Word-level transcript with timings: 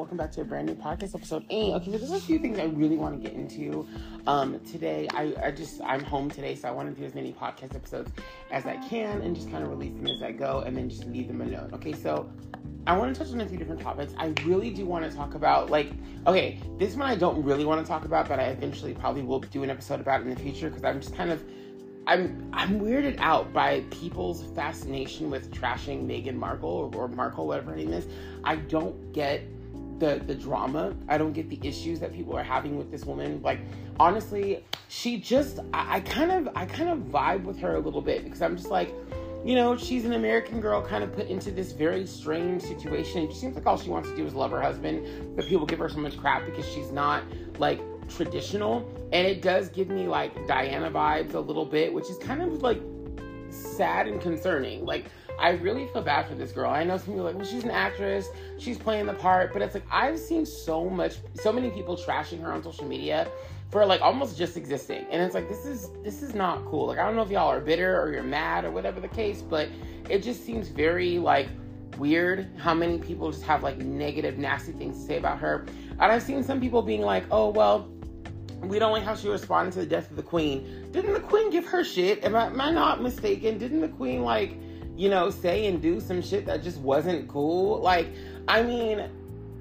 Welcome 0.00 0.16
back 0.16 0.32
to 0.32 0.40
a 0.40 0.44
brand 0.44 0.66
new 0.66 0.74
podcast 0.74 1.14
episode. 1.14 1.44
And 1.50 1.74
okay, 1.74 1.92
so 1.92 1.98
there's 1.98 2.10
a 2.10 2.20
few 2.20 2.38
things 2.38 2.58
I 2.58 2.64
really 2.64 2.96
want 2.96 3.22
to 3.22 3.28
get 3.28 3.36
into 3.36 3.86
um, 4.26 4.58
today. 4.60 5.06
I, 5.12 5.34
I 5.44 5.50
just 5.50 5.82
I'm 5.82 6.02
home 6.02 6.30
today, 6.30 6.54
so 6.54 6.68
I 6.68 6.70
want 6.70 6.88
to 6.88 6.98
do 6.98 7.06
as 7.06 7.14
many 7.14 7.34
podcast 7.34 7.74
episodes 7.74 8.10
as 8.50 8.64
I 8.64 8.78
can 8.88 9.20
and 9.20 9.36
just 9.36 9.50
kind 9.50 9.62
of 9.62 9.68
release 9.68 9.92
them 9.92 10.06
as 10.06 10.22
I 10.22 10.32
go, 10.32 10.60
and 10.60 10.74
then 10.74 10.88
just 10.88 11.04
leave 11.04 11.28
them 11.28 11.42
alone. 11.42 11.68
Okay, 11.74 11.92
so 11.92 12.32
I 12.86 12.96
want 12.96 13.14
to 13.14 13.22
touch 13.22 13.30
on 13.30 13.42
a 13.42 13.46
few 13.46 13.58
different 13.58 13.82
topics. 13.82 14.14
I 14.16 14.32
really 14.46 14.70
do 14.70 14.86
want 14.86 15.04
to 15.04 15.14
talk 15.14 15.34
about 15.34 15.68
like 15.68 15.92
okay, 16.26 16.58
this 16.78 16.96
one 16.96 17.06
I 17.06 17.14
don't 17.14 17.44
really 17.44 17.66
want 17.66 17.84
to 17.84 17.86
talk 17.86 18.06
about, 18.06 18.26
but 18.26 18.40
I 18.40 18.44
eventually 18.44 18.94
probably 18.94 19.20
will 19.20 19.40
do 19.40 19.64
an 19.64 19.68
episode 19.68 20.00
about 20.00 20.22
in 20.22 20.30
the 20.30 20.36
future 20.36 20.70
because 20.70 20.82
I'm 20.82 21.02
just 21.02 21.14
kind 21.14 21.30
of 21.30 21.44
I'm 22.06 22.48
I'm 22.54 22.80
weirded 22.80 23.18
out 23.18 23.52
by 23.52 23.84
people's 23.90 24.44
fascination 24.54 25.28
with 25.28 25.52
trashing 25.52 26.06
Meghan 26.06 26.36
Markle 26.36 26.70
or, 26.70 26.94
or 26.94 27.08
Markle, 27.08 27.46
whatever 27.46 27.72
her 27.72 27.76
name 27.76 27.92
is. 27.92 28.06
I 28.44 28.56
don't 28.56 29.12
get 29.12 29.42
the 30.00 30.20
the 30.26 30.34
drama. 30.34 30.94
I 31.08 31.18
don't 31.18 31.32
get 31.32 31.48
the 31.48 31.60
issues 31.62 32.00
that 32.00 32.12
people 32.12 32.36
are 32.36 32.42
having 32.42 32.76
with 32.76 32.90
this 32.90 33.04
woman. 33.04 33.40
Like 33.42 33.60
honestly, 34.00 34.64
she 34.88 35.18
just 35.18 35.60
I, 35.72 35.96
I 35.96 36.00
kind 36.00 36.32
of 36.32 36.48
I 36.56 36.66
kind 36.66 36.88
of 36.88 36.98
vibe 37.10 37.44
with 37.44 37.58
her 37.60 37.76
a 37.76 37.80
little 37.80 38.00
bit 38.00 38.24
because 38.24 38.42
I'm 38.42 38.56
just 38.56 38.70
like, 38.70 38.92
you 39.44 39.54
know, 39.54 39.76
she's 39.76 40.04
an 40.04 40.14
American 40.14 40.60
girl 40.60 40.82
kind 40.82 41.04
of 41.04 41.12
put 41.12 41.28
into 41.28 41.50
this 41.50 41.72
very 41.72 42.06
strange 42.06 42.62
situation. 42.62 43.24
It 43.24 43.34
seems 43.34 43.54
like 43.54 43.66
all 43.66 43.78
she 43.78 43.90
wants 43.90 44.08
to 44.08 44.16
do 44.16 44.26
is 44.26 44.34
love 44.34 44.50
her 44.50 44.60
husband, 44.60 45.36
but 45.36 45.46
people 45.46 45.66
give 45.66 45.78
her 45.78 45.88
so 45.88 45.98
much 45.98 46.18
crap 46.18 46.44
because 46.46 46.66
she's 46.66 46.90
not 46.90 47.22
like 47.58 47.80
traditional. 48.08 48.88
And 49.12 49.26
it 49.26 49.42
does 49.42 49.68
give 49.68 49.88
me 49.88 50.06
like 50.06 50.46
Diana 50.46 50.90
vibes 50.90 51.34
a 51.34 51.40
little 51.40 51.66
bit, 51.66 51.92
which 51.92 52.10
is 52.10 52.18
kind 52.18 52.42
of 52.42 52.62
like 52.62 52.80
sad 53.50 54.06
and 54.06 54.20
concerning. 54.20 54.84
Like, 54.84 55.06
I 55.40 55.50
really 55.50 55.86
feel 55.88 56.02
bad 56.02 56.28
for 56.28 56.34
this 56.34 56.52
girl. 56.52 56.70
I 56.70 56.84
know 56.84 56.96
some 56.98 57.06
people 57.06 57.24
like, 57.24 57.34
well, 57.34 57.44
she's 57.44 57.64
an 57.64 57.70
actress, 57.70 58.28
she's 58.58 58.78
playing 58.78 59.06
the 59.06 59.14
part, 59.14 59.52
but 59.52 59.62
it's 59.62 59.74
like 59.74 59.86
I've 59.90 60.18
seen 60.18 60.44
so 60.44 60.88
much, 60.88 61.16
so 61.34 61.52
many 61.52 61.70
people 61.70 61.96
trashing 61.96 62.42
her 62.42 62.52
on 62.52 62.62
social 62.62 62.84
media 62.84 63.28
for 63.70 63.86
like 63.86 64.00
almost 64.00 64.36
just 64.36 64.56
existing, 64.56 65.06
and 65.10 65.22
it's 65.22 65.34
like 65.34 65.48
this 65.48 65.64
is 65.64 65.90
this 66.02 66.22
is 66.22 66.34
not 66.34 66.64
cool. 66.66 66.86
Like 66.86 66.98
I 66.98 67.06
don't 67.06 67.16
know 67.16 67.22
if 67.22 67.30
y'all 67.30 67.48
are 67.48 67.60
bitter 67.60 68.00
or 68.00 68.12
you're 68.12 68.22
mad 68.22 68.64
or 68.64 68.70
whatever 68.70 69.00
the 69.00 69.08
case, 69.08 69.42
but 69.42 69.68
it 70.08 70.22
just 70.22 70.44
seems 70.44 70.68
very 70.68 71.18
like 71.18 71.48
weird 71.96 72.48
how 72.58 72.74
many 72.74 72.98
people 72.98 73.30
just 73.30 73.44
have 73.44 73.62
like 73.62 73.78
negative, 73.78 74.38
nasty 74.38 74.72
things 74.72 74.98
to 74.98 75.06
say 75.06 75.16
about 75.16 75.38
her. 75.38 75.66
And 75.92 76.02
I've 76.02 76.22
seen 76.22 76.42
some 76.42 76.60
people 76.60 76.82
being 76.82 77.02
like, 77.02 77.24
oh 77.30 77.48
well 77.48 77.90
we 78.62 78.78
don't 78.78 78.92
like 78.92 79.04
how 79.04 79.14
she 79.14 79.28
responded 79.28 79.72
to 79.72 79.80
the 79.80 79.86
death 79.86 80.10
of 80.10 80.16
the 80.16 80.22
queen. 80.22 80.88
Didn't 80.92 81.14
the 81.14 81.20
queen 81.20 81.50
give 81.50 81.66
her 81.66 81.82
shit? 81.82 82.24
Am 82.24 82.36
I, 82.36 82.46
am 82.46 82.60
I 82.60 82.70
not 82.70 83.02
mistaken? 83.02 83.58
Didn't 83.58 83.80
the 83.80 83.88
queen 83.88 84.22
like, 84.22 84.54
you 84.96 85.08
know, 85.08 85.30
say 85.30 85.66
and 85.66 85.80
do 85.80 86.00
some 86.00 86.22
shit 86.22 86.46
that 86.46 86.62
just 86.62 86.78
wasn't 86.78 87.28
cool? 87.28 87.80
Like, 87.80 88.08
I 88.48 88.62
mean, 88.62 89.08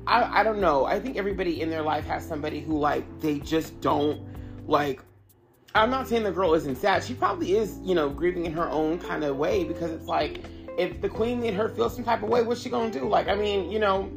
I, 0.08 0.40
I 0.40 0.44
don't 0.44 0.60
know. 0.60 0.86
I 0.86 1.00
think 1.00 1.18
everybody 1.18 1.62
in 1.62 1.70
their 1.70 1.82
life 1.82 2.06
has 2.06 2.26
somebody 2.26 2.62
who 2.62 2.78
like 2.78 3.06
they 3.20 3.40
just 3.40 3.80
don't 3.82 4.22
like. 4.68 5.04
I'm 5.76 5.92
not 5.92 6.08
saying 6.08 6.24
the 6.24 6.32
girl 6.32 6.56
isn't 6.56 6.78
sad. 6.78 7.04
She 7.04 7.14
probably 7.14 7.56
is, 7.56 7.78
you 7.84 7.94
know, 7.94 8.10
grieving 8.10 8.46
in 8.46 8.54
her 8.54 8.68
own 8.70 8.98
kind 8.98 9.24
of 9.24 9.38
way 9.38 9.64
because 9.64 9.92
it's 9.92 10.08
like 10.08 10.42
if 10.80 11.00
the 11.02 11.10
queen 11.10 11.42
made 11.42 11.54
her 11.54 11.70
feel 11.70 11.90
some 11.90 12.04
type 12.04 12.24
of 12.24 12.30
way, 12.30 12.42
what's 12.42 12.62
she 12.62 12.70
gonna 12.70 12.92
do? 12.92 13.08
Like, 13.08 13.28
I 13.28 13.36
mean, 13.36 13.70
you 13.70 13.80
know, 13.80 14.12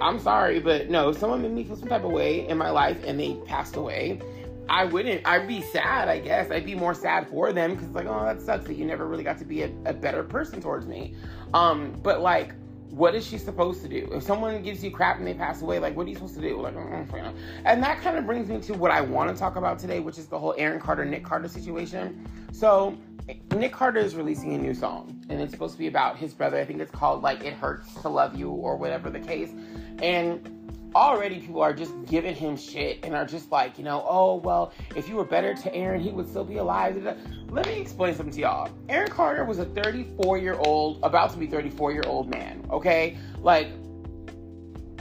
I'm 0.00 0.20
sorry, 0.20 0.60
but 0.60 0.88
no, 0.88 1.12
someone 1.12 1.42
made 1.42 1.52
me 1.52 1.64
feel 1.64 1.76
some 1.76 1.88
type 1.88 2.04
of 2.04 2.12
way 2.12 2.46
in 2.46 2.56
my 2.56 2.70
life 2.70 3.02
and 3.04 3.18
they 3.18 3.34
passed 3.46 3.74
away, 3.74 4.20
I 4.68 4.84
wouldn't. 4.84 5.26
I'd 5.26 5.48
be 5.48 5.62
sad, 5.62 6.08
I 6.08 6.18
guess. 6.18 6.50
I'd 6.50 6.66
be 6.66 6.74
more 6.74 6.94
sad 6.94 7.28
for 7.28 7.52
them 7.52 7.74
because, 7.74 7.88
like, 7.90 8.06
oh, 8.06 8.24
that 8.24 8.40
sucks 8.40 8.66
that 8.66 8.74
you 8.74 8.84
never 8.84 9.06
really 9.06 9.24
got 9.24 9.38
to 9.38 9.44
be 9.44 9.62
a, 9.62 9.70
a 9.86 9.92
better 9.92 10.22
person 10.22 10.60
towards 10.60 10.86
me. 10.86 11.14
Um, 11.54 11.92
but 12.02 12.20
like, 12.20 12.52
what 12.90 13.14
is 13.14 13.26
she 13.26 13.38
supposed 13.38 13.82
to 13.82 13.88
do? 13.88 14.08
If 14.12 14.22
someone 14.22 14.62
gives 14.62 14.82
you 14.82 14.90
crap 14.90 15.18
and 15.18 15.26
they 15.26 15.34
pass 15.34 15.62
away, 15.62 15.78
like, 15.78 15.96
what 15.96 16.06
are 16.06 16.08
you 16.10 16.14
supposed 16.14 16.34
to 16.34 16.40
do? 16.40 16.60
Like, 16.60 16.74
mm, 16.74 17.34
and 17.64 17.82
that 17.82 18.00
kind 18.00 18.16
of 18.18 18.26
brings 18.26 18.48
me 18.48 18.60
to 18.60 18.74
what 18.74 18.90
I 18.90 19.00
want 19.00 19.30
to 19.30 19.38
talk 19.38 19.56
about 19.56 19.78
today, 19.78 20.00
which 20.00 20.18
is 20.18 20.26
the 20.26 20.38
whole 20.38 20.54
Aaron 20.58 20.80
Carter, 20.80 21.04
Nick 21.04 21.24
Carter 21.24 21.48
situation. 21.48 22.26
So, 22.52 22.96
Nick 23.54 23.72
Carter 23.72 24.00
is 24.00 24.14
releasing 24.14 24.54
a 24.54 24.58
new 24.58 24.74
song, 24.74 25.22
and 25.28 25.40
it's 25.40 25.52
supposed 25.52 25.74
to 25.74 25.78
be 25.78 25.86
about 25.86 26.16
his 26.16 26.32
brother. 26.32 26.58
I 26.58 26.64
think 26.64 26.80
it's 26.80 26.90
called 26.90 27.22
like 27.22 27.44
"It 27.44 27.52
Hurts 27.52 27.94
to 28.02 28.08
Love 28.08 28.34
You" 28.34 28.50
or 28.50 28.76
whatever 28.76 29.10
the 29.10 29.20
case. 29.20 29.52
And 30.02 30.57
already 30.94 31.40
people 31.40 31.60
are 31.60 31.72
just 31.72 31.92
giving 32.06 32.34
him 32.34 32.56
shit 32.56 33.04
and 33.04 33.14
are 33.14 33.24
just 33.24 33.50
like, 33.50 33.78
you 33.78 33.84
know, 33.84 34.04
oh 34.08 34.36
well, 34.36 34.72
if 34.96 35.08
you 35.08 35.16
were 35.16 35.24
better 35.24 35.54
to 35.54 35.74
Aaron, 35.74 36.00
he 36.00 36.10
would 36.10 36.28
still 36.28 36.44
be 36.44 36.56
alive. 36.56 37.02
Let 37.50 37.66
me 37.66 37.80
explain 37.80 38.14
something 38.14 38.34
to 38.34 38.40
y'all. 38.40 38.70
Aaron 38.88 39.10
Carter 39.10 39.44
was 39.44 39.58
a 39.58 39.64
34 39.64 40.38
year 40.38 40.54
old, 40.54 41.00
about 41.02 41.30
to 41.32 41.38
be 41.38 41.46
34 41.46 41.92
year 41.92 42.04
old 42.06 42.30
man. 42.30 42.66
Okay, 42.70 43.16
like 43.40 43.68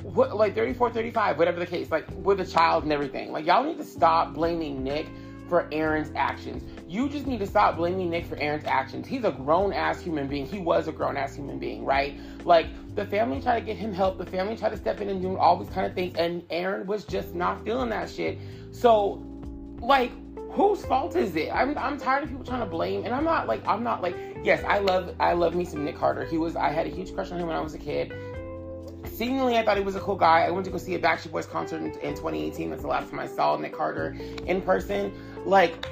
what, 0.04 0.36
like 0.36 0.56
34, 0.56 0.92
35, 0.92 1.38
whatever 1.38 1.60
the 1.60 1.66
case, 1.66 1.92
like 1.92 2.06
with 2.12 2.40
a 2.40 2.46
child 2.46 2.84
and 2.84 2.94
everything. 2.94 3.32
Like 3.32 3.46
y'all 3.46 3.64
need 3.64 3.78
to 3.78 3.86
stop 3.86 4.34
blaming 4.34 4.84
Nick 4.84 5.08
for 5.50 5.68
Aaron's 5.72 6.12
actions. 6.16 6.64
You 6.88 7.10
just 7.10 7.28
need 7.28 7.40
to 7.40 7.48
stop 7.48 7.76
blaming 7.76 8.10
Nick 8.10 8.26
for 8.26 8.38
Aaron's 8.38 8.66
actions. 8.66 9.08
He's 9.08 9.26
a 9.26 9.32
grown 9.32 9.74
ass 9.74 10.00
human 10.00 10.28
being. 10.28 10.46
He 10.46 10.60
was 10.60 10.88
a 10.88 10.92
grown 10.92 11.18
ass 11.18 11.36
human 11.36 11.60
being, 11.60 11.84
right? 11.84 12.18
Like 12.46 12.68
the 12.96 13.06
family 13.06 13.42
tried 13.42 13.60
to 13.60 13.66
get 13.66 13.76
him 13.76 13.94
help. 13.94 14.18
The 14.18 14.26
family 14.26 14.56
tried 14.56 14.70
to 14.70 14.78
step 14.78 15.02
in 15.02 15.10
and 15.10 15.22
do 15.22 15.38
all 15.38 15.58
these 15.58 15.70
kind 15.74 15.86
of 15.86 15.94
things, 15.94 16.16
and 16.18 16.44
Aaron 16.50 16.88
was 16.88 17.04
just 17.04 17.36
not 17.36 17.64
feeling 17.66 17.90
that 17.90 18.10
shit. 18.10 18.40
So, 18.72 19.22
like, 19.82 20.12
whose 20.52 20.86
fault 20.86 21.16
is 21.16 21.36
it? 21.36 21.50
I'm, 21.54 21.78
I'm 21.78 21.98
tired 21.98 22.24
of 22.24 22.30
people 22.30 22.46
trying 22.46 22.62
to 22.62 22.66
blame, 22.66 23.04
and 23.04 23.14
I'm 23.14 23.26
not 23.26 23.48
like 23.48 23.68
I'm 23.68 23.84
not 23.84 24.02
like 24.02 24.16
yes, 24.44 24.64
I 24.66 24.80
love 24.80 25.14
I 25.20 25.34
love 25.34 25.56
me 25.56 25.66
some 25.66 25.84
Nick 25.84 25.98
Carter. 25.98 26.26
He 26.26 26.38
was 26.38 26.56
I 26.56 26.70
had 26.70 26.88
a 26.88 26.90
huge 26.90 27.14
crush 27.14 27.32
on 27.32 27.40
him 27.40 27.48
when 27.48 27.56
I 27.56 27.62
was 27.62 27.74
a 27.74 27.80
kid 27.80 28.14
seemingly 29.18 29.58
I 29.58 29.66
thought 29.66 29.78
he 29.78 29.84
was 29.84 29.96
a 29.96 30.00
cool 30.00 30.16
guy. 30.16 30.42
I 30.42 30.52
went 30.52 30.66
to 30.66 30.72
go 30.72 30.78
see 30.78 30.94
a 30.94 31.00
Backstreet 31.00 31.32
Boys 31.32 31.48
concert 31.48 31.78
in, 31.78 31.88
in 32.02 32.14
2018. 32.14 32.70
That's 32.70 32.84
the 32.84 32.88
last 32.88 33.10
time 33.10 33.20
I 33.20 33.26
saw 33.26 33.58
Nick 33.58 33.74
Carter 33.74 34.16
in 34.46 34.62
person. 34.62 35.12
Like, 35.44 35.88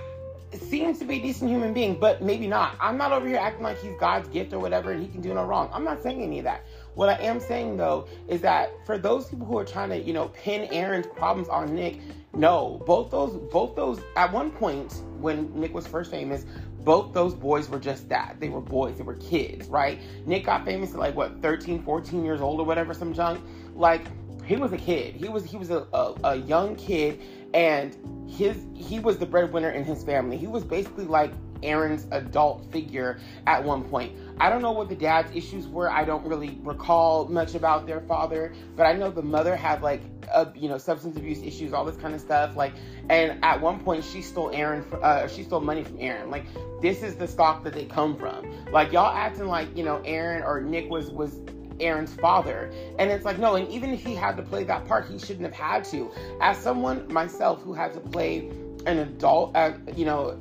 seems 0.62 1.00
to 1.00 1.06
be 1.06 1.18
a 1.18 1.22
decent 1.22 1.50
human 1.50 1.74
being, 1.74 2.00
but 2.00 2.22
maybe 2.22 2.48
not. 2.48 2.76
I'm 2.80 2.98
not 2.98 3.12
over 3.12 3.28
here 3.28 3.38
acting 3.38 3.64
like 3.64 3.80
he's 3.80 3.96
God's 4.00 4.28
gift 4.30 4.54
or 4.54 4.60
whatever 4.60 4.92
and 4.92 5.02
he 5.02 5.08
can 5.08 5.22
do 5.22 5.34
no 5.34 5.44
wrong. 5.44 5.70
I'm 5.74 5.84
not 5.84 6.02
saying 6.02 6.22
any 6.22 6.40
of 6.40 6.46
that. 6.46 6.66
What 6.96 7.10
I 7.10 7.22
am 7.24 7.40
saying 7.40 7.78
though 7.78 8.08
is 8.28 8.42
that 8.42 8.72
for 8.86 8.98
those 8.98 9.28
people 9.28 9.46
who 9.46 9.58
are 9.58 9.66
trying 9.66 9.90
to, 9.90 10.00
you 10.00 10.14
know, 10.14 10.30
pin 10.30 10.68
Aaron's 10.72 11.08
problems 11.08 11.50
on 11.50 11.76
Nick, 11.76 12.00
no, 12.34 12.82
both 12.86 13.12
those, 13.12 13.36
both 13.52 13.76
those, 13.76 14.00
at 14.16 14.32
one 14.32 14.52
point 14.52 15.02
when 15.20 15.54
Nick 15.60 15.74
was 15.74 15.88
first 15.88 16.12
famous, 16.12 16.46
both 16.84 17.14
those 17.14 17.34
boys 17.34 17.70
were 17.70 17.80
just 17.80 18.08
that. 18.10 18.38
They 18.40 18.50
were 18.50 18.62
boys, 18.62 18.98
they 18.98 19.04
were 19.04 19.16
kids, 19.16 19.68
right? 19.68 20.00
Nick 20.26 20.46
got 20.46 20.66
famous 20.66 20.92
at 20.92 21.00
like 21.00 21.16
what, 21.16 21.42
13, 21.42 21.84
14 21.84 22.24
years 22.24 22.42
old 22.42 22.60
or 22.60 22.66
whatever, 22.66 22.94
some 22.94 23.14
junk. 23.14 23.44
Like, 23.74 24.06
he 24.46 24.56
was 24.58 24.72
a 24.72 24.78
kid. 24.78 25.16
He 25.16 25.28
was 25.28 25.44
he 25.44 25.58
was 25.58 25.72
a, 25.72 25.88
a, 25.92 26.16
a 26.24 26.36
young 26.36 26.76
kid 26.76 27.20
and 27.54 27.96
his 28.28 28.66
he 28.74 29.00
was 29.00 29.18
the 29.18 29.26
breadwinner 29.26 29.70
in 29.70 29.84
his 29.84 30.04
family. 30.04 30.38
He 30.38 30.48
was 30.48 30.64
basically 30.64 31.06
like 31.06 31.32
Aaron's 31.64 32.08
adult 32.12 32.72
figure 32.72 33.20
at 33.48 33.64
one 33.64 33.84
point. 33.84 34.14
I 34.40 34.50
don't 34.50 34.62
know 34.62 34.72
what 34.72 34.90
the 34.90 34.96
dad's 34.96 35.34
issues 35.36 35.68
were. 35.68 35.90
I 35.90 36.04
don't 36.04 36.26
really 36.26 36.60
recall 36.64 37.28
much 37.28 37.56
about 37.56 37.88
their 37.88 38.02
father, 38.02 38.54
but 38.76 38.86
I 38.86 38.94
know 38.94 39.10
the 39.10 39.22
mother 39.22 39.56
had 39.56 39.82
like 39.82 40.02
uh, 40.34 40.46
you 40.56 40.68
know 40.68 40.78
substance 40.78 41.18
abuse 41.18 41.42
issues, 41.42 41.74
all 41.74 41.86
this 41.86 41.98
kind 41.98 42.14
of 42.14 42.22
stuff. 42.22 42.56
Like, 42.56 42.74
and 43.10 43.44
at 43.44 43.62
one 43.62 43.80
point 43.80 44.04
she 44.04 44.22
stole 44.22 44.52
Aaron, 44.52 44.84
uh, 45.02 45.28
she 45.28 45.44
stole 45.44 45.62
money 45.62 45.84
from 45.84 45.98
Aaron. 46.00 46.30
Like, 46.30 46.46
this 46.82 47.04
is 47.04 47.16
the 47.16 47.28
stock 47.28 47.64
that 47.64 47.74
they 47.74 47.86
come 47.86 48.18
from. 48.18 48.46
Like 48.72 48.92
y'all 48.92 49.16
acting 49.16 49.48
like 49.48 49.76
you 49.76 49.84
know 49.84 50.02
Aaron 50.06 50.44
or 50.44 50.62
Nick 50.62 50.90
was 50.90 51.10
was 51.12 51.40
Aaron's 51.80 52.14
father. 52.14 52.72
And 53.00 53.12
it's 53.12 53.26
like, 53.26 53.40
no, 53.40 53.56
and 53.56 53.68
even 53.70 53.92
if 53.92 54.04
he 54.04 54.16
had 54.16 54.38
to 54.38 54.44
play 54.44 54.64
that 54.66 54.86
part, 54.88 55.08
he 55.08 55.20
shouldn't 55.20 55.46
have 55.46 55.54
had 55.54 55.86
to. 55.86 56.12
As 56.42 56.58
someone 56.58 57.12
myself 57.12 57.62
who 57.62 57.74
had 57.74 57.94
to 57.94 58.00
play 58.00 58.50
an 58.86 59.00
adult, 59.00 59.56
you 59.96 60.06
know, 60.06 60.38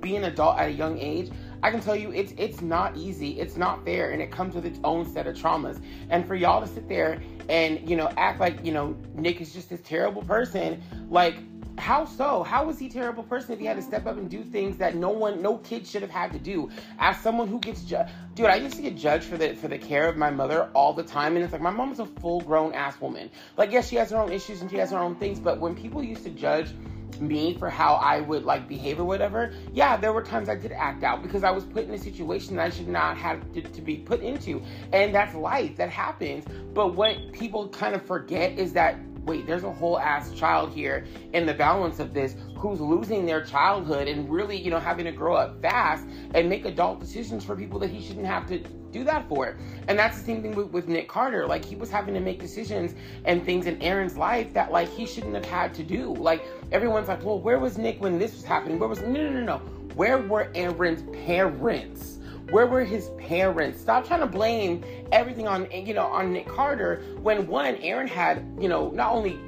be 0.00 0.16
an 0.16 0.24
adult 0.24 0.58
at 0.58 0.68
a 0.68 0.72
young 0.72 0.98
age, 0.98 1.30
I 1.62 1.70
can 1.70 1.80
tell 1.80 1.96
you 1.96 2.10
it's 2.12 2.32
it's 2.38 2.62
not 2.62 2.96
easy. 2.96 3.38
It's 3.38 3.56
not 3.56 3.84
fair, 3.84 4.10
and 4.10 4.22
it 4.22 4.30
comes 4.30 4.54
with 4.54 4.64
its 4.64 4.78
own 4.82 5.04
set 5.04 5.26
of 5.26 5.36
traumas. 5.36 5.82
And 6.08 6.26
for 6.26 6.34
y'all 6.34 6.60
to 6.60 6.66
sit 6.66 6.88
there 6.88 7.20
and 7.48 7.88
you 7.88 7.96
know 7.96 8.10
act 8.16 8.40
like 8.40 8.64
you 8.64 8.72
know 8.72 8.96
Nick 9.14 9.40
is 9.40 9.52
just 9.52 9.68
this 9.68 9.80
terrible 9.84 10.22
person, 10.22 10.82
like 11.10 11.36
how 11.78 12.04
so? 12.04 12.42
How 12.42 12.64
was 12.64 12.78
he 12.78 12.86
a 12.86 12.90
terrible 12.90 13.22
person 13.22 13.52
if 13.52 13.58
he 13.58 13.66
had 13.66 13.76
to 13.76 13.82
step 13.82 14.06
up 14.06 14.16
and 14.16 14.28
do 14.28 14.42
things 14.42 14.76
that 14.78 14.94
no 14.94 15.10
one, 15.10 15.42
no 15.42 15.58
kid 15.58 15.86
should 15.86 16.02
have 16.02 16.10
had 16.10 16.32
to 16.32 16.38
do? 16.38 16.70
As 16.98 17.18
someone 17.20 17.48
who 17.48 17.58
gets 17.58 17.82
judged, 17.82 18.12
dude, 18.34 18.46
I 18.46 18.56
used 18.56 18.76
to 18.76 18.82
get 18.82 18.96
judged 18.96 19.24
for 19.24 19.36
the 19.36 19.54
for 19.54 19.68
the 19.68 19.78
care 19.78 20.08
of 20.08 20.16
my 20.16 20.30
mother 20.30 20.70
all 20.74 20.92
the 20.92 21.02
time, 21.02 21.36
and 21.36 21.44
it's 21.44 21.52
like 21.52 21.62
my 21.62 21.70
mom 21.70 21.92
is 21.92 21.98
a 21.98 22.06
full 22.06 22.40
grown 22.40 22.74
ass 22.74 23.00
woman. 23.00 23.30
Like, 23.56 23.72
yes, 23.72 23.88
she 23.88 23.96
has 23.96 24.10
her 24.10 24.18
own 24.18 24.32
issues 24.32 24.62
and 24.62 24.70
she 24.70 24.76
has 24.76 24.90
her 24.90 24.98
own 24.98 25.16
things, 25.16 25.40
but 25.40 25.60
when 25.60 25.74
people 25.74 26.02
used 26.02 26.24
to 26.24 26.30
judge 26.30 26.72
me 27.20 27.54
for 27.58 27.68
how 27.68 27.94
I 27.94 28.20
would 28.20 28.44
like 28.44 28.68
behave 28.68 28.98
or 28.98 29.04
whatever, 29.04 29.52
yeah, 29.72 29.96
there 29.96 30.12
were 30.12 30.22
times 30.22 30.48
I 30.48 30.54
did 30.54 30.72
act 30.72 31.04
out 31.04 31.22
because 31.22 31.44
I 31.44 31.50
was 31.50 31.64
put 31.64 31.84
in 31.84 31.92
a 31.92 31.98
situation 31.98 32.56
that 32.56 32.66
I 32.66 32.70
should 32.70 32.88
not 32.88 33.16
have 33.18 33.52
to, 33.52 33.62
to 33.62 33.82
be 33.82 33.96
put 33.96 34.20
into, 34.20 34.62
and 34.92 35.14
that's 35.14 35.34
life. 35.34 35.76
That 35.76 35.90
happens. 35.90 36.44
But 36.72 36.94
what 36.94 37.32
people 37.32 37.68
kind 37.68 37.94
of 37.94 38.04
forget 38.04 38.58
is 38.58 38.72
that 38.74 38.96
wait, 39.30 39.46
there's 39.46 39.62
a 39.62 39.70
whole 39.70 39.96
ass 40.00 40.32
child 40.32 40.72
here 40.72 41.06
in 41.34 41.46
the 41.46 41.54
balance 41.54 42.00
of 42.00 42.12
this 42.12 42.34
who's 42.56 42.80
losing 42.80 43.24
their 43.24 43.44
childhood 43.44 44.08
and 44.08 44.28
really, 44.28 44.56
you 44.56 44.72
know, 44.72 44.80
having 44.80 45.04
to 45.04 45.12
grow 45.12 45.36
up 45.36 45.62
fast 45.62 46.04
and 46.34 46.48
make 46.48 46.64
adult 46.64 46.98
decisions 46.98 47.44
for 47.44 47.54
people 47.54 47.78
that 47.78 47.90
he 47.90 48.04
shouldn't 48.04 48.26
have 48.26 48.44
to 48.48 48.58
do 48.90 49.04
that 49.04 49.28
for. 49.28 49.56
And 49.86 49.96
that's 49.96 50.18
the 50.18 50.24
same 50.24 50.42
thing 50.42 50.56
with, 50.56 50.66
with 50.72 50.88
Nick 50.88 51.08
Carter. 51.08 51.46
Like 51.46 51.64
he 51.64 51.76
was 51.76 51.90
having 51.90 52.12
to 52.14 52.20
make 52.20 52.40
decisions 52.40 52.96
and 53.24 53.44
things 53.44 53.66
in 53.66 53.80
Aaron's 53.80 54.16
life 54.16 54.52
that 54.52 54.72
like 54.72 54.88
he 54.88 55.06
shouldn't 55.06 55.34
have 55.36 55.44
had 55.44 55.72
to 55.74 55.84
do. 55.84 56.12
Like 56.14 56.44
everyone's 56.72 57.06
like, 57.06 57.24
well, 57.24 57.38
where 57.38 57.60
was 57.60 57.78
Nick 57.78 58.00
when 58.00 58.18
this 58.18 58.34
was 58.34 58.44
happening? 58.44 58.80
Where 58.80 58.88
was 58.88 59.00
no 59.00 59.06
no 59.06 59.30
no 59.30 59.44
no? 59.44 59.58
Where 59.94 60.18
were 60.18 60.50
Aaron's 60.56 61.04
parents? 61.24 62.18
Where 62.50 62.66
were 62.66 62.84
his 62.84 63.10
parents? 63.10 63.80
Stop 63.80 64.06
trying 64.06 64.20
to 64.20 64.26
blame 64.26 64.84
everything 65.12 65.46
on 65.46 65.70
you 65.70 65.94
know 65.94 66.06
on 66.06 66.32
Nick 66.32 66.48
Carter 66.48 67.00
when 67.22 67.46
one 67.46 67.76
Aaron 67.76 68.08
had 68.08 68.44
you 68.60 68.68
know 68.68 68.90
not 68.90 69.12
only 69.12 69.38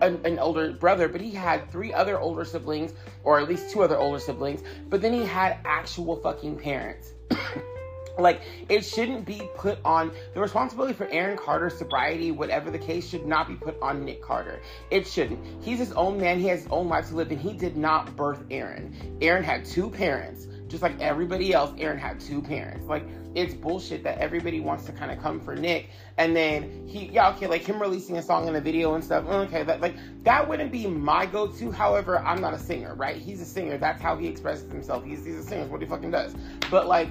an, 0.00 0.20
an, 0.24 0.38
older 0.38 0.72
brother, 0.72 1.08
but 1.08 1.20
he 1.20 1.30
had 1.32 1.68
three 1.70 1.92
other 1.92 2.18
older 2.18 2.44
siblings, 2.44 2.92
or 3.24 3.40
at 3.40 3.48
least 3.48 3.70
two 3.70 3.82
other 3.82 3.96
older 3.96 4.20
siblings. 4.20 4.62
But 4.88 5.02
then 5.02 5.12
he 5.12 5.24
had 5.24 5.58
actual 5.64 6.16
fucking 6.16 6.58
parents. 6.58 7.14
like 8.18 8.42
it 8.68 8.82
shouldn't 8.82 9.24
be 9.24 9.42
put 9.56 9.78
on 9.84 10.12
the 10.34 10.40
responsibility 10.40 10.94
for 10.94 11.08
Aaron 11.08 11.36
Carter's 11.36 11.76
sobriety, 11.76 12.30
whatever 12.30 12.70
the 12.70 12.78
case, 12.78 13.08
should 13.08 13.26
not 13.26 13.48
be 13.48 13.54
put 13.54 13.76
on 13.82 14.04
Nick 14.04 14.22
Carter. 14.22 14.60
It 14.90 15.08
shouldn't. 15.08 15.40
He's 15.60 15.80
his 15.80 15.92
own 15.92 16.20
man. 16.20 16.38
He 16.38 16.46
has 16.46 16.62
his 16.62 16.70
own 16.70 16.88
life 16.88 17.08
to 17.08 17.16
live, 17.16 17.32
and 17.32 17.40
he 17.40 17.52
did 17.52 17.76
not 17.76 18.14
birth 18.14 18.44
Aaron. 18.50 19.18
Aaron 19.20 19.42
had 19.42 19.64
two 19.64 19.90
parents 19.90 20.46
just 20.68 20.82
like 20.82 20.98
everybody 21.00 21.52
else, 21.52 21.72
Aaron 21.78 21.98
had 21.98 22.20
two 22.20 22.40
parents. 22.40 22.86
Like, 22.86 23.04
it's 23.34 23.54
bullshit 23.54 24.02
that 24.04 24.18
everybody 24.18 24.60
wants 24.60 24.84
to 24.86 24.92
kind 24.92 25.10
of 25.10 25.20
come 25.20 25.40
for 25.40 25.54
Nick. 25.54 25.90
And 26.18 26.34
then 26.34 26.86
he, 26.86 27.06
yeah, 27.06 27.30
okay, 27.30 27.46
like 27.46 27.62
him 27.62 27.80
releasing 27.80 28.16
a 28.16 28.22
song 28.22 28.48
and 28.48 28.56
a 28.56 28.60
video 28.60 28.94
and 28.94 29.02
stuff. 29.02 29.24
Mm, 29.24 29.46
okay, 29.46 29.62
that 29.64 29.80
like 29.80 29.96
that 30.22 30.48
wouldn't 30.48 30.72
be 30.72 30.86
my 30.86 31.26
go-to. 31.26 31.70
However, 31.70 32.18
I'm 32.20 32.40
not 32.40 32.54
a 32.54 32.58
singer, 32.58 32.94
right? 32.94 33.16
He's 33.16 33.40
a 33.40 33.44
singer. 33.44 33.76
That's 33.76 34.00
how 34.00 34.16
he 34.16 34.26
expresses 34.28 34.70
himself. 34.70 35.04
He's, 35.04 35.24
he's 35.24 35.36
a 35.36 35.42
singer. 35.42 35.66
what 35.66 35.80
he 35.80 35.86
fucking 35.86 36.10
does. 36.10 36.34
But 36.70 36.86
like, 36.86 37.08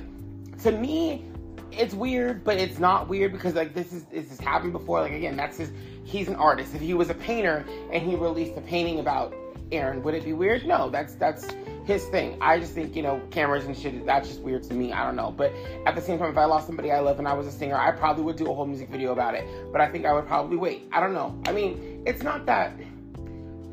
to 0.63 0.71
me, 0.71 1.25
it's 1.71 1.94
weird, 1.94 2.44
but 2.44 2.57
it's 2.57 2.79
not 2.79 3.07
weird 3.07 3.31
because 3.31 3.53
like 3.55 3.73
this 3.73 3.91
is 3.94 4.05
this 4.05 4.29
has 4.29 4.39
happened 4.39 4.73
before. 4.73 5.01
Like 5.01 5.13
again, 5.13 5.35
that's 5.35 5.57
his. 5.57 5.71
He's 6.03 6.27
an 6.27 6.35
artist. 6.35 6.73
If 6.75 6.81
he 6.81 6.94
was 6.94 7.09
a 7.09 7.13
painter 7.13 7.65
and 7.91 8.03
he 8.03 8.15
released 8.15 8.57
a 8.57 8.61
painting 8.61 9.00
about 9.00 9.33
Aaron, 9.71 10.03
would 10.03 10.13
it 10.13 10.23
be 10.23 10.33
weird? 10.33 10.65
No, 10.65 10.89
that's 10.89 11.15
that's 11.15 11.47
his 11.85 12.06
thing. 12.06 12.38
I 12.41 12.59
just 12.59 12.74
think, 12.74 12.95
you 12.95 13.03
know, 13.03 13.21
cameras 13.31 13.65
and 13.65 13.77
shit, 13.77 14.06
that's 14.06 14.27
just 14.27 14.41
weird 14.41 14.63
to 14.63 14.74
me. 14.74 14.94
I 14.94 15.06
don't 15.06 15.15
know. 15.15 15.31
But 15.31 15.53
at 15.85 15.95
the 15.95 16.01
same 16.01 16.18
time, 16.18 16.30
if 16.30 16.38
I 16.38 16.45
lost 16.45 16.68
somebody 16.68 16.91
I 16.91 17.00
love 17.00 17.19
and 17.19 17.27
I 17.27 17.33
was 17.33 17.47
a 17.47 17.51
singer, 17.51 17.75
I 17.75 17.91
probably 17.91 18.24
would 18.24 18.38
do 18.38 18.50
a 18.50 18.53
whole 18.53 18.65
music 18.65 18.89
video 18.89 19.12
about 19.12 19.35
it. 19.35 19.45
But 19.71 19.81
I 19.81 19.89
think 19.89 20.06
I 20.06 20.13
would 20.13 20.27
probably 20.27 20.57
wait. 20.57 20.88
I 20.91 21.00
don't 21.00 21.13
know. 21.13 21.38
I 21.45 21.51
mean, 21.51 22.03
it's 22.06 22.24
not 22.24 22.45
that. 22.45 22.74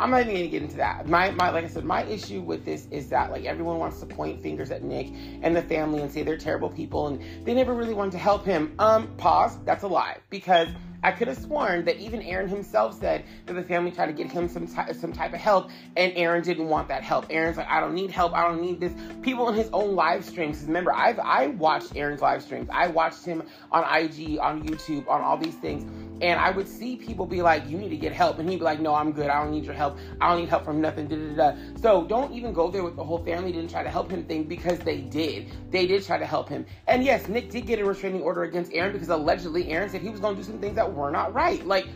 I'm 0.01 0.11
not 0.11 0.23
even 0.23 0.35
gonna 0.35 0.49
get 0.49 0.63
into 0.63 0.79
that. 0.79 1.07
My, 1.07 1.31
my, 1.33 1.51
like 1.51 1.65
I 1.65 1.69
said, 1.69 1.85
my 1.85 2.05
issue 2.05 2.41
with 2.41 2.65
this 2.65 2.87
is 2.91 3.11
that 3.11 3.31
like 3.31 3.45
everyone 3.45 3.79
wants 3.79 4.01
to 4.01 4.07
point 4.07 4.43
fingers 4.43 4.71
at 4.71 4.83
Nick 4.83 5.13
and 5.43 5.55
the 5.55 5.61
family 5.61 6.01
and 6.01 6.11
say 6.11 6.23
they're 6.23 6.39
terrible 6.39 6.71
people 6.71 7.09
and 7.09 7.47
they 7.47 7.53
never 7.53 7.75
really 7.75 7.93
wanted 7.93 8.13
to 8.13 8.19
help 8.19 8.47
him. 8.47 8.75
Um, 8.79 9.09
pause. 9.19 9.59
That's 9.67 9.83
a 9.83 9.89
lie 9.89 10.17
because 10.31 10.69
I 11.03 11.13
could 11.13 11.29
have 11.29 11.39
sworn 11.39 11.85
that 11.87 11.99
even 11.99 12.23
Aaron 12.23 12.49
himself 12.49 12.99
said 12.99 13.25
that 13.47 13.53
the 13.55 13.63
family 13.63 13.91
tried 13.91 14.07
to 14.07 14.13
get 14.13 14.31
him 14.31 14.49
some 14.49 14.67
ty- 14.67 14.93
some 14.93 15.13
type 15.13 15.33
of 15.33 15.41
help, 15.41 15.71
and 15.97 16.13
Aaron 16.17 16.43
didn't 16.43 16.69
want 16.69 16.89
that 16.89 17.03
help. 17.03 17.27
Aaron's 17.31 17.57
like, 17.57 17.69
I 17.69 17.81
don't 17.81 17.95
need 17.95 18.11
help. 18.11 18.35
I 18.35 18.47
don't 18.47 18.61
need 18.61 18.81
this. 18.81 18.93
People 19.23 19.49
in 19.49 19.55
his 19.55 19.69
own 19.73 19.95
live 19.95 20.25
streams. 20.25 20.63
Remember, 20.65 20.93
I've 20.93 21.19
I 21.19 21.49
watched 21.49 21.97
Aaron's 21.97 22.21
live 22.21 22.43
streams. 22.43 22.69
I 22.73 22.89
watched 22.89 23.25
him 23.25 23.43
on 23.73 23.83
IG, 23.83 24.39
on 24.39 24.63
YouTube, 24.63 25.09
on 25.09 25.21
all 25.23 25.37
these 25.37 25.55
things 25.57 25.85
and 26.21 26.39
I 26.39 26.51
would 26.51 26.69
see 26.69 26.97
people 26.97 27.25
be 27.27 27.43
like, 27.43 27.69
you 27.69 27.79
need 27.79 27.89
to 27.89 27.97
get 27.97 28.13
help. 28.13 28.39
And 28.39 28.49
he'd 28.49 28.59
be 28.59 28.65
like, 28.65 28.81
no, 28.81 28.95
I'm 28.95 29.13
good. 29.13 29.29
I 29.29 29.43
don't 29.43 29.53
need 29.53 29.65
your 29.65 29.75
help. 29.75 29.99
I 30.21 30.29
don't 30.29 30.41
need 30.41 30.49
help 30.49 30.65
from 30.65 30.81
nothing. 30.81 31.09
Da, 31.09 31.17
da, 31.17 31.53
da. 31.53 31.57
So 31.81 32.05
don't 32.05 32.33
even 32.33 32.53
go 32.53 32.71
there 32.71 32.83
with 32.83 32.97
the 32.97 33.05
whole 33.05 33.25
family 33.25 33.53
didn't 33.53 33.71
try 33.71 33.83
to 33.83 33.91
help 33.91 34.11
him 34.11 34.25
thing 34.25 34.45
because 34.45 34.79
they 34.81 34.99
did. 34.99 35.49
They 35.71 35.87
did 35.87 36.05
try 36.05 36.19
to 36.19 36.27
help 36.27 36.49
him. 36.49 36.67
And 36.87 37.05
yes, 37.05 37.29
Nick 37.29 37.51
did 37.51 37.67
get 37.67 37.79
a 37.79 37.85
restraining 37.85 38.23
order 38.23 38.43
against 38.45 38.73
Aaron 38.75 38.93
because 38.93 39.09
allegedly 39.09 39.71
Aaron 39.71 39.89
said 39.89 40.03
he 40.03 40.11
was 40.11 40.21
going 40.21 40.37
to 40.37 40.43
do 40.43 40.47
some 40.47 40.61
things 40.61 40.77
that 40.77 40.93
were 40.93 41.11
not 41.11 41.33
right. 41.33 41.67
Like, 41.67 41.89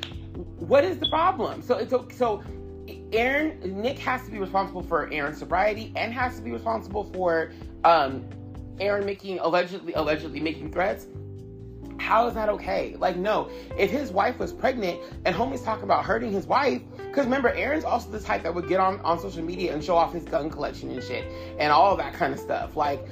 what 0.58 0.84
is 0.84 0.98
the 0.98 1.08
problem? 1.08 1.62
So 1.62 1.76
it's 1.76 1.92
okay. 1.92 2.16
so 2.16 2.42
Aaron, 3.12 3.60
Nick 3.80 3.98
has 3.98 4.24
to 4.24 4.30
be 4.30 4.38
responsible 4.38 4.82
for 4.82 5.10
Aaron's 5.12 5.38
sobriety 5.38 5.92
and 5.96 6.12
has 6.12 6.36
to 6.36 6.42
be 6.42 6.50
responsible 6.50 7.04
for 7.12 7.52
um, 7.84 8.24
Aaron 8.80 9.06
making 9.06 9.38
allegedly 9.38 9.92
allegedly 9.94 10.40
making 10.40 10.72
threats 10.72 11.06
how 11.98 12.26
is 12.26 12.34
that 12.34 12.48
okay? 12.48 12.96
Like, 12.98 13.16
no. 13.16 13.48
If 13.78 13.90
his 13.90 14.10
wife 14.10 14.38
was 14.38 14.52
pregnant 14.52 15.00
and 15.24 15.34
homie's 15.34 15.62
talking 15.62 15.84
about 15.84 16.04
hurting 16.04 16.32
his 16.32 16.46
wife, 16.46 16.82
because 16.96 17.24
remember, 17.24 17.50
Aaron's 17.50 17.84
also 17.84 18.10
the 18.10 18.20
type 18.20 18.42
that 18.42 18.54
would 18.54 18.68
get 18.68 18.80
on, 18.80 19.00
on 19.00 19.18
social 19.18 19.42
media 19.42 19.72
and 19.72 19.82
show 19.82 19.96
off 19.96 20.12
his 20.12 20.24
gun 20.24 20.50
collection 20.50 20.90
and 20.90 21.02
shit 21.02 21.24
and 21.58 21.72
all 21.72 21.96
that 21.96 22.14
kind 22.14 22.32
of 22.32 22.40
stuff. 22.40 22.76
Like, 22.76 23.06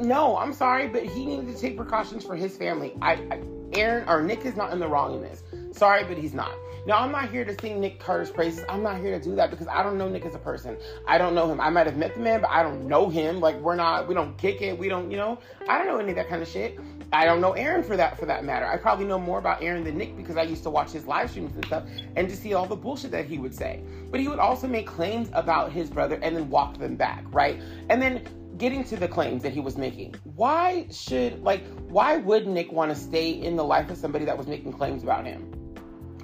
no, 0.00 0.36
I'm 0.36 0.52
sorry, 0.52 0.88
but 0.88 1.04
he 1.04 1.26
needed 1.26 1.54
to 1.54 1.60
take 1.60 1.76
precautions 1.76 2.24
for 2.24 2.36
his 2.36 2.56
family. 2.56 2.94
I, 3.02 3.12
I 3.30 3.40
Aaron 3.72 4.08
or 4.08 4.22
Nick 4.22 4.44
is 4.44 4.56
not 4.56 4.72
in 4.72 4.78
the 4.78 4.88
wrong 4.88 5.14
in 5.14 5.20
this. 5.20 5.42
Sorry, 5.72 6.04
but 6.04 6.16
he's 6.16 6.32
not. 6.32 6.52
Now, 6.86 6.98
I'm 6.98 7.10
not 7.10 7.30
here 7.30 7.44
to 7.44 7.54
sing 7.60 7.80
Nick 7.80 7.98
Carter's 7.98 8.30
praises. 8.30 8.64
I'm 8.68 8.82
not 8.82 9.00
here 9.00 9.18
to 9.18 9.22
do 9.22 9.34
that 9.34 9.50
because 9.50 9.66
I 9.66 9.82
don't 9.82 9.98
know 9.98 10.08
Nick 10.08 10.24
as 10.24 10.36
a 10.36 10.38
person. 10.38 10.76
I 11.06 11.18
don't 11.18 11.34
know 11.34 11.50
him. 11.50 11.60
I 11.60 11.68
might 11.68 11.86
have 11.86 11.96
met 11.96 12.14
the 12.14 12.20
man, 12.20 12.40
but 12.40 12.48
I 12.48 12.62
don't 12.62 12.86
know 12.86 13.08
him. 13.08 13.40
Like, 13.40 13.60
we're 13.60 13.74
not, 13.74 14.06
we 14.06 14.14
don't 14.14 14.38
kick 14.38 14.62
it. 14.62 14.78
We 14.78 14.88
don't, 14.88 15.10
you 15.10 15.16
know, 15.16 15.40
I 15.68 15.78
don't 15.78 15.88
know 15.88 15.98
any 15.98 16.10
of 16.10 16.16
that 16.16 16.28
kind 16.28 16.42
of 16.42 16.48
shit. 16.48 16.78
I 17.16 17.24
don't 17.24 17.40
know 17.40 17.52
Aaron 17.52 17.82
for 17.82 17.96
that 17.96 18.18
for 18.18 18.26
that 18.26 18.44
matter. 18.44 18.66
I 18.66 18.76
probably 18.76 19.06
know 19.06 19.18
more 19.18 19.38
about 19.38 19.62
Aaron 19.62 19.84
than 19.84 19.96
Nick 19.96 20.18
because 20.18 20.36
I 20.36 20.42
used 20.42 20.62
to 20.64 20.70
watch 20.70 20.92
his 20.92 21.06
live 21.06 21.30
streams 21.30 21.54
and 21.54 21.64
stuff 21.64 21.84
and 22.14 22.28
to 22.28 22.36
see 22.36 22.52
all 22.52 22.66
the 22.66 22.76
bullshit 22.76 23.10
that 23.12 23.24
he 23.24 23.38
would 23.38 23.54
say. 23.54 23.80
But 24.10 24.20
he 24.20 24.28
would 24.28 24.38
also 24.38 24.68
make 24.68 24.86
claims 24.86 25.30
about 25.32 25.72
his 25.72 25.88
brother 25.88 26.18
and 26.20 26.36
then 26.36 26.50
walk 26.50 26.76
them 26.76 26.94
back, 26.94 27.24
right? 27.30 27.58
And 27.88 28.02
then 28.02 28.22
getting 28.58 28.84
to 28.84 28.96
the 28.96 29.08
claims 29.08 29.42
that 29.44 29.54
he 29.54 29.60
was 29.60 29.78
making. 29.78 30.14
Why 30.34 30.88
should 30.90 31.42
like 31.42 31.64
why 31.88 32.18
would 32.18 32.46
Nick 32.46 32.70
want 32.70 32.90
to 32.90 32.94
stay 32.94 33.30
in 33.30 33.56
the 33.56 33.64
life 33.64 33.88
of 33.90 33.96
somebody 33.96 34.26
that 34.26 34.36
was 34.36 34.46
making 34.46 34.74
claims 34.74 35.02
about 35.02 35.24
him? 35.24 35.50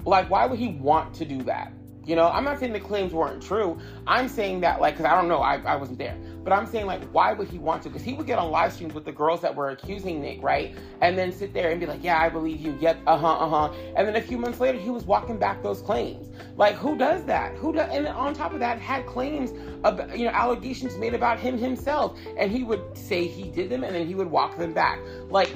Like 0.04 0.28
why 0.28 0.44
would 0.44 0.58
he 0.58 0.68
want 0.68 1.14
to 1.14 1.24
do 1.24 1.42
that? 1.44 1.72
You 2.04 2.16
know, 2.16 2.28
I'm 2.28 2.44
not 2.44 2.58
saying 2.58 2.72
the 2.72 2.80
claims 2.80 3.14
weren't 3.14 3.42
true. 3.42 3.78
I'm 4.08 4.28
saying 4.28 4.60
that, 4.62 4.80
like, 4.80 4.94
because 4.94 5.06
I 5.06 5.14
don't 5.14 5.28
know, 5.28 5.38
I, 5.38 5.58
I 5.58 5.76
wasn't 5.76 5.98
there. 5.98 6.16
But 6.44 6.52
I'm 6.52 6.66
saying, 6.66 6.86
like, 6.86 7.02
why 7.12 7.32
would 7.32 7.48
he 7.48 7.58
want 7.58 7.82
to? 7.82 7.88
Because 7.88 8.02
he 8.02 8.14
would 8.14 8.26
get 8.26 8.38
on 8.38 8.50
live 8.50 8.72
streams 8.72 8.94
with 8.94 9.04
the 9.04 9.12
girls 9.12 9.40
that 9.42 9.54
were 9.54 9.70
accusing 9.70 10.20
Nick, 10.20 10.42
right? 10.42 10.76
And 11.00 11.16
then 11.18 11.32
sit 11.32 11.54
there 11.54 11.70
and 11.70 11.80
be 11.80 11.86
like, 11.86 12.02
yeah, 12.02 12.20
I 12.20 12.28
believe 12.28 12.60
you. 12.60 12.76
Yep, 12.80 12.98
uh 13.06 13.16
huh, 13.16 13.32
uh 13.32 13.48
huh. 13.48 13.74
And 13.96 14.06
then 14.06 14.16
a 14.16 14.20
few 14.20 14.38
months 14.38 14.60
later, 14.60 14.78
he 14.78 14.90
was 14.90 15.04
walking 15.04 15.38
back 15.38 15.62
those 15.62 15.82
claims. 15.82 16.28
Like, 16.56 16.74
who 16.74 16.96
does 16.96 17.24
that? 17.24 17.54
Who 17.56 17.72
does? 17.72 17.88
And 17.90 18.06
on 18.08 18.34
top 18.34 18.52
of 18.52 18.60
that, 18.60 18.78
had 18.78 19.06
claims, 19.06 19.52
about, 19.84 20.16
you 20.16 20.24
know, 20.24 20.32
allegations 20.32 20.96
made 20.98 21.14
about 21.14 21.38
him 21.38 21.58
himself. 21.58 22.18
And 22.38 22.50
he 22.50 22.64
would 22.64 22.96
say 22.96 23.26
he 23.26 23.50
did 23.50 23.70
them 23.70 23.84
and 23.84 23.94
then 23.94 24.06
he 24.06 24.14
would 24.14 24.30
walk 24.30 24.58
them 24.58 24.72
back. 24.72 24.98
Like, 25.28 25.54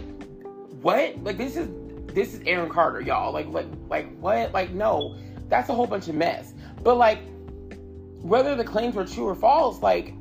what? 0.83 1.23
Like, 1.23 1.39
this 1.39 1.57
is. 1.57 1.69
This 2.07 2.33
is 2.33 2.41
Aaron 2.47 2.71
Carter, 2.71 3.03
y'all. 3.03 3.31
Like, 3.31 3.47
like, 3.49 3.67
like, 3.91 4.19
what? 4.21 4.51
Like, 4.55 4.71
no 4.71 5.15
that's 5.49 5.69
a 5.69 5.75
whole 5.75 5.87
bunch 5.87 6.09
of 6.09 6.15
mess. 6.15 6.55
But 6.83 6.97
like, 6.97 7.21
whether 8.21 8.55
the 8.57 8.65
claims 8.65 8.95
were 8.95 9.05
true 9.05 9.29
or 9.29 9.35
false, 9.35 9.83
like, 9.83 10.15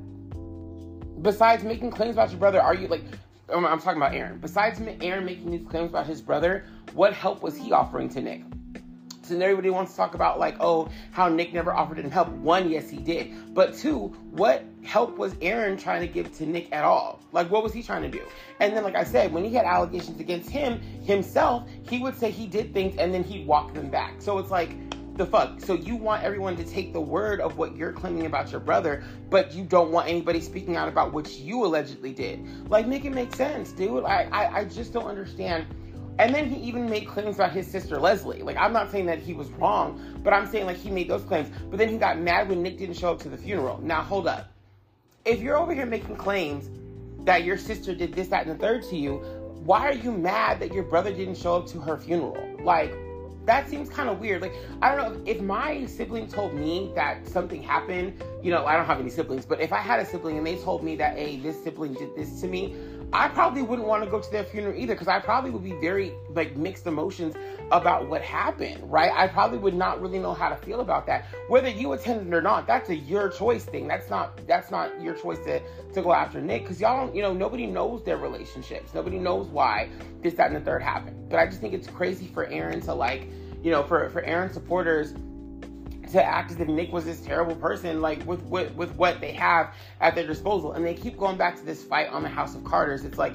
besides 1.22 1.64
making 1.64 1.92
claims 1.92 2.16
about 2.16 2.30
your 2.32 2.40
brother, 2.40 2.62
are 2.62 2.74
you 2.74 2.88
like, 2.88 3.04
I'm 3.50 3.64
talking 3.80 3.98
about 3.98 4.14
Aaron. 4.14 4.40
Besides 4.40 4.82
Aaron 5.02 5.26
making 5.26 5.52
these 5.52 5.68
claims 5.68 5.92
about 5.92 6.08
his 6.08 6.22
brother, 6.22 6.66
what 6.94 7.14
help 7.14 7.42
was 7.42 7.56
he 7.56 7.72
offering 7.72 8.10
to 8.10 8.22
Nick? 8.22 8.42
So 9.22 9.36
everybody 9.40 9.72
wants 9.72 9.92
to 9.92 9.98
talk 9.98 10.14
about 10.14 10.38
like, 10.38 10.56
oh, 10.60 10.88
how 11.12 11.28
Nick 11.30 11.52
never 11.52 11.74
offered 11.74 11.98
him 11.98 12.12
help. 12.12 12.30
One, 12.30 12.70
yes, 12.70 12.92
he 12.92 12.98
did. 12.98 13.56
But 13.56 13.74
two, 13.74 14.10
what 14.30 14.64
help 14.84 15.18
was 15.18 15.36
Aaron 15.42 15.78
trying 15.78 16.02
to 16.02 16.08
give 16.08 16.32
to 16.38 16.46
Nick 16.46 16.72
at 16.72 16.84
all? 16.84 17.20
Like, 17.32 17.50
what 17.50 17.64
was 17.64 17.74
he 17.74 17.82
trying 17.82 18.04
to 18.04 18.10
do? 18.10 18.24
And 18.60 18.76
then, 18.76 18.84
like 18.84 18.96
I 18.96 19.04
said, 19.04 19.34
when 19.34 19.44
he 19.44 19.52
had 19.52 19.66
allegations 19.66 20.20
against 20.20 20.50
him 20.50 20.80
himself, 21.04 21.68
he 21.90 21.98
would 22.00 22.16
say 22.16 22.30
he 22.30 22.46
did 22.46 22.72
things 22.72 22.98
and 22.98 23.12
then 23.12 23.24
he'd 23.24 23.48
walk 23.48 23.74
them 23.74 23.90
back. 23.90 24.14
So 24.20 24.38
it's 24.38 24.52
like, 24.52 24.76
the 25.18 25.26
fuck? 25.26 25.62
So 25.62 25.76
you 25.76 25.96
want 25.96 26.24
everyone 26.24 26.56
to 26.58 26.64
take 26.64 26.94
the 26.94 27.02
word 27.02 27.40
of 27.40 27.58
what 27.58 27.76
you're 27.76 27.92
claiming 27.92 28.26
about 28.26 28.52
your 28.52 28.60
brother, 28.60 29.04
but 29.30 29.54
you 29.54 29.64
don't 29.64 29.92
want 29.92 30.08
anybody 30.08 30.42
speaking 30.42 30.76
out 30.76 30.88
about 30.88 31.14
what 31.14 31.40
you 31.40 31.66
allegedly 31.66 32.14
did. 32.14 32.70
Like, 32.70 32.88
make 32.88 33.06
it 33.06 33.12
make 33.12 33.34
sense, 33.36 33.72
dude. 33.72 34.04
I, 34.04 34.28
I, 34.32 34.60
I 34.60 34.66
just 34.66 34.94
don't 34.94 35.06
understand. 35.06 35.66
And 36.18 36.34
then 36.34 36.50
he 36.50 36.62
even 36.62 36.90
made 36.90 37.08
claims 37.08 37.36
about 37.36 37.52
his 37.52 37.68
sister 37.68 38.00
Leslie. 38.00 38.42
Like, 38.42 38.58
I'm 38.58 38.72
not 38.72 38.92
saying 38.92 39.06
that 39.08 39.20
he 39.20 39.34
was 39.34 39.50
wrong, 39.52 40.20
but 40.24 40.34
I'm 40.34 40.48
saying 40.48 40.66
like 40.66 40.78
he 40.78 40.90
made 40.90 41.10
those 41.10 41.24
claims. 41.24 41.50
But 41.70 41.78
then 41.78 41.90
he 41.90 41.98
got 41.98 42.20
mad 42.20 42.48
when 42.48 42.64
Nick 42.64 42.78
didn't 42.78 42.96
show 42.96 43.12
up 43.12 43.20
to 43.22 43.30
the 43.30 43.38
funeral. 43.38 43.80
Now, 43.82 44.02
hold 44.02 44.28
up. 44.28 44.52
If 45.26 45.42
you're 45.42 45.58
over 45.58 45.74
here 45.74 45.86
making 45.86 46.16
claims 46.16 46.70
that 47.26 47.44
your 47.44 47.58
sister 47.58 47.94
did 47.94 48.14
this, 48.14 48.28
that, 48.30 48.46
and 48.46 48.58
the 48.58 48.64
third 48.64 48.84
to 48.84 48.96
you, 48.96 49.18
why 49.66 49.88
are 49.88 49.94
you 49.94 50.12
mad 50.12 50.60
that 50.60 50.74
your 50.74 50.84
brother 50.84 51.12
didn't 51.12 51.36
show 51.36 51.56
up 51.56 51.68
to 51.68 51.80
her 51.80 51.98
funeral? 51.98 52.38
Like, 52.64 52.96
that 53.46 53.70
seems 53.70 53.90
kind 53.90 54.10
of 54.10 54.20
weird. 54.20 54.42
Like, 54.42 54.54
I 54.82 54.96
don't 54.96 55.14
know, 55.14 55.22
if 55.26 55.42
my 55.42 55.86
sibling 55.86 56.28
told 56.28 56.54
me 56.54 56.92
that 56.96 57.28
something 57.28 57.62
happened, 57.62 58.22
you 58.42 58.52
know, 58.52 58.66
I 58.66 58.76
don't 58.76 58.86
have 58.86 59.00
any 59.00 59.10
siblings, 59.10 59.46
but 59.46 59.62
if 59.62 59.72
I 59.72 59.80
had 59.80 60.00
a 60.00 60.06
sibling 60.06 60.38
and 60.38 60.46
they 60.46 60.58
told 60.58 60.84
me 60.84 60.96
that, 60.98 61.18
hey, 61.18 61.38
this 61.38 61.64
sibling 61.64 61.94
did 61.94 62.16
this 62.16 62.42
to 62.42 62.48
me, 62.48 62.76
I 63.14 63.28
probably 63.30 63.62
wouldn't 63.62 63.88
want 63.88 64.04
to 64.04 64.10
go 64.10 64.20
to 64.20 64.32
their 64.32 64.44
funeral 64.44 64.76
either 64.76 64.94
because 64.94 65.08
I 65.08 65.20
probably 65.20 65.52
would 65.52 65.64
be 65.64 65.74
very 65.80 66.14
like 66.30 66.56
mixed 66.56 66.88
emotions 66.88 67.36
about 67.72 68.08
what 68.10 68.22
happened, 68.22 68.92
right? 68.92 69.12
I 69.14 69.28
probably 69.28 69.58
would 69.58 69.74
not 69.74 70.02
really 70.02 70.20
know 70.20 70.34
how 70.34 70.50
to 70.50 70.56
feel 70.56 70.82
about 70.82 71.06
that. 71.08 71.26
Whether 71.48 71.70
you 71.70 71.94
attended 71.94 72.34
or 72.34 72.42
not, 72.42 72.68
that's 72.68 72.90
a 72.90 72.96
your 72.96 73.30
choice 73.30 73.66
thing. 73.66 73.88
That's 73.88 74.10
not 74.10 74.46
that's 74.48 74.72
not 74.72 75.02
your 75.02 75.16
choice 75.16 75.40
to 75.46 75.62
to 75.94 76.02
go 76.02 76.14
after 76.14 76.42
Nick 76.42 76.64
because 76.64 76.82
y'all 76.82 77.06
don't, 77.06 77.16
you 77.16 77.22
know, 77.22 77.34
nobody 77.34 77.66
knows 77.66 78.04
their 78.04 78.18
relationships. 78.18 78.94
Nobody 78.94 79.20
knows 79.20 79.48
why 79.48 79.90
this, 80.22 80.34
that, 80.36 80.48
and 80.48 80.56
the 80.56 80.62
third 80.62 80.82
happened. 80.82 81.30
But 81.30 81.40
I 81.40 81.46
just 81.46 81.62
think 81.62 81.74
it's 81.74 81.88
crazy 81.88 82.28
for 82.28 82.46
Aaron 82.46 82.82
to 82.82 82.94
like, 82.94 83.28
you 83.64 83.72
know, 83.72 83.84
for 83.84 84.10
for 84.10 84.22
Aaron 84.24 84.52
supporters 84.52 85.14
to 86.12 86.24
act 86.24 86.52
as 86.52 86.60
if 86.60 86.68
Nick 86.68 86.92
was 86.92 87.06
this 87.06 87.22
terrible 87.22 87.56
person, 87.56 88.02
like 88.02 88.26
with, 88.26 88.44
with 88.44 88.74
with 88.76 88.96
what 88.96 89.22
they 89.22 89.32
have 89.34 89.74
at 90.02 90.16
their 90.16 90.28
disposal, 90.28 90.74
and 90.74 90.86
they 90.86 90.94
keep 90.94 91.18
going 91.18 91.38
back 91.38 91.58
to 91.58 91.66
this 91.66 91.84
fight 91.84 92.10
on 92.10 92.24
the 92.24 92.30
House 92.30 92.56
of 92.56 92.64
Carters. 92.64 93.06
It's 93.06 93.18
like 93.18 93.34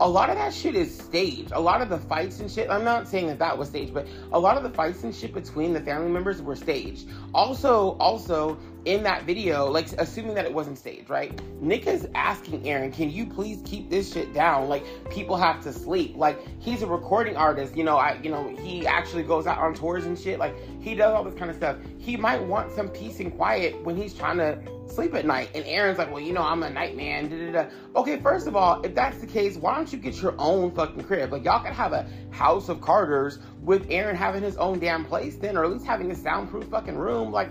a 0.00 0.08
lot 0.08 0.28
of 0.28 0.36
that 0.36 0.52
shit 0.52 0.74
is 0.74 0.96
staged. 0.96 1.52
A 1.52 1.60
lot 1.60 1.80
of 1.80 1.88
the 1.88 1.98
fights 1.98 2.40
and 2.40 2.50
shit. 2.50 2.68
I'm 2.68 2.82
not 2.82 3.06
saying 3.06 3.28
that 3.28 3.38
that 3.38 3.56
was 3.56 3.68
staged, 3.68 3.94
but 3.94 4.08
a 4.32 4.38
lot 4.38 4.56
of 4.56 4.64
the 4.64 4.70
fights 4.70 5.04
and 5.04 5.14
shit 5.14 5.32
between 5.32 5.72
the 5.72 5.80
family 5.80 6.10
members 6.10 6.42
were 6.42 6.56
staged. 6.56 7.08
Also, 7.32 7.96
also 7.98 8.58
in 8.86 9.04
that 9.04 9.24
video, 9.24 9.70
like 9.70 9.92
assuming 9.98 10.34
that 10.34 10.44
it 10.46 10.52
wasn't 10.52 10.76
staged, 10.78 11.08
right? 11.08 11.40
Nick 11.62 11.86
is 11.86 12.08
asking 12.16 12.68
Aaron, 12.68 12.90
"Can 12.90 13.08
you 13.08 13.24
please 13.24 13.62
keep 13.64 13.88
this 13.88 14.12
shit 14.12 14.34
down? 14.34 14.68
Like 14.68 14.84
people 15.10 15.36
have 15.36 15.62
to 15.62 15.72
sleep. 15.72 16.16
Like 16.16 16.40
he's 16.60 16.82
a 16.82 16.86
recording 16.88 17.36
artist, 17.36 17.76
you 17.76 17.84
know. 17.84 17.96
I, 17.96 18.18
you 18.20 18.30
know, 18.30 18.54
he 18.56 18.88
actually 18.88 19.22
goes 19.22 19.46
out 19.46 19.58
on 19.58 19.74
tours 19.74 20.06
and 20.06 20.18
shit. 20.18 20.40
Like 20.40 20.56
he 20.80 20.96
does 20.96 21.14
all 21.14 21.22
this 21.22 21.34
kind 21.34 21.50
of 21.50 21.56
stuff. 21.56 21.76
He 21.98 22.16
might 22.16 22.42
want 22.42 22.72
some 22.72 22.88
peace 22.88 23.20
and 23.20 23.34
quiet 23.36 23.80
when 23.84 23.96
he's 23.96 24.12
trying 24.12 24.38
to 24.38 24.58
sleep 24.94 25.14
at 25.14 25.26
night. 25.26 25.50
And 25.54 25.64
Aaron's 25.66 25.98
like, 25.98 26.10
well, 26.10 26.20
you 26.20 26.32
know, 26.32 26.42
I'm 26.42 26.62
a 26.62 26.70
night 26.70 26.96
man. 26.96 27.28
Da, 27.28 27.36
da, 27.36 27.64
da. 27.64 28.00
Okay, 28.00 28.20
first 28.20 28.46
of 28.46 28.56
all, 28.56 28.82
if 28.82 28.94
that's 28.94 29.18
the 29.18 29.26
case, 29.26 29.56
why 29.56 29.74
don't 29.74 29.92
you 29.92 29.98
get 29.98 30.20
your 30.20 30.34
own 30.38 30.70
fucking 30.70 31.04
crib? 31.04 31.32
Like, 31.32 31.44
y'all 31.44 31.62
could 31.62 31.72
have 31.72 31.92
a 31.92 32.08
house 32.30 32.68
of 32.68 32.80
Carters 32.80 33.38
with 33.62 33.86
Aaron 33.90 34.16
having 34.16 34.42
his 34.42 34.56
own 34.56 34.78
damn 34.78 35.04
place 35.04 35.36
then, 35.36 35.56
or 35.56 35.64
at 35.64 35.70
least 35.70 35.84
having 35.84 36.10
a 36.10 36.14
soundproof 36.14 36.64
fucking 36.68 36.96
room. 36.96 37.32
Like, 37.32 37.50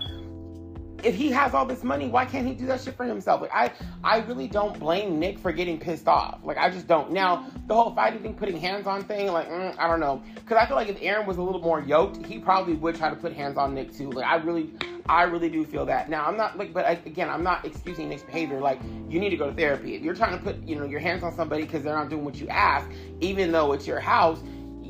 if 1.04 1.14
he 1.14 1.30
has 1.30 1.54
all 1.54 1.66
this 1.66 1.84
money, 1.84 2.08
why 2.08 2.24
can't 2.24 2.46
he 2.46 2.54
do 2.54 2.66
that 2.66 2.80
shit 2.80 2.96
for 2.96 3.04
himself? 3.04 3.42
Like 3.42 3.54
I, 3.54 3.70
I 4.02 4.18
really 4.20 4.48
don't 4.48 4.78
blame 4.78 5.18
Nick 5.18 5.38
for 5.38 5.52
getting 5.52 5.78
pissed 5.78 6.08
off. 6.08 6.40
Like 6.42 6.56
I 6.56 6.70
just 6.70 6.86
don't. 6.86 7.12
Now 7.12 7.46
the 7.66 7.74
whole 7.74 7.94
fighting 7.94 8.22
thing, 8.22 8.34
putting 8.34 8.56
hands 8.56 8.86
on 8.86 9.04
thing, 9.04 9.30
like 9.32 9.48
mm, 9.48 9.74
I 9.78 9.86
don't 9.86 10.00
know, 10.00 10.22
because 10.34 10.56
I 10.56 10.66
feel 10.66 10.76
like 10.76 10.88
if 10.88 10.98
Aaron 11.00 11.26
was 11.26 11.36
a 11.36 11.42
little 11.42 11.60
more 11.60 11.80
yoked, 11.80 12.24
he 12.24 12.38
probably 12.38 12.74
would 12.74 12.96
try 12.96 13.10
to 13.10 13.16
put 13.16 13.32
hands 13.32 13.56
on 13.56 13.74
Nick 13.74 13.92
too. 13.92 14.10
Like 14.10 14.26
I 14.26 14.36
really, 14.36 14.70
I 15.08 15.24
really 15.24 15.50
do 15.50 15.64
feel 15.64 15.84
that. 15.86 16.08
Now 16.08 16.24
I'm 16.24 16.36
not 16.36 16.56
like, 16.56 16.72
but 16.72 16.86
I, 16.86 16.92
again, 17.04 17.28
I'm 17.28 17.42
not 17.42 17.64
excusing 17.64 18.08
Nick's 18.08 18.22
behavior. 18.22 18.60
Like 18.60 18.80
you 19.08 19.20
need 19.20 19.30
to 19.30 19.36
go 19.36 19.50
to 19.50 19.54
therapy 19.54 19.94
if 19.94 20.02
you're 20.02 20.14
trying 20.14 20.36
to 20.38 20.42
put, 20.42 20.56
you 20.66 20.76
know, 20.76 20.84
your 20.84 21.00
hands 21.00 21.22
on 21.22 21.34
somebody 21.34 21.64
because 21.64 21.82
they're 21.82 21.94
not 21.94 22.08
doing 22.08 22.24
what 22.24 22.36
you 22.36 22.48
ask, 22.48 22.88
even 23.20 23.52
though 23.52 23.72
it's 23.72 23.86
your 23.86 24.00
house 24.00 24.40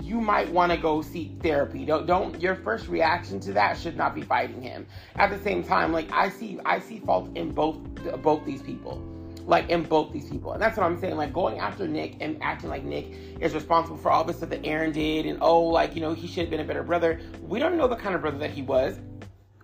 you 0.03 0.21
might 0.21 0.51
want 0.51 0.73
to 0.73 0.79
go 0.79 1.03
seek 1.03 1.43
therapy. 1.43 1.85
Don't 1.85 2.07
don't 2.07 2.41
your 2.41 2.57
first 2.57 2.89
reaction 2.89 3.41
to 3.41 3.53
that 3.53 3.79
should 3.79 3.97
not 3.97 4.15
be 4.15 4.23
fighting 4.23 4.61
him. 4.63 4.87
At 5.17 5.31
the 5.31 5.39
same 5.39 5.63
time, 5.63 5.93
like 5.93 6.11
I 6.13 6.29
see 6.29 6.59
I 6.65 6.81
see 6.81 7.01
fault 7.01 7.31
in 7.37 7.53
both 7.53 7.79
both 8.23 8.45
these 8.45 8.63
people. 8.63 9.03
Like 9.47 9.69
in 9.69 9.83
both 9.83 10.11
these 10.11 10.31
people. 10.31 10.53
And 10.53 10.63
that's 10.63 10.79
what 10.79 10.87
I'm 10.87 10.99
saying. 10.99 11.17
Like 11.17 11.33
going 11.33 11.59
after 11.59 11.87
Nick 11.87 12.17
and 12.21 12.43
acting 12.43 12.71
like 12.71 12.83
Nick 12.83 13.13
is 13.41 13.55
responsible 13.55 13.99
for 13.99 14.11
all 14.11 14.25
the 14.25 14.33
stuff 14.33 14.49
that 14.51 14.65
Aaron 14.65 14.93
did 14.93 15.27
and 15.27 15.39
oh 15.43 15.65
like, 15.65 15.95
you 15.95 16.01
know, 16.01 16.15
he 16.15 16.27
should 16.27 16.43
have 16.45 16.51
been 16.51 16.61
a 16.61 16.65
better 16.65 16.83
brother. 16.83 17.21
We 17.43 17.59
don't 17.59 17.77
know 17.77 17.87
the 17.87 17.97
kind 17.97 18.15
of 18.15 18.23
brother 18.23 18.39
that 18.39 18.51
he 18.51 18.63
was. 18.63 18.99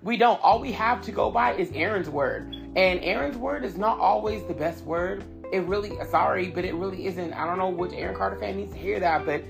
We 0.02 0.16
don't. 0.16 0.40
All 0.42 0.60
we 0.60 0.72
have 0.72 1.02
to 1.02 1.12
go 1.12 1.30
by 1.30 1.54
is 1.54 1.70
Aaron's 1.72 2.08
word. 2.08 2.54
And 2.76 3.00
Aaron's 3.02 3.36
word 3.36 3.64
is 3.64 3.76
not 3.76 3.98
always 3.98 4.42
the 4.44 4.54
best 4.54 4.84
word. 4.84 5.24
It 5.52 5.64
really 5.64 5.92
sorry, 6.08 6.48
but 6.48 6.64
it 6.64 6.74
really 6.74 7.06
isn't. 7.06 7.32
I 7.32 7.44
don't 7.44 7.58
know 7.58 7.68
which 7.68 7.92
Aaron 7.92 8.14
Carter 8.14 8.36
fan 8.36 8.56
needs 8.56 8.72
to 8.72 8.78
hear 8.78 9.00
that, 9.00 9.26
but 9.26 9.42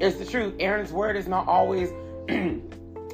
it's 0.00 0.16
the 0.16 0.24
truth. 0.24 0.54
Aaron's 0.58 0.92
word 0.92 1.16
is 1.16 1.28
not 1.28 1.46
always 1.46 1.90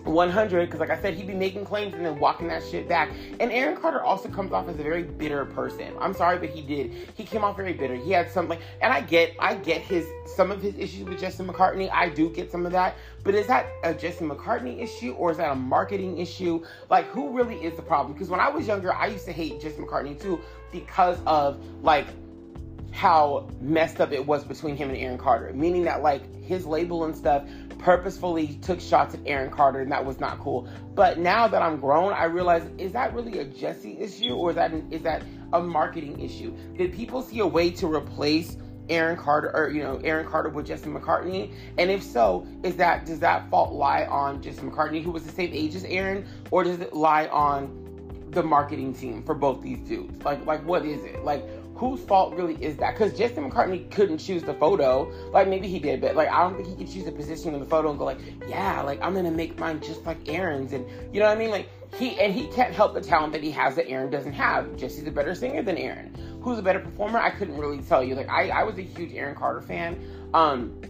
100 0.05 0.67
because 0.67 0.81
like 0.81 0.91
i 0.91 1.01
said 1.01 1.15
he'd 1.15 1.27
be 1.27 1.35
making 1.35 1.65
claims 1.65 1.95
and 1.95 2.05
then 2.05 2.19
walking 2.19 2.49
that 2.49 2.63
shit 2.65 2.89
back. 2.89 3.11
And 3.41 3.53
aaron 3.53 3.77
carter 3.77 4.03
also 4.03 4.29
comes 4.29 4.53
off 4.53 4.69
as 4.69 4.79
a 4.79 4.83
very 4.83 5.03
bitter 5.03 5.45
person. 5.45 5.93
I'm 6.01 6.15
sorry 6.15 6.39
but 6.39 6.51
he 6.51 6.63
did. 6.63 6.93
He 7.15 7.25
came 7.25 7.45
off 7.45 7.57
very 7.57 7.73
bitter. 7.73 7.95
He 7.95 8.11
had 8.13 8.31
something 8.31 8.59
and 8.81 8.93
i 8.93 9.01
get 9.01 9.35
i 9.39 9.55
get 9.55 9.83
his 9.83 10.07
some 10.27 10.51
of 10.51 10.63
his 10.63 10.77
issues 10.77 11.05
with 11.05 11.21
jesse 11.21 11.43
mccartney. 11.45 11.91
I 11.93 12.09
do 12.09 12.31
get 12.31 12.51
some 12.51 12.67
of 12.67 12.73
that. 12.73 12.97
But 13.25 13.35
is 13.35 13.47
that 13.49 13.67
a 13.85 13.93
jesse 13.93 14.25
mccartney 14.25 14.81
issue 14.83 15.13
or 15.13 15.31
is 15.31 15.37
that 15.37 15.51
a 15.51 15.57
marketing 15.57 16.19
issue? 16.19 16.65
Like 16.91 17.07
who 17.07 17.31
really 17.31 17.57
is 17.57 17.77
the 17.77 17.83
problem? 17.83 18.15
Because 18.15 18.29
when 18.29 18.41
i 18.41 18.49
was 18.49 18.67
younger 18.67 18.95
i 18.95 19.07
used 19.07 19.27
to 19.27 19.33
hate 19.33 19.61
jesse 19.61 19.81
mccartney 19.81 20.21
too 20.21 20.41
because 20.73 21.19
of 21.27 21.63
like 21.83 22.07
how 22.99 23.49
messed 23.61 24.01
up 24.01 24.11
it 24.11 24.27
was 24.27 24.43
between 24.43 24.77
him 24.77 24.89
and 24.89 24.99
Aaron 24.99 25.19
Carter, 25.19 25.53
meaning 25.55 25.85
that 25.85 26.03
like 26.03 26.43
his 26.43 26.67
label 26.67 27.05
and 27.05 27.17
stuff 27.17 27.45
purposefully 27.79 28.59
took 28.61 28.81
shots 28.81 29.15
at 29.15 29.21
Aaron 29.25 29.53
Carter, 29.53 29.83
and 29.83 29.93
that 29.93 30.05
was 30.05 30.19
not 30.19 30.41
cool. 30.41 30.69
But 30.97 31.17
now 31.17 31.47
that 31.47 31.63
I'm 31.63 31.79
grown, 31.79 32.13
I 32.13 32.25
realize 32.25 32.69
is 32.77 32.91
that 32.95 33.15
really 33.15 33.39
a 33.39 33.45
Jesse 33.45 33.97
issue, 34.01 34.35
or 34.35 34.51
is 34.51 34.57
that 34.57 34.73
an, 34.73 34.89
is 34.91 35.03
that 35.03 35.23
a 35.53 35.61
marketing 35.61 36.19
issue? 36.19 36.53
Did 36.77 36.93
people 36.93 37.23
see 37.23 37.39
a 37.39 37.47
way 37.47 37.71
to 37.71 37.87
replace? 37.87 38.57
Aaron 38.91 39.19
Carter 39.19 39.55
or 39.55 39.69
you 39.69 39.83
know 39.83 40.01
Aaron 40.03 40.27
Carter 40.27 40.49
with 40.49 40.67
Jesse 40.67 40.89
McCartney? 40.89 41.53
And 41.77 41.91
if 41.91 42.03
so, 42.03 42.47
is 42.63 42.75
that 42.77 43.05
does 43.05 43.21
that 43.21 43.51
fault 43.51 43.75
lie 43.75 44.07
on 44.07 44.41
Jesse 44.41 44.63
McCartney 44.63 45.05
who 45.05 45.11
was 45.11 45.25
the 45.25 45.31
same 45.31 45.51
age 45.53 45.75
as 45.75 45.85
Aaron 45.85 46.27
or 46.51 46.65
does 46.65 46.81
it 46.81 46.95
lie 46.95 47.27
on 47.27 47.85
the 48.31 48.43
marketing 48.43 48.95
team 48.95 49.23
for 49.23 49.35
both 49.35 49.61
these 49.61 49.79
dudes? 49.81 50.25
Like 50.25 50.47
like 50.47 50.65
what 50.65 50.87
is 50.87 51.05
it? 51.05 51.23
Like 51.23 51.45
whose 51.79 52.01
fault 52.01 52.35
really 52.35 52.57
is 52.63 52.77
that? 52.79 52.95
Because 52.95 53.17
Jesse 53.17 53.37
McCartney 53.37 53.89
couldn't 53.93 54.19
choose 54.19 54.43
the 54.43 54.55
photo. 54.55 55.11
Like 55.31 55.47
maybe 55.47 55.69
he 55.69 55.79
did, 55.79 56.01
but 56.01 56.17
like 56.17 56.29
I 56.29 56.43
don't 56.43 56.57
think 56.57 56.69
he 56.69 56.75
could 56.75 56.93
choose 56.93 57.05
the 57.05 57.13
position 57.13 57.55
in 57.55 57.61
the 57.61 57.67
photo 57.67 57.91
and 57.91 57.99
go 57.99 58.05
like, 58.05 58.19
yeah, 58.49 58.83
like 58.83 59.01
I'm 59.01 59.15
gonna 59.15 59.31
make 59.31 59.59
mine 59.59 59.81
just 59.81 60.05
like 60.05 60.29
Aaron's, 60.29 60.73
and 60.73 60.85
you 61.15 61.21
know 61.21 61.27
what 61.27 61.37
I 61.37 61.39
mean? 61.39 61.51
Like 61.51 61.69
he 61.97 62.19
and 62.19 62.35
he 62.35 62.49
can't 62.49 62.75
help 62.75 62.95
the 62.95 63.01
talent 63.01 63.33
that 63.33 63.45
he 63.45 63.53
has 63.53 63.77
that 63.77 63.89
Aaron 63.89 64.11
doesn't 64.11 64.33
have. 64.33 64.77
Jesse's 64.77 65.07
a 65.07 65.13
better 65.13 65.35
singer 65.37 65.63
than 65.63 65.79
Aaron. 65.79 66.15
Who's 66.43 66.59
a 66.59 66.63
better 66.63 66.81
performer? 66.81 67.21
I 67.21 67.31
couldn't 67.31 67.57
really 67.57 67.81
tell 67.83 68.03
you. 68.03 68.17
Like 68.17 68.29
I, 68.29 68.49
I 68.49 68.65
was 68.65 68.77
a 68.79 68.83
huge 68.83 69.15
Aaron 69.15 69.37
Carter 69.37 69.63
fan. 69.63 70.01
Um, 70.35 70.81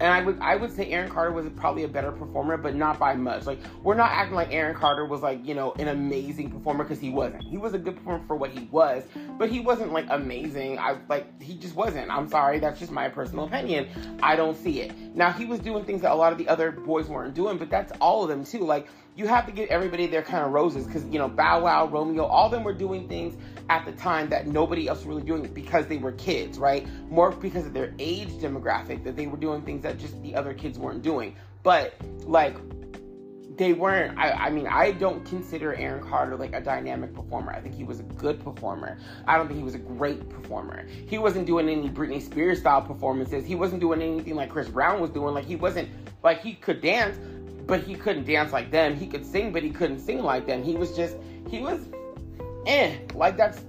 and 0.00 0.12
I 0.12 0.22
would 0.22 0.38
I 0.40 0.56
would 0.56 0.74
say 0.74 0.90
Aaron 0.90 1.10
Carter 1.10 1.32
was 1.32 1.48
probably 1.56 1.84
a 1.84 1.88
better 1.88 2.10
performer, 2.10 2.56
but 2.56 2.74
not 2.74 2.98
by 2.98 3.14
much. 3.14 3.46
Like 3.46 3.60
we're 3.82 3.94
not 3.94 4.10
acting 4.10 4.34
like 4.34 4.52
Aaron 4.52 4.74
Carter 4.74 5.04
was 5.04 5.22
like 5.22 5.44
you 5.46 5.54
know 5.54 5.72
an 5.78 5.88
amazing 5.88 6.50
performer 6.50 6.84
because 6.84 6.98
he 6.98 7.10
wasn't. 7.10 7.44
He 7.44 7.58
was 7.58 7.74
a 7.74 7.78
good 7.78 7.96
performer 7.96 8.24
for 8.26 8.36
what 8.36 8.50
he 8.50 8.68
was, 8.70 9.04
but 9.38 9.50
he 9.50 9.60
wasn't 9.60 9.92
like 9.92 10.06
amazing. 10.10 10.78
I 10.78 10.98
like 11.08 11.40
he 11.40 11.54
just 11.56 11.76
wasn't. 11.76 12.10
I'm 12.10 12.28
sorry, 12.28 12.58
that's 12.58 12.80
just 12.80 12.90
my 12.90 13.08
personal 13.08 13.44
opinion. 13.44 13.88
I 14.22 14.34
don't 14.34 14.56
see 14.56 14.80
it. 14.80 14.96
Now 15.14 15.30
he 15.30 15.44
was 15.44 15.60
doing 15.60 15.84
things 15.84 16.02
that 16.02 16.12
a 16.12 16.14
lot 16.14 16.32
of 16.32 16.38
the 16.38 16.48
other 16.48 16.72
boys 16.72 17.08
weren't 17.08 17.34
doing, 17.34 17.56
but 17.56 17.70
that's 17.70 17.92
all 18.00 18.24
of 18.24 18.28
them 18.28 18.44
too. 18.44 18.64
Like 18.64 18.88
you 19.16 19.26
have 19.28 19.46
to 19.46 19.52
give 19.52 19.68
everybody 19.68 20.06
their 20.06 20.22
kind 20.22 20.44
of 20.44 20.52
roses 20.52 20.86
because 20.86 21.04
you 21.06 21.18
know 21.18 21.28
Bow 21.28 21.62
Wow, 21.62 21.86
Romeo, 21.86 22.24
all 22.24 22.48
them 22.48 22.64
were 22.64 22.72
doing 22.72 23.08
things 23.08 23.36
at 23.70 23.84
the 23.84 23.92
time 23.92 24.28
that 24.30 24.46
nobody 24.46 24.88
else 24.88 24.98
was 24.98 25.06
really 25.06 25.22
doing 25.22 25.42
because 25.52 25.86
they 25.86 25.98
were 25.98 26.12
kids, 26.12 26.58
right? 26.58 26.86
More 27.10 27.30
because 27.30 27.66
of 27.66 27.72
their 27.72 27.94
age 27.98 28.30
demographic 28.30 29.04
that 29.04 29.16
they 29.16 29.26
were 29.26 29.36
doing 29.36 29.62
things 29.62 29.82
that 29.82 29.98
just 29.98 30.20
the 30.22 30.34
other 30.34 30.52
kids 30.52 30.78
weren't 30.78 31.02
doing. 31.02 31.36
But 31.62 31.94
like 32.26 32.56
they 33.56 33.72
weren't 33.72 34.18
I, 34.18 34.30
I 34.32 34.50
mean 34.50 34.66
i 34.66 34.90
don't 34.90 35.24
consider 35.24 35.74
aaron 35.74 36.02
carter 36.02 36.36
like 36.36 36.52
a 36.54 36.60
dynamic 36.60 37.14
performer. 37.14 37.52
I 37.52 37.60
think 37.60 37.74
he 37.74 37.84
was 37.84 38.00
a 38.00 38.02
good 38.02 38.42
performer. 38.42 38.98
I 39.26 39.36
don't 39.36 39.46
think 39.46 39.58
he 39.58 39.64
was 39.64 39.76
a 39.76 39.78
great 39.78 40.28
performer. 40.28 40.86
He 41.06 41.18
wasn't 41.18 41.46
doing 41.46 41.68
any 41.68 41.88
britney 41.88 42.20
spears 42.20 42.58
style 42.58 42.82
performances. 42.82 43.46
He 43.46 43.54
wasn't 43.54 43.80
doing 43.80 44.02
anything 44.02 44.34
like 44.34 44.50
chris 44.50 44.68
brown 44.68 45.00
was 45.00 45.10
doing. 45.10 45.34
Like 45.34 45.44
he 45.44 45.56
wasn't 45.56 45.88
like 46.22 46.40
he 46.40 46.54
could 46.54 46.80
dance 46.80 47.16
but 47.66 47.82
he 47.82 47.94
couldn't 47.94 48.24
dance 48.24 48.52
like 48.52 48.70
them. 48.70 48.96
He 48.96 49.06
could 49.06 49.24
sing, 49.24 49.52
but 49.52 49.62
he 49.62 49.70
couldn't 49.70 50.00
sing 50.00 50.22
like 50.22 50.46
them. 50.46 50.62
He 50.62 50.76
was 50.76 50.96
just, 50.96 51.16
he 51.48 51.60
was, 51.60 51.88
eh, 52.66 52.96
like 53.14 53.36
that's. 53.36 53.62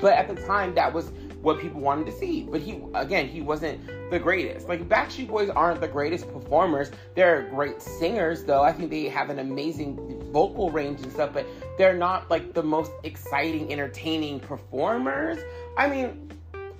But 0.00 0.14
at 0.14 0.28
the 0.28 0.40
time, 0.46 0.74
that 0.76 0.92
was 0.92 1.12
what 1.42 1.60
people 1.60 1.80
wanted 1.80 2.06
to 2.06 2.12
see. 2.12 2.42
But 2.42 2.60
he, 2.60 2.82
again, 2.94 3.26
he 3.28 3.40
wasn't 3.40 3.86
the 4.10 4.18
greatest. 4.18 4.68
Like 4.68 4.88
Backstreet 4.88 5.28
Boys 5.28 5.50
aren't 5.50 5.80
the 5.80 5.88
greatest 5.88 6.30
performers. 6.32 6.90
They're 7.14 7.48
great 7.50 7.82
singers, 7.82 8.44
though. 8.44 8.62
I 8.62 8.72
think 8.72 8.90
they 8.90 9.04
have 9.04 9.30
an 9.30 9.38
amazing 9.38 10.30
vocal 10.32 10.70
range 10.70 11.00
and 11.02 11.12
stuff, 11.12 11.30
but 11.32 11.46
they're 11.76 11.96
not 11.96 12.30
like 12.30 12.54
the 12.54 12.62
most 12.62 12.92
exciting, 13.04 13.72
entertaining 13.72 14.40
performers. 14.40 15.38
I 15.76 15.88
mean, 15.88 16.30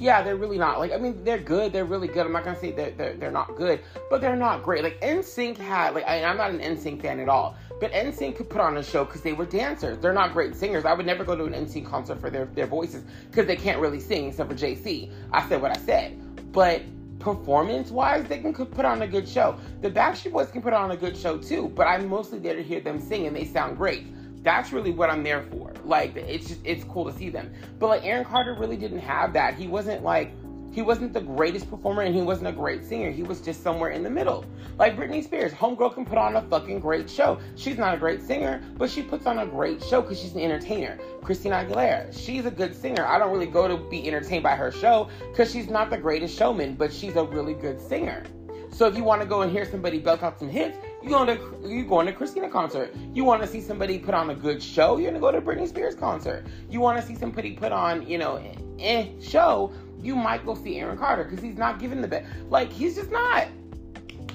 yeah, 0.00 0.23
they're 0.23 0.37
really 0.37 0.59
not. 0.59 0.78
Like, 0.78 0.92
I 0.92 0.97
mean, 0.97 1.23
they're 1.25 1.38
good. 1.38 1.73
They're 1.73 1.85
really 1.85 2.09
good. 2.09 2.25
I'm 2.25 2.33
not 2.33 2.45
gonna 2.45 2.59
say 2.59 2.73
they're 2.73 3.14
they're, 3.14 3.30
not 3.30 3.54
good, 3.54 3.80
but 4.09 4.21
they're 4.21 4.35
not 4.35 4.62
great. 4.62 4.83
Like 4.83 5.00
NSYNC 5.02 5.59
had 5.59 5.95
like 5.95 6.07
I, 6.07 6.16
am 6.16 6.38
not 6.38 6.50
an 6.50 6.59
NSYNC 6.59 7.02
fan 7.02 7.21
at 7.21 7.28
all, 7.28 7.57
but 7.80 7.92
NSYNC 7.92 8.37
could 8.37 8.49
put 8.49 8.62
on 8.62 8.78
a 8.78 8.83
show 8.83 9.04
because 9.04 9.21
they 9.21 9.35
were 9.35 9.45
dancers. 9.45 9.99
They're 9.99 10.14
not 10.14 10.33
great 10.33 10.57
singers. 10.57 10.87
I 10.87 10.95
would 10.95 11.04
never 11.04 11.23
go 11.23 11.37
to 11.37 11.45
an 11.45 11.52
NSYNC 11.52 11.85
concert 11.85 12.19
for 12.19 12.30
their 12.30 12.47
their 12.47 12.66
voices 12.66 13.04
because 13.30 13.47
they 13.47 13.57
can't 13.57 13.78
really 13.78 14.00
sing 14.00 14.28
except 14.28 14.50
for 14.50 14.57
JC. 14.57 15.12
I 15.33 15.47
said 15.49 15.61
what 15.61 15.76
I 15.76 15.80
said, 15.80 16.52
but 16.52 16.83
performance 17.19 17.90
wise, 17.90 18.25
they 18.25 18.38
can 18.38 18.54
put 18.54 18.87
on 18.87 19.02
a 19.02 19.07
good 19.07 19.28
show. 19.28 19.59
The 19.83 19.90
Backstreet 19.90 20.33
Boys 20.33 20.50
can 20.50 20.62
put 20.62 20.73
on 20.73 20.90
a 20.92 20.97
good 20.97 21.16
show 21.16 21.37
too, 21.37 21.71
but 21.75 21.87
I'm 21.87 22.09
mostly 22.09 22.38
there 22.38 22.57
to 22.57 22.62
hear 22.62 22.80
them 22.80 22.99
sing 22.99 23.26
and 23.26 23.37
they 23.37 23.45
sound 23.45 23.76
great 23.76 24.07
that's 24.42 24.73
really 24.73 24.90
what 24.90 25.11
I'm 25.11 25.23
there 25.23 25.42
for. 25.42 25.73
Like 25.85 26.16
it's 26.16 26.49
just 26.49 26.61
it's 26.64 26.85
cool 26.85 27.04
to 27.04 27.12
see 27.12 27.28
them. 27.30 27.52
But 27.78 27.88
like 27.88 28.04
Aaron 28.04 28.25
Carter 28.25 28.54
really 28.54 28.76
didn't 28.76 29.00
have 29.00 29.32
that. 29.35 29.54
He 29.54 29.66
wasn't 29.66 30.02
like 30.02 30.32
He 30.73 30.82
wasn't 30.82 31.12
the 31.12 31.20
greatest 31.20 31.68
performer 31.68 32.02
and 32.02 32.14
he 32.14 32.23
wasn't 32.23 32.49
a 32.49 32.52
great 32.52 32.85
singer. 32.85 33.11
He 33.11 33.25
was 33.25 33.40
just 33.40 33.62
somewhere 33.62 33.90
in 33.90 34.04
the 34.04 34.11
middle. 34.11 34.44
Like 34.78 34.97
Britney 34.97 35.23
Spears, 35.23 35.52
Homegirl 35.52 35.94
can 35.94 36.04
put 36.04 36.16
on 36.16 36.37
a 36.37 36.42
fucking 36.42 36.78
great 36.78 37.11
show. 37.11 37.40
She's 37.56 37.76
not 37.76 37.92
a 37.92 37.99
great 37.99 38.23
singer, 38.23 38.62
but 38.78 38.88
she 38.88 39.02
puts 39.02 39.26
on 39.26 39.40
a 39.40 39.47
great 39.47 39.82
show 39.82 40.00
because 40.00 40.20
she's 40.20 40.35
an 40.35 40.40
entertainer. 40.40 40.97
Christina 41.23 41.56
Aguilera, 41.56 42.16
she's 42.16 42.47
a 42.47 42.50
good 42.52 42.75
singer. 42.75 43.04
I 43.04 43.18
don't 43.18 43.32
really 43.32 43.50
go 43.50 43.66
to 43.66 43.76
be 43.90 44.06
entertained 44.06 44.44
by 44.44 44.54
her 44.54 44.70
show 44.70 45.09
because 45.32 45.50
she's 45.50 45.68
not 45.68 45.90
the 45.90 45.99
greatest 45.99 46.38
showman, 46.38 46.76
but 46.76 46.92
she's 46.92 47.16
a 47.16 47.25
really 47.25 47.54
good 47.54 47.80
singer. 47.80 48.23
So 48.70 48.87
if 48.87 48.97
you 48.97 49.02
want 49.02 49.20
to 49.23 49.26
go 49.26 49.42
and 49.42 49.50
hear 49.50 49.66
somebody 49.66 49.99
belt 49.99 50.23
out 50.23 50.38
some 50.38 50.49
hits, 50.49 50.78
you 51.02 51.09
going 51.09 51.26
to 51.26 51.69
you 51.69 51.85
going 51.85 52.07
to 52.07 52.12
Christina 52.12 52.49
concert. 52.49 52.95
You 53.14 53.25
want 53.25 53.42
to 53.42 53.49
see 53.49 53.61
somebody 53.61 53.99
put 53.99 54.14
on 54.14 54.30
a 54.30 54.35
good 54.35 54.62
show, 54.62 54.99
you're 54.99 55.11
gonna 55.11 55.21
go 55.21 55.33
to 55.33 55.40
Britney 55.40 55.69
Spears 55.69 55.95
concert. 55.95 56.47
You 56.69 56.80
want 56.80 57.00
to 57.00 57.07
see 57.07 57.14
somebody 57.14 57.52
put 57.52 57.73
on, 57.73 58.07
you 58.07 58.19
know, 58.19 58.42
eh, 58.78 59.09
show, 59.21 59.73
you 60.02 60.14
might 60.14 60.45
go 60.45 60.54
see 60.54 60.78
Aaron 60.78 60.99
Carter 60.99 61.25
because 61.25 61.40
he's 61.40 61.57
not 61.57 61.78
giving 61.78 62.00
the 62.00 62.09
best. 62.09 62.30
Like 62.49 62.73
he's 62.73 62.97
just 62.97 63.11
not. 63.11 63.49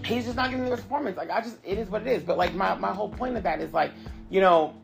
He's 0.03 0.25
just 0.25 0.35
not 0.35 0.51
giving 0.51 0.65
the 0.65 0.71
performance. 0.71 1.17
Like 1.17 1.31
I 1.31 1.41
just, 1.41 1.57
it 1.63 1.77
is 1.77 1.89
what 1.89 2.01
it 2.01 2.07
is. 2.07 2.23
But 2.23 2.37
like 2.37 2.53
my 2.53 2.75
my 2.75 2.93
whole 2.93 3.09
point 3.09 3.37
of 3.37 3.43
that 3.43 3.59
is 3.61 3.73
like, 3.73 3.91
you 4.29 4.41
know, 4.41 4.75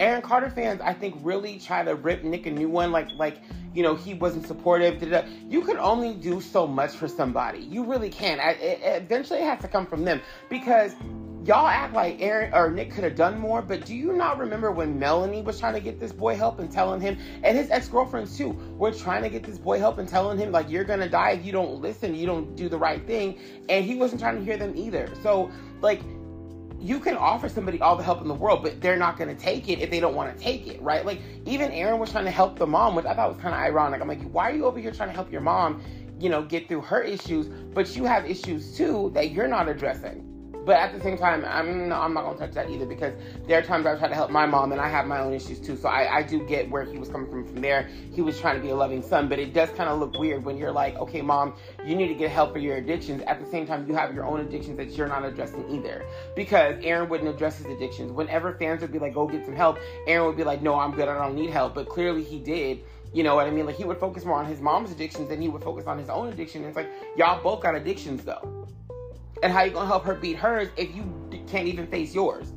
Aaron 0.00 0.22
Carter 0.22 0.50
fans, 0.50 0.80
I 0.80 0.92
think, 0.92 1.14
really 1.22 1.58
try 1.58 1.84
to 1.84 1.94
rip 1.94 2.24
Nick 2.24 2.46
a 2.46 2.50
new 2.50 2.68
one. 2.68 2.90
Like 2.90 3.08
like 3.16 3.38
you 3.74 3.82
know, 3.82 3.94
he 3.94 4.14
wasn't 4.14 4.46
supportive. 4.46 5.00
Da-da. 5.00 5.26
You 5.48 5.62
can 5.62 5.76
only 5.78 6.14
do 6.14 6.40
so 6.40 6.66
much 6.66 6.92
for 6.92 7.08
somebody. 7.08 7.58
You 7.60 7.84
really 7.84 8.10
can. 8.10 8.40
I, 8.40 8.52
it, 8.52 9.02
eventually, 9.02 9.40
it 9.40 9.44
has 9.44 9.60
to 9.60 9.68
come 9.68 9.86
from 9.86 10.04
them 10.04 10.20
because 10.48 10.94
y'all 11.44 11.66
act 11.66 11.92
like 11.92 12.20
Aaron 12.20 12.54
or 12.54 12.70
Nick 12.70 12.90
could 12.90 13.04
have 13.04 13.16
done 13.16 13.38
more, 13.38 13.60
but 13.60 13.84
do 13.84 13.94
you 13.94 14.12
not 14.12 14.38
remember 14.38 14.70
when 14.70 14.98
Melanie 14.98 15.42
was 15.42 15.60
trying 15.60 15.74
to 15.74 15.80
get 15.80 16.00
this 16.00 16.12
boy 16.12 16.36
help 16.36 16.58
and 16.58 16.70
telling 16.70 17.00
him, 17.00 17.18
and 17.42 17.58
his 17.58 17.70
ex 17.70 17.88
girlfriends 17.88 18.38
too, 18.38 18.52
were 18.78 18.92
trying 18.92 19.22
to 19.22 19.28
get 19.28 19.42
this 19.42 19.58
boy 19.58 19.78
help 19.78 19.98
and 19.98 20.08
telling 20.08 20.38
him, 20.38 20.52
like, 20.52 20.70
you're 20.70 20.84
gonna 20.84 21.08
die 21.08 21.32
if 21.32 21.44
you 21.44 21.52
don't 21.52 21.82
listen, 21.82 22.14
you 22.14 22.26
don't 22.26 22.56
do 22.56 22.68
the 22.68 22.78
right 22.78 23.06
thing, 23.06 23.38
and 23.68 23.84
he 23.84 23.94
wasn't 23.96 24.20
trying 24.20 24.36
to 24.36 24.44
hear 24.44 24.56
them 24.56 24.74
either. 24.76 25.08
So, 25.22 25.50
like, 25.82 26.00
you 26.84 27.00
can 27.00 27.16
offer 27.16 27.48
somebody 27.48 27.80
all 27.80 27.96
the 27.96 28.04
help 28.04 28.20
in 28.22 28.28
the 28.28 28.34
world, 28.34 28.62
but 28.62 28.80
they're 28.82 28.98
not 28.98 29.16
going 29.18 29.34
to 29.34 29.42
take 29.42 29.70
it 29.70 29.80
if 29.80 29.90
they 29.90 30.00
don't 30.00 30.14
want 30.14 30.36
to 30.36 30.42
take 30.42 30.66
it, 30.68 30.82
right? 30.82 31.06
Like 31.06 31.22
even 31.46 31.72
Aaron 31.72 31.98
was 31.98 32.12
trying 32.12 32.26
to 32.26 32.30
help 32.30 32.58
the 32.58 32.66
mom, 32.66 32.94
which 32.94 33.06
I 33.06 33.14
thought 33.14 33.30
was 33.30 33.38
kind 33.38 33.54
of 33.54 33.60
ironic. 33.60 34.02
I'm 34.02 34.08
like, 34.08 34.22
why 34.30 34.50
are 34.50 34.54
you 34.54 34.66
over 34.66 34.78
here 34.78 34.92
trying 34.92 35.08
to 35.08 35.14
help 35.14 35.32
your 35.32 35.40
mom, 35.40 35.82
you 36.20 36.30
know, 36.30 36.42
get 36.44 36.68
through 36.68 36.82
her 36.82 37.02
issues, 37.02 37.48
but 37.48 37.96
you 37.96 38.04
have 38.04 38.26
issues 38.26 38.76
too 38.76 39.10
that 39.14 39.30
you're 39.32 39.48
not 39.48 39.68
addressing? 39.68 40.33
But 40.64 40.76
at 40.76 40.94
the 40.94 41.00
same 41.00 41.18
time, 41.18 41.44
I'm 41.46 41.88
not, 41.88 42.02
I'm 42.02 42.14
not 42.14 42.24
gonna 42.24 42.38
touch 42.38 42.52
that 42.52 42.70
either 42.70 42.86
because 42.86 43.12
there 43.46 43.58
are 43.58 43.62
times 43.62 43.84
I've 43.84 43.98
tried 43.98 44.08
to 44.08 44.14
help 44.14 44.30
my 44.30 44.46
mom 44.46 44.72
and 44.72 44.80
I 44.80 44.88
have 44.88 45.06
my 45.06 45.20
own 45.20 45.34
issues 45.34 45.60
too. 45.60 45.76
So 45.76 45.88
I, 45.88 46.18
I 46.18 46.22
do 46.22 46.46
get 46.46 46.70
where 46.70 46.84
he 46.84 46.98
was 46.98 47.08
coming 47.08 47.30
from 47.30 47.46
from 47.46 47.60
there. 47.60 47.88
He 48.12 48.22
was 48.22 48.40
trying 48.40 48.56
to 48.56 48.62
be 48.62 48.70
a 48.70 48.74
loving 48.74 49.02
son, 49.02 49.28
but 49.28 49.38
it 49.38 49.52
does 49.52 49.68
kind 49.70 49.90
of 49.90 49.98
look 49.98 50.18
weird 50.18 50.44
when 50.44 50.56
you're 50.56 50.72
like, 50.72 50.96
okay, 50.96 51.20
mom, 51.20 51.54
you 51.84 51.94
need 51.94 52.08
to 52.08 52.14
get 52.14 52.30
help 52.30 52.52
for 52.52 52.58
your 52.58 52.76
addictions. 52.76 53.22
At 53.26 53.44
the 53.44 53.50
same 53.50 53.66
time, 53.66 53.86
you 53.86 53.94
have 53.94 54.14
your 54.14 54.24
own 54.24 54.40
addictions 54.40 54.78
that 54.78 54.90
you're 54.90 55.08
not 55.08 55.24
addressing 55.24 55.68
either. 55.70 56.04
Because 56.34 56.76
Aaron 56.82 57.08
wouldn't 57.10 57.28
address 57.28 57.58
his 57.58 57.66
addictions. 57.66 58.12
Whenever 58.12 58.54
fans 58.54 58.80
would 58.80 58.92
be 58.92 58.98
like, 58.98 59.14
go 59.14 59.26
get 59.26 59.44
some 59.44 59.56
help, 59.56 59.78
Aaron 60.06 60.26
would 60.26 60.36
be 60.36 60.44
like, 60.44 60.62
no, 60.62 60.78
I'm 60.78 60.92
good. 60.92 61.08
I 61.08 61.18
don't 61.18 61.34
need 61.34 61.50
help. 61.50 61.74
But 61.74 61.88
clearly 61.88 62.22
he 62.22 62.38
did. 62.38 62.80
You 63.12 63.22
know 63.22 63.36
what 63.36 63.46
I 63.46 63.50
mean? 63.50 63.66
Like 63.66 63.76
he 63.76 63.84
would 63.84 63.98
focus 63.98 64.24
more 64.24 64.38
on 64.38 64.46
his 64.46 64.60
mom's 64.60 64.90
addictions 64.90 65.28
than 65.28 65.40
he 65.40 65.48
would 65.48 65.62
focus 65.62 65.86
on 65.86 65.98
his 65.98 66.08
own 66.08 66.28
addiction. 66.32 66.64
It's 66.64 66.74
like, 66.74 66.90
y'all 67.16 67.40
both 67.42 67.62
got 67.62 67.76
addictions 67.76 68.24
though. 68.24 68.66
And 69.44 69.52
how 69.52 69.62
you 69.62 69.72
gonna 69.72 69.86
help 69.86 70.04
her 70.04 70.14
beat 70.14 70.38
hers 70.38 70.68
if 70.78 70.96
you 70.96 71.04
can't 71.46 71.68
even 71.68 71.86
face 71.86 72.14
yours? 72.14 72.50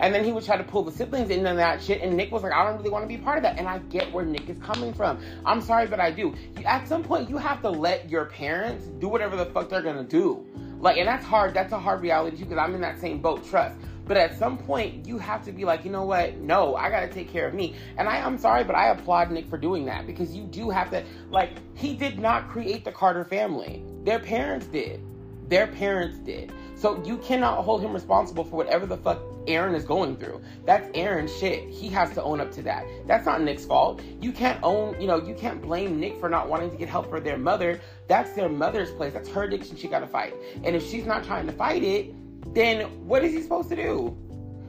And 0.00 0.12
then 0.12 0.24
he 0.24 0.32
would 0.32 0.44
try 0.44 0.56
to 0.56 0.64
pull 0.64 0.82
the 0.82 0.90
siblings 0.90 1.30
into 1.30 1.54
that 1.54 1.80
shit, 1.80 2.02
and 2.02 2.16
Nick 2.16 2.32
was 2.32 2.42
like, 2.42 2.52
I 2.52 2.64
don't 2.64 2.76
really 2.78 2.90
want 2.90 3.04
to 3.04 3.08
be 3.08 3.18
part 3.18 3.36
of 3.36 3.44
that. 3.44 3.56
And 3.56 3.68
I 3.68 3.78
get 3.78 4.12
where 4.12 4.24
Nick 4.24 4.48
is 4.48 4.58
coming 4.58 4.92
from. 4.92 5.20
I'm 5.44 5.60
sorry, 5.60 5.86
but 5.86 6.00
I 6.00 6.10
do. 6.10 6.34
At 6.64 6.88
some 6.88 7.04
point, 7.04 7.30
you 7.30 7.36
have 7.36 7.62
to 7.62 7.70
let 7.70 8.10
your 8.10 8.24
parents 8.24 8.88
do 8.98 9.06
whatever 9.06 9.36
the 9.36 9.46
fuck 9.46 9.68
they're 9.68 9.80
gonna 9.80 10.02
do. 10.02 10.44
Like, 10.80 10.96
and 10.96 11.06
that's 11.06 11.24
hard. 11.24 11.54
That's 11.54 11.72
a 11.72 11.78
hard 11.78 12.00
reality 12.00 12.36
too, 12.36 12.46
because 12.46 12.58
I'm 12.58 12.74
in 12.74 12.80
that 12.80 12.98
same 12.98 13.22
boat. 13.22 13.46
Trust. 13.46 13.76
But 14.06 14.16
at 14.16 14.36
some 14.36 14.58
point, 14.58 15.06
you 15.06 15.18
have 15.18 15.44
to 15.44 15.52
be 15.52 15.64
like, 15.64 15.84
you 15.84 15.92
know 15.92 16.04
what? 16.04 16.36
No, 16.38 16.74
I 16.74 16.90
got 16.90 17.02
to 17.02 17.08
take 17.08 17.30
care 17.30 17.46
of 17.46 17.54
me. 17.54 17.76
And 17.96 18.08
I, 18.08 18.22
I'm 18.22 18.38
sorry, 18.38 18.64
but 18.64 18.74
I 18.74 18.88
applaud 18.88 19.30
Nick 19.30 19.48
for 19.48 19.56
doing 19.56 19.84
that 19.84 20.04
because 20.04 20.34
you 20.34 20.44
do 20.44 20.68
have 20.68 20.90
to, 20.90 21.04
like, 21.30 21.50
he 21.78 21.94
did 21.94 22.18
not 22.18 22.48
create 22.48 22.84
the 22.84 22.90
Carter 22.90 23.24
family. 23.24 23.84
Their 24.02 24.18
parents 24.18 24.66
did. 24.66 25.00
Their 25.48 25.66
parents 25.66 26.18
did. 26.18 26.52
So 26.74 27.02
you 27.04 27.18
cannot 27.18 27.64
hold 27.64 27.80
him 27.80 27.92
responsible 27.92 28.44
for 28.44 28.56
whatever 28.56 28.84
the 28.84 28.96
fuck 28.96 29.20
Aaron 29.46 29.74
is 29.74 29.84
going 29.84 30.16
through. 30.16 30.42
That's 30.64 30.88
Aaron's 30.94 31.34
shit. 31.36 31.68
He 31.68 31.88
has 31.88 32.12
to 32.14 32.22
own 32.22 32.40
up 32.40 32.50
to 32.52 32.62
that. 32.62 32.84
That's 33.06 33.26
not 33.26 33.40
Nick's 33.40 33.64
fault. 33.64 34.02
You 34.20 34.32
can't 34.32 34.58
own, 34.62 35.00
you 35.00 35.06
know, 35.06 35.24
you 35.24 35.34
can't 35.34 35.62
blame 35.62 36.00
Nick 36.00 36.18
for 36.18 36.28
not 36.28 36.48
wanting 36.48 36.70
to 36.70 36.76
get 36.76 36.88
help 36.88 37.08
for 37.08 37.20
their 37.20 37.38
mother. 37.38 37.80
That's 38.08 38.32
their 38.32 38.48
mother's 38.48 38.90
place. 38.92 39.12
That's 39.12 39.28
her 39.30 39.44
addiction 39.44 39.76
she 39.76 39.88
got 39.88 40.00
to 40.00 40.06
fight. 40.06 40.34
And 40.64 40.76
if 40.76 40.86
she's 40.86 41.06
not 41.06 41.24
trying 41.24 41.46
to 41.46 41.52
fight 41.52 41.82
it, 41.82 42.12
then 42.54 42.82
what 43.06 43.24
is 43.24 43.32
he 43.32 43.42
supposed 43.42 43.68
to 43.70 43.76
do? 43.76 44.16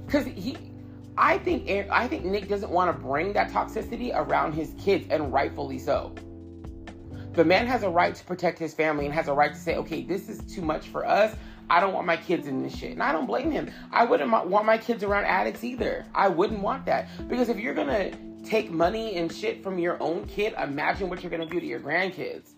Cuz 0.07 0.25
he 0.25 0.57
I 1.17 1.39
think 1.39 1.63
Aaron, 1.67 1.89
I 1.91 2.07
think 2.07 2.25
Nick 2.25 2.47
doesn't 2.47 2.69
want 2.69 2.95
to 2.95 3.03
bring 3.03 3.33
that 3.33 3.51
toxicity 3.51 4.11
around 4.13 4.53
his 4.53 4.75
kids 4.77 5.07
and 5.09 5.33
rightfully 5.33 5.79
so 5.79 6.13
the 7.37 7.45
man 7.45 7.67
has 7.67 7.83
a 7.83 7.89
right 7.89 8.15
to 8.15 8.25
protect 8.25 8.57
his 8.57 8.73
family 8.73 9.05
and 9.05 9.13
has 9.13 9.27
a 9.27 9.33
right 9.33 9.53
to 9.53 9.59
say, 9.59 9.75
okay, 9.75 10.01
this 10.01 10.27
is 10.27 10.39
too 10.53 10.63
much 10.63 10.87
for 10.87 11.05
us. 11.05 11.35
I 11.69 11.79
don't 11.79 11.93
want 11.93 12.07
my 12.07 12.17
kids 12.17 12.47
in 12.47 12.63
this 12.63 12.75
shit. 12.75 12.93
And 12.93 13.03
I 13.03 13.11
don't 13.11 13.27
blame 13.27 13.51
him. 13.51 13.71
I 13.91 14.05
wouldn't 14.05 14.31
want 14.31 14.65
my 14.65 14.77
kids 14.77 15.03
around 15.03 15.25
addicts 15.25 15.63
either. 15.63 16.03
I 16.15 16.29
wouldn't 16.29 16.61
want 16.61 16.85
that. 16.87 17.07
Because 17.29 17.49
if 17.49 17.59
you're 17.59 17.75
going 17.75 17.87
to 17.87 18.49
take 18.49 18.71
money 18.71 19.17
and 19.17 19.31
shit 19.31 19.61
from 19.61 19.77
your 19.77 20.01
own 20.01 20.25
kid, 20.25 20.55
imagine 20.61 21.09
what 21.09 21.21
you're 21.21 21.29
going 21.29 21.47
to 21.47 21.53
do 21.53 21.59
to 21.59 21.65
your 21.65 21.79
grandkids. 21.79 22.53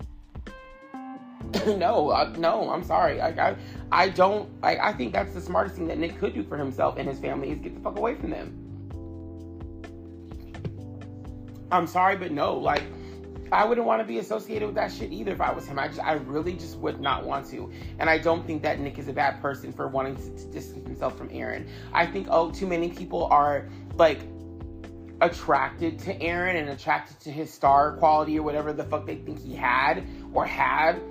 no, 1.77 2.33
no, 2.37 2.69
I'm 2.69 2.83
sorry. 2.83 3.19
I, 3.19 3.49
I, 3.49 3.55
I 3.91 4.09
don't. 4.09 4.49
I, 4.63 4.77
I 4.77 4.93
think 4.93 5.11
that's 5.11 5.33
the 5.33 5.41
smartest 5.41 5.75
thing 5.75 5.87
that 5.87 5.97
Nick 5.97 6.17
could 6.19 6.33
do 6.33 6.43
for 6.43 6.57
himself 6.57 6.95
and 6.97 7.09
his 7.09 7.19
family 7.19 7.51
is 7.51 7.59
get 7.59 7.75
the 7.75 7.81
fuck 7.81 7.97
away 7.97 8.15
from 8.15 8.29
them. 8.29 8.65
I'm 11.71 11.87
sorry, 11.87 12.15
but 12.15 12.31
no. 12.31 12.55
Like, 12.55 12.83
I 13.51 13.65
wouldn't 13.65 13.87
want 13.87 14.01
to 14.01 14.07
be 14.07 14.19
associated 14.19 14.65
with 14.65 14.75
that 14.75 14.91
shit 14.91 15.11
either 15.11 15.31
if 15.31 15.41
I 15.41 15.51
was 15.51 15.65
him. 15.65 15.79
I 15.79 15.87
just, 15.87 15.99
I 15.99 16.13
really 16.13 16.53
just 16.53 16.77
would 16.77 16.99
not 17.01 17.25
want 17.25 17.47
to. 17.47 17.71
And 17.99 18.09
I 18.09 18.17
don't 18.17 18.45
think 18.45 18.61
that 18.63 18.79
Nick 18.79 18.99
is 18.99 19.07
a 19.07 19.13
bad 19.13 19.41
person 19.41 19.71
for 19.71 19.87
wanting 19.87 20.15
to, 20.15 20.43
to 20.43 20.51
distance 20.51 20.87
himself 20.87 21.17
from 21.17 21.29
Aaron. 21.31 21.67
I 21.93 22.05
think, 22.05 22.27
oh, 22.29 22.51
too 22.51 22.67
many 22.67 22.89
people 22.89 23.25
are 23.25 23.67
like 23.95 24.19
attracted 25.21 25.99
to 25.99 26.21
Aaron 26.21 26.55
and 26.55 26.69
attracted 26.69 27.19
to 27.21 27.31
his 27.31 27.51
star 27.51 27.97
quality 27.97 28.37
or 28.37 28.43
whatever 28.43 28.71
the 28.71 28.83
fuck 28.83 29.05
they 29.05 29.15
think 29.15 29.41
he 29.41 29.55
had 29.55 30.05
or 30.33 30.45
had. 30.45 31.01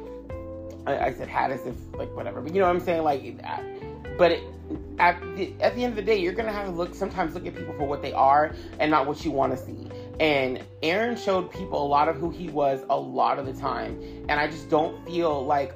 I, 0.87 1.07
I 1.07 1.13
said 1.13 1.29
had 1.29 1.51
as 1.51 1.67
if 1.67 1.77
like 1.95 2.15
whatever, 2.15 2.41
but 2.41 2.55
you 2.55 2.61
know 2.61 2.67
what 2.67 2.77
I'm 2.77 2.81
saying? 2.81 3.03
Like, 3.03 3.39
uh, 3.45 3.63
but 4.17 4.33
it, 4.33 4.43
at 4.99 5.21
the, 5.37 5.55
at 5.61 5.75
the 5.75 5.85
end 5.85 5.93
of 5.93 5.97
the 5.97 6.03
day, 6.03 6.19
you're 6.19 6.33
gonna 6.33 6.53
have 6.53 6.67
to 6.67 6.73
look 6.73 6.95
sometimes 6.95 7.35
look 7.35 7.47
at 7.47 7.55
people 7.55 7.75
for 7.75 7.87
what 7.87 8.03
they 8.03 8.13
are 8.13 8.55
and 8.79 8.91
not 8.91 9.07
what 9.07 9.25
you 9.25 9.31
want 9.31 9.57
to 9.57 9.59
see. 9.65 9.91
And 10.21 10.65
Aaron 10.83 11.17
showed 11.17 11.53
people 11.53 11.83
a 11.83 11.87
lot 11.87 12.09
of 12.09 12.17
who 12.17 12.31
he 12.31 12.49
was 12.49 12.85
a 12.91 12.97
lot 12.97 13.39
of 13.39 13.47
the 13.47 13.53
time. 13.53 14.01
And 14.29 14.33
I 14.33 14.49
just 14.49 14.69
don't 14.69 15.05
feel 15.07 15.45
like 15.45 15.75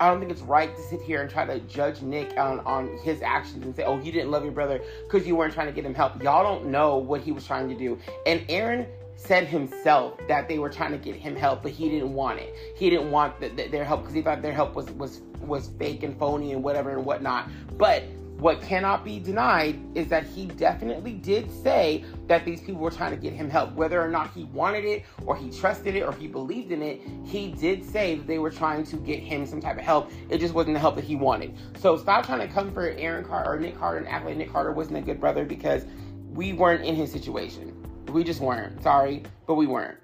I 0.00 0.08
don't 0.08 0.18
think 0.18 0.32
it's 0.32 0.42
right 0.42 0.74
to 0.74 0.82
sit 0.82 1.00
here 1.00 1.20
and 1.20 1.30
try 1.30 1.44
to 1.46 1.60
judge 1.60 2.02
Nick 2.02 2.36
on, 2.36 2.58
on 2.60 2.98
his 3.04 3.22
actions 3.22 3.64
and 3.64 3.76
say, 3.76 3.84
oh, 3.84 4.00
you 4.00 4.10
didn't 4.10 4.32
love 4.32 4.42
your 4.42 4.52
brother 4.52 4.80
because 5.04 5.28
you 5.28 5.36
weren't 5.36 5.54
trying 5.54 5.68
to 5.68 5.72
get 5.72 5.84
him 5.84 5.94
help. 5.94 6.20
Y'all 6.22 6.42
don't 6.42 6.66
know 6.66 6.96
what 6.96 7.20
he 7.20 7.30
was 7.30 7.46
trying 7.46 7.68
to 7.68 7.74
do. 7.76 7.96
And 8.26 8.44
Aaron 8.48 8.86
said 9.14 9.46
himself 9.46 10.18
that 10.26 10.48
they 10.48 10.58
were 10.58 10.70
trying 10.70 10.90
to 10.90 10.98
get 10.98 11.14
him 11.14 11.36
help, 11.36 11.62
but 11.62 11.70
he 11.70 11.88
didn't 11.88 12.14
want 12.14 12.40
it. 12.40 12.52
He 12.74 12.90
didn't 12.90 13.12
want 13.12 13.38
the, 13.38 13.50
the, 13.50 13.68
their 13.68 13.84
help 13.84 14.00
because 14.00 14.14
he 14.14 14.22
thought 14.22 14.42
their 14.42 14.52
help 14.52 14.74
was, 14.74 14.90
was, 14.92 15.20
was 15.40 15.68
fake 15.78 16.02
and 16.02 16.18
phony 16.18 16.52
and 16.52 16.64
whatever 16.64 16.90
and 16.90 17.04
whatnot. 17.04 17.48
But 17.78 18.02
what 18.42 18.60
cannot 18.60 19.04
be 19.04 19.20
denied 19.20 19.78
is 19.94 20.08
that 20.08 20.24
he 20.24 20.46
definitely 20.46 21.12
did 21.12 21.48
say 21.62 22.04
that 22.26 22.44
these 22.44 22.60
people 22.60 22.80
were 22.80 22.90
trying 22.90 23.12
to 23.12 23.16
get 23.16 23.32
him 23.32 23.48
help. 23.48 23.72
Whether 23.74 24.02
or 24.02 24.08
not 24.08 24.32
he 24.32 24.44
wanted 24.46 24.84
it, 24.84 25.04
or 25.24 25.36
he 25.36 25.48
trusted 25.48 25.94
it, 25.94 26.02
or 26.02 26.12
he 26.12 26.26
believed 26.26 26.72
in 26.72 26.82
it, 26.82 27.00
he 27.24 27.52
did 27.52 27.84
say 27.84 28.16
that 28.16 28.26
they 28.26 28.40
were 28.40 28.50
trying 28.50 28.82
to 28.86 28.96
get 28.96 29.20
him 29.20 29.46
some 29.46 29.60
type 29.60 29.78
of 29.78 29.84
help. 29.84 30.10
It 30.28 30.38
just 30.38 30.54
wasn't 30.54 30.74
the 30.74 30.80
help 30.80 30.96
that 30.96 31.04
he 31.04 31.14
wanted. 31.14 31.54
So 31.78 31.96
stop 31.96 32.26
trying 32.26 32.40
to 32.40 32.52
come 32.52 32.72
for 32.72 32.88
Aaron 32.88 33.24
Carter 33.24 33.52
or 33.52 33.60
Nick 33.60 33.78
Carter 33.78 33.98
and 33.98 34.08
act 34.08 34.26
like 34.26 34.36
Nick 34.36 34.50
Carter 34.50 34.72
wasn't 34.72 34.98
a 34.98 35.02
good 35.02 35.20
brother 35.20 35.44
because 35.44 35.84
we 36.32 36.52
weren't 36.52 36.84
in 36.84 36.96
his 36.96 37.12
situation. 37.12 37.80
We 38.08 38.24
just 38.24 38.40
weren't. 38.40 38.82
Sorry, 38.82 39.22
but 39.46 39.54
we 39.54 39.68
weren't. 39.68 39.98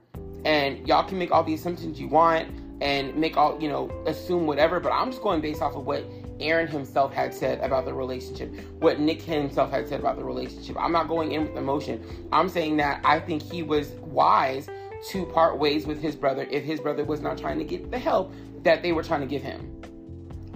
And 0.45 0.87
y'all 0.87 1.03
can 1.03 1.19
make 1.19 1.33
all 1.33 1.43
the 1.43 1.55
assumptions 1.55 1.99
you 1.99 2.07
want 2.07 2.49
and 2.81 3.15
make 3.17 3.37
all, 3.37 3.61
you 3.61 3.69
know, 3.69 3.91
assume 4.07 4.47
whatever, 4.47 4.81
but 4.81 4.93
I'm 4.93 5.11
just 5.11 5.23
going 5.23 5.41
based 5.41 5.63
off 5.63 5.75
of 5.75 5.85
what 5.87 6.05
Aaron 6.41 6.69
himself 6.69 7.13
had 7.13 7.35
said 7.35 7.61
about 7.61 7.85
the 7.85 7.93
relationship, 7.93 8.55
what 8.79 9.01
Nick 9.01 9.21
himself 9.23 9.71
had 9.71 9.89
said 9.89 10.01
about 10.01 10.17
the 10.17 10.25
relationship. 10.25 10.77
I'm 10.79 10.93
not 10.93 11.09
going 11.09 11.33
in 11.33 11.49
with 11.49 11.57
emotion. 11.57 12.29
I'm 12.33 12.49
saying 12.49 12.77
that 12.77 13.01
I 13.05 13.19
think 13.21 13.43
he 13.43 13.63
was 13.63 13.91
wise 14.03 14.69
to 15.09 15.27
part 15.27 15.59
ways 15.59 15.87
with 15.87 16.01
his 16.01 16.17
brother 16.17 16.47
if 16.51 16.65
his 16.65 16.81
brother 16.81 17.05
was 17.05 17.21
not 17.21 17.39
trying 17.39 17.59
to 17.59 17.65
get 17.65 17.91
the 17.91 17.99
help 17.99 18.33
that 18.63 18.83
they 18.83 18.93
were 18.93 19.03
trying 19.03 19.21
to 19.21 19.27
give 19.27 19.43
him. 19.43 19.75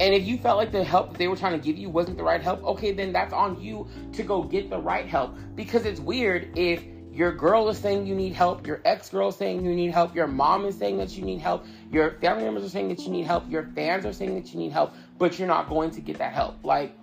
And 0.01 0.15
if 0.15 0.25
you 0.25 0.39
felt 0.39 0.57
like 0.59 0.73
the 0.73 0.83
help 0.83 1.11
that 1.11 1.19
they 1.19 1.29
were 1.29 1.37
trying 1.37 1.53
to 1.53 1.65
give 1.65 1.77
you 1.77 1.89
wasn't 1.89 2.17
the 2.17 2.25
right 2.25 2.43
help, 2.43 2.65
okay, 2.65 2.93
then 2.93 3.13
that's 3.13 3.33
on 3.33 3.61
you 3.61 3.87
to 4.15 4.23
go 4.23 4.43
get 4.43 4.71
the 4.71 4.79
right 4.79 5.07
help. 5.07 5.37
Because 5.55 5.85
it's 5.85 6.01
weird 6.01 6.57
if 6.59 6.83
your 7.13 7.33
girl 7.33 7.69
is 7.69 7.79
saying 7.79 8.07
you 8.07 8.15
need 8.15 8.33
help, 8.33 8.67
your 8.67 8.81
ex 8.85 9.11
girl 9.11 9.29
is 9.29 9.37
saying 9.37 9.65
you 9.65 9.75
need 9.75 9.91
help, 9.91 10.15
your 10.15 10.27
mom 10.27 10.65
is 10.65 10.77
saying 10.77 10.97
that 10.99 11.17
you 11.17 11.25
need 11.25 11.41
help, 11.41 11.65
your 11.91 12.13
family 12.13 12.45
members 12.45 12.65
are 12.65 12.69
saying 12.69 12.89
that 12.89 13.01
you 13.01 13.11
need 13.11 13.27
help, 13.27 13.49
your 13.51 13.65
fans 13.75 14.07
are 14.07 14.13
saying 14.13 14.35
that 14.35 14.53
you 14.53 14.59
need 14.59 14.73
help, 14.73 14.95
but 15.19 15.39
you're 15.39 15.49
not 15.49 15.69
going 15.69 15.91
to 15.91 16.01
get 16.01 16.19
that 16.19 16.33
help. 16.33 16.65
Like, 16.65 16.97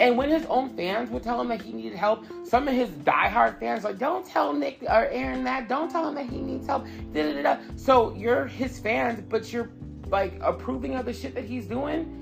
and 0.00 0.16
when 0.16 0.30
his 0.30 0.44
own 0.46 0.70
fans 0.70 1.10
would 1.10 1.22
tell 1.22 1.40
him 1.40 1.48
that 1.48 1.62
he 1.62 1.72
needed 1.72 1.96
help, 1.96 2.24
some 2.44 2.66
of 2.66 2.74
his 2.74 2.88
diehard 2.88 3.60
fans 3.60 3.84
like, 3.84 3.98
"Don't 3.98 4.26
tell 4.26 4.52
Nick 4.52 4.82
or 4.82 5.06
Aaron 5.06 5.44
that. 5.44 5.68
Don't 5.68 5.88
tell 5.88 6.08
him 6.08 6.16
that 6.16 6.26
he 6.26 6.38
needs 6.38 6.66
help." 6.66 6.86
Da, 7.12 7.32
da, 7.32 7.42
da, 7.42 7.56
so 7.76 8.12
you're 8.14 8.46
his 8.46 8.80
fans, 8.80 9.22
but 9.28 9.52
you're 9.52 9.70
like 10.08 10.34
approving 10.40 10.96
of 10.96 11.06
the 11.06 11.12
shit 11.12 11.36
that 11.36 11.44
he's 11.44 11.66
doing. 11.66 12.21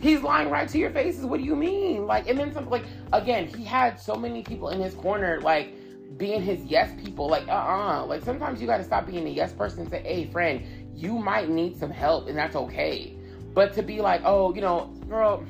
He's 0.00 0.22
lying 0.22 0.50
right 0.50 0.68
to 0.68 0.78
your 0.78 0.90
faces. 0.90 1.24
What 1.24 1.40
do 1.40 1.46
you 1.46 1.56
mean? 1.56 2.06
Like, 2.06 2.28
and 2.28 2.38
then 2.38 2.52
some 2.52 2.68
like 2.68 2.84
again, 3.12 3.46
he 3.46 3.64
had 3.64 3.98
so 3.98 4.14
many 4.14 4.42
people 4.42 4.70
in 4.70 4.80
his 4.80 4.94
corner, 4.94 5.40
like 5.40 5.74
being 6.18 6.42
his 6.42 6.62
yes 6.64 6.90
people. 7.02 7.28
Like, 7.28 7.48
uh 7.48 7.52
uh-uh. 7.52 8.02
uh 8.02 8.06
Like 8.06 8.22
sometimes 8.22 8.60
you 8.60 8.66
got 8.66 8.78
to 8.78 8.84
stop 8.84 9.06
being 9.06 9.26
a 9.26 9.30
yes 9.30 9.52
person 9.52 9.80
and 9.80 9.90
say, 9.90 10.02
"Hey, 10.02 10.26
friend, 10.26 10.62
you 10.94 11.18
might 11.18 11.48
need 11.48 11.78
some 11.78 11.90
help, 11.90 12.28
and 12.28 12.36
that's 12.36 12.56
okay." 12.56 13.16
But 13.54 13.72
to 13.74 13.82
be 13.82 14.00
like, 14.00 14.22
"Oh, 14.24 14.54
you 14.54 14.60
know, 14.60 14.92
girl." 15.08 15.44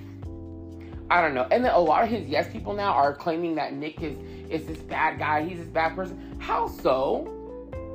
I 1.08 1.22
don't 1.22 1.34
know. 1.34 1.46
And 1.52 1.64
then 1.64 1.72
a 1.72 1.78
lot 1.78 2.02
of 2.02 2.08
his 2.08 2.28
yes 2.28 2.50
people 2.50 2.72
now 2.72 2.92
are 2.92 3.14
claiming 3.14 3.54
that 3.56 3.72
Nick 3.72 4.02
is 4.02 4.16
is 4.50 4.66
this 4.66 4.78
bad 4.78 5.18
guy. 5.18 5.44
He's 5.44 5.58
this 5.58 5.68
bad 5.68 5.94
person. 5.94 6.36
How 6.38 6.68
so? 6.68 7.32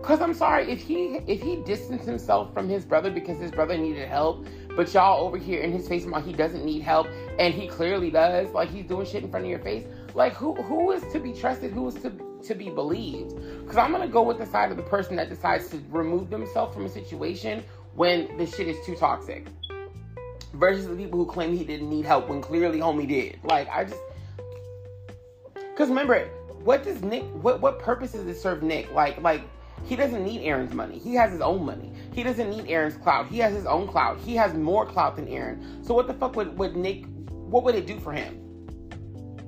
Cause 0.02 0.20
I'm 0.20 0.34
sorry 0.34 0.72
if 0.72 0.82
he 0.82 1.20
if 1.28 1.42
he 1.42 1.58
distanced 1.58 2.06
himself 2.06 2.54
from 2.54 2.68
his 2.68 2.86
brother 2.86 3.12
because 3.12 3.38
his 3.38 3.52
brother 3.52 3.78
needed 3.78 4.08
help, 4.08 4.46
but 4.76 4.94
y'all 4.94 5.26
over 5.26 5.38
here 5.38 5.62
in 5.62 5.72
his 5.72 5.88
face 5.88 6.06
he 6.26 6.34
doesn't 6.34 6.64
need 6.66 6.82
help 6.82 7.08
and 7.40 7.54
he 7.54 7.68
clearly 7.68 8.10
does, 8.10 8.50
like 8.52 8.70
he's 8.70 8.86
doing 8.86 9.06
shit 9.06 9.24
in 9.24 9.30
front 9.30 9.46
of 9.46 9.50
your 9.50 9.60
face. 9.60 9.86
Like 10.14 10.34
who 10.34 10.54
who 10.56 10.92
is 10.92 11.04
to 11.14 11.20
be 11.20 11.34
trusted? 11.34 11.72
Who 11.72 11.88
is 11.88 11.96
to 11.96 12.12
to 12.44 12.56
be 12.56 12.70
believed? 12.70 13.36
Because 13.62 13.78
I'm 13.78 13.92
gonna 13.92 14.08
go 14.08 14.22
with 14.22 14.38
the 14.38 14.46
side 14.46 14.72
of 14.72 14.78
the 14.78 14.84
person 14.84 15.16
that 15.18 15.30
decides 15.30 15.70
to 15.70 15.82
remove 15.90 16.30
themselves 16.30 16.74
from 16.74 16.86
a 16.86 16.90
situation 16.90 17.64
when 17.96 18.38
the 18.38 18.46
shit 18.46 18.68
is 18.68 18.78
too 18.86 18.96
toxic 18.96 19.48
versus 20.54 20.88
the 20.88 20.96
people 20.96 21.20
who 21.20 21.26
claim 21.26 21.56
he 21.56 21.64
didn't 21.64 21.90
need 21.90 22.06
help 22.06 22.28
when 22.28 22.42
clearly 22.42 22.80
homie 22.80 23.08
did. 23.08 23.40
Like 23.44 23.70
I 23.70 23.86
just 23.86 24.02
because 25.56 25.90
remember, 25.90 26.26
what 26.64 26.84
does 26.84 27.02
Nick? 27.02 27.24
What 27.42 27.62
what 27.62 27.80
purpose 27.80 28.12
does 28.12 28.28
it 28.28 28.36
serve 28.36 28.64
Nick? 28.64 28.92
Like 28.92 29.22
like 29.22 29.42
he 29.86 29.96
doesn't 29.96 30.24
need 30.24 30.42
Aaron's 30.44 30.74
money. 30.74 31.00
He 31.00 31.16
has 31.16 31.32
his 31.32 31.42
own 31.42 31.66
money. 31.66 31.92
He 32.14 32.24
doesn't 32.24 32.50
need 32.50 32.70
Aaron's 32.70 32.96
clout. 32.96 33.28
He 33.28 33.40
has 33.40 33.54
his 33.54 33.66
own 33.66 33.88
clout. 33.88 34.20
He 34.20 34.36
has 34.36 34.54
more 34.54 34.86
clout 34.86 35.16
than 35.16 35.28
Aaron. 35.28 35.84
So 35.84 35.94
what 35.94 36.08
the 36.08 36.14
fuck 36.14 36.36
would, 36.36 36.58
would 36.58 36.76
Nick? 36.76 37.06
What 37.30 37.64
would 37.64 37.76
it 37.76 37.88
do 37.88 38.00
for 38.00 38.12
him? 38.12 38.38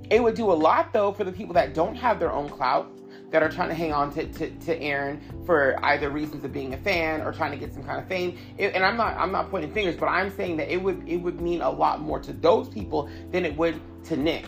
It 0.10 0.22
would 0.22 0.36
do 0.36 0.52
a 0.52 0.54
lot 0.54 0.93
though 0.93 1.12
for 1.12 1.24
the 1.24 1.32
people 1.32 1.54
that 1.54 1.74
don't 1.74 1.96
have 1.96 2.19
their 2.19 2.32
own 2.32 2.50
clout 2.50 2.91
that 3.32 3.41
are 3.41 3.50
trying 3.50 3.69
to 3.69 3.74
hang 3.76 3.91
on 3.91 4.13
to, 4.13 4.26
to, 4.28 4.52
to 4.52 4.80
Aaron 4.80 5.19
for 5.46 5.76
either 5.84 6.12
reasons 6.12 6.43
of 6.46 6.54
being 6.54 6.76
a 6.76 6.78
fan 6.78 7.22
or 7.22 7.34
trying 7.34 7.52
to 7.52 7.58
get 7.58 7.74
some 7.74 7.84
kind 7.84 8.00
of 8.00 8.08
fame. 8.08 8.38
It, 8.60 8.76
and 8.76 8.86
I'm 8.86 8.96
not 8.96 9.17
I'm 9.17 9.32
not 9.32 9.50
pointing 9.50 9.74
fingers, 9.74 9.96
but 9.96 10.08
I'm 10.08 10.30
saying 10.30 10.58
that 10.58 10.72
it 10.72 10.78
would 10.78 11.04
it 11.08 11.17
would 11.17 11.41
mean 11.41 11.62
a 11.62 11.69
lot 11.69 12.00
more 12.00 12.19
to 12.19 12.32
those 12.32 12.69
people 12.69 13.10
than 13.32 13.43
it 13.46 13.58
would 13.58 13.82
to 14.06 14.17
Nick 14.17 14.46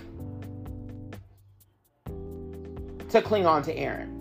to 3.10 3.22
cling 3.22 3.46
on 3.46 3.64
to 3.64 3.76
Aaron. 3.76 4.15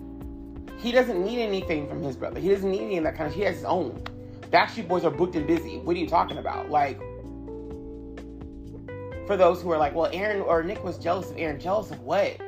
He 0.77 0.91
doesn't 0.91 1.23
need 1.23 1.41
anything 1.41 1.87
from 1.87 2.01
his 2.03 2.15
brother. 2.15 2.39
He 2.39 2.49
doesn't 2.49 2.69
need 2.69 2.81
any 2.81 2.97
of 2.97 3.03
that 3.05 3.15
kind 3.15 3.27
of. 3.27 3.35
He 3.35 3.41
has 3.41 3.55
his 3.55 3.65
own. 3.65 4.03
Backstreet 4.51 4.87
Boys 4.87 5.03
are 5.03 5.11
booked 5.11 5.35
and 5.35 5.47
busy. 5.47 5.79
What 5.79 5.95
are 5.95 5.99
you 5.99 6.07
talking 6.07 6.37
about? 6.37 6.69
Like, 6.69 6.99
for 9.27 9.35
those 9.35 9.61
who 9.61 9.71
are 9.71 9.77
like, 9.77 9.95
well, 9.95 10.09
Aaron 10.13 10.41
or 10.41 10.63
Nick 10.63 10.83
was 10.83 10.97
jealous 10.97 11.31
of 11.31 11.37
Aaron. 11.37 11.59
Jealous 11.59 11.91
of 11.91 12.01
what? 12.01 12.39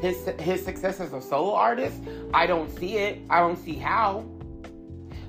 his 0.00 0.28
his 0.38 0.64
success 0.64 1.00
as 1.00 1.12
a 1.12 1.20
solo 1.20 1.54
artist, 1.54 2.00
I 2.32 2.46
don't 2.46 2.70
see 2.78 2.96
it. 2.98 3.20
I 3.30 3.40
don't 3.40 3.56
see 3.56 3.74
how. 3.74 4.26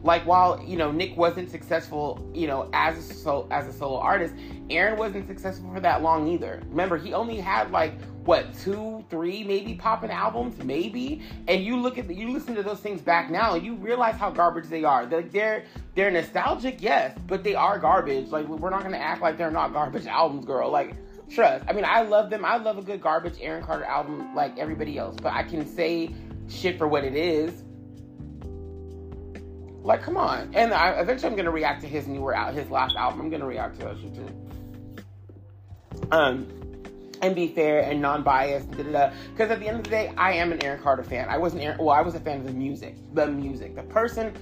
Like 0.04 0.26
while 0.26 0.62
you 0.64 0.78
know 0.78 0.92
Nick 0.92 1.18
wasn't 1.18 1.50
successful, 1.50 2.30
you 2.34 2.48
know 2.48 2.70
as 2.74 2.98
a 2.98 3.02
so, 3.02 3.48
as 3.52 3.68
a 3.68 3.74
solo 3.74 3.98
artist, 3.98 4.36
Aaron 4.70 5.00
wasn't 5.00 5.28
successful 5.28 5.72
for 5.74 5.80
that 5.80 6.02
long 6.04 6.28
either. 6.28 6.62
Remember, 6.70 6.98
he 6.98 7.14
only 7.14 7.38
had 7.38 7.72
like 7.72 7.94
what 8.26 8.54
two, 8.60 9.06
three, 9.10 9.44
maybe 9.44 9.76
popping 9.76 10.12
albums, 10.12 10.62
maybe. 10.64 11.22
And 11.48 11.64
you 11.64 11.78
look 11.78 11.98
at 11.98 12.08
the, 12.08 12.16
you 12.16 12.32
listen 12.32 12.56
to 12.56 12.64
those 12.64 12.80
things 12.80 13.02
back 13.02 13.30
now, 13.30 13.54
and 13.54 13.66
you 13.66 13.76
realize 13.76 14.16
how 14.16 14.32
garbage 14.32 14.68
they 14.68 14.84
are. 14.84 15.06
They're 15.06 15.22
they're, 15.22 15.64
they're 15.94 16.12
nostalgic, 16.12 16.82
yes, 16.82 17.18
but 17.28 17.44
they 17.44 17.56
are 17.56 17.80
garbage. 17.80 18.30
Like 18.30 18.48
we're 18.48 18.70
not 18.70 18.84
gonna 18.84 18.98
act 18.98 19.22
like 19.22 19.38
they're 19.38 19.52
not 19.52 19.74
garbage 19.74 20.06
albums, 20.08 20.46
girl. 20.46 20.72
Like 20.72 20.96
Trust. 21.30 21.66
I 21.68 21.74
mean, 21.74 21.86
I 21.86 22.02
love 22.02 22.30
them. 22.30 22.46
I 22.46 22.58
love 22.58 22.78
a 22.78 22.82
good 22.82 23.02
garbage 23.02 23.38
Aaron 23.42 23.64
Carter 23.64 23.86
album 23.86 24.36
like 24.36 24.58
everybody 24.58 24.98
else, 24.98 25.16
but 25.22 25.34
I 25.34 25.44
can 25.44 25.66
say 25.66 26.14
shit 26.48 26.78
for 26.78 26.88
what 26.88 27.04
it 27.04 27.16
is. 27.16 27.64
Like, 29.82 30.02
come 30.02 30.18
on. 30.18 30.52
And 30.56 30.74
I, 30.74 31.00
eventually, 31.00 31.30
I'm 31.30 31.36
gonna 31.36 31.52
react 31.52 31.82
to 31.82 31.88
his 31.88 32.08
newer 32.08 32.36
out, 32.36 32.54
his 32.54 32.70
last 32.70 32.96
album. 32.96 33.22
I'm 33.22 33.30
gonna 33.30 33.46
react 33.46 33.80
to 33.80 33.86
that 33.86 33.98
shit 34.00 34.16
too. 34.16 34.30
Um, 36.12 36.48
and 37.26 37.36
be 37.36 37.48
fair 37.48 37.82
and 37.82 38.02
non-biased. 38.02 38.70
Because 38.72 39.50
at 39.52 39.60
the 39.60 39.68
end 39.68 39.78
of 39.78 39.84
the 39.84 39.90
day, 39.90 40.14
I 40.18 40.34
am 40.34 40.52
an 40.52 40.64
Aaron 40.64 40.82
Carter 40.82 41.04
fan. 41.04 41.28
I 41.30 41.38
wasn't 41.38 41.64
Aaron. 41.64 41.78
Well, 41.80 41.90
I 41.90 42.02
was 42.02 42.16
a 42.16 42.20
fan 42.20 42.40
of 42.40 42.46
the 42.46 42.54
music. 42.54 42.96
The 43.14 43.28
music. 43.28 43.76
The 43.76 43.84
person, 43.84 44.34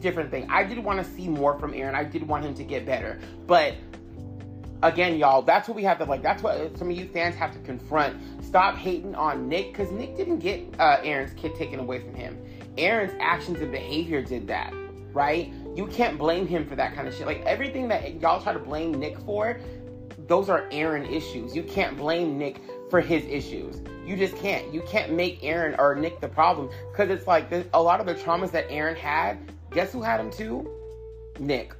different 0.00 0.30
thing. 0.30 0.46
I 0.50 0.64
did 0.64 0.78
want 0.78 1.04
to 1.04 1.12
see 1.12 1.28
more 1.28 1.58
from 1.58 1.74
Aaron. 1.74 1.94
I 1.94 2.04
did 2.04 2.26
want 2.26 2.44
him 2.44 2.54
to 2.54 2.64
get 2.64 2.86
better, 2.86 3.18
but 3.46 3.74
again, 4.82 5.16
y'all, 5.18 5.42
that's 5.42 5.68
what 5.68 5.74
we 5.74 5.82
have 5.82 5.98
to 5.98 6.04
like. 6.04 6.22
That's 6.22 6.42
what 6.42 6.78
some 6.78 6.90
of 6.90 6.96
you 6.96 7.08
fans 7.08 7.34
have 7.34 7.52
to 7.52 7.58
confront. 7.60 8.44
Stop 8.44 8.76
hating 8.76 9.14
on 9.16 9.48
Nick 9.48 9.72
because 9.72 9.90
Nick 9.90 10.16
didn't 10.16 10.38
get 10.38 10.62
uh, 10.78 10.98
Aaron's 11.02 11.32
kid 11.34 11.54
taken 11.56 11.80
away 11.80 11.98
from 11.98 12.14
him. 12.14 12.38
Aaron's 12.78 13.12
actions 13.20 13.60
and 13.60 13.72
behavior 13.72 14.22
did 14.22 14.46
that, 14.46 14.72
right? 15.12 15.52
You 15.74 15.88
can't 15.88 16.16
blame 16.16 16.46
him 16.46 16.64
for 16.66 16.76
that 16.76 16.94
kind 16.94 17.08
of 17.08 17.14
shit. 17.14 17.26
Like 17.26 17.42
everything 17.42 17.88
that 17.88 18.20
y'all 18.20 18.40
try 18.40 18.52
to 18.52 18.58
blame 18.60 18.92
Nick 18.92 19.18
for, 19.20 19.58
those 20.28 20.48
are 20.48 20.68
Aaron 20.70 21.04
issues. 21.06 21.56
You 21.56 21.62
can't 21.62 21.96
blame 21.96 22.38
Nick 22.38 22.60
for 22.90 23.00
his 23.00 23.24
issues. 23.24 23.82
You 24.06 24.16
just 24.16 24.36
can't. 24.36 24.72
You 24.72 24.82
can't 24.82 25.12
make 25.12 25.42
Aaron 25.42 25.74
or 25.78 25.94
Nick 25.94 26.20
the 26.20 26.28
problem 26.28 26.70
because 26.92 27.10
it's 27.10 27.26
like 27.26 27.50
a 27.72 27.82
lot 27.82 28.00
of 28.00 28.06
the 28.06 28.14
traumas 28.14 28.50
that 28.52 28.66
Aaron 28.70 28.96
had. 28.96 29.38
Guess 29.72 29.92
who 29.92 30.02
had 30.02 30.20
them 30.20 30.30
too? 30.30 30.70
Nick 31.38 31.72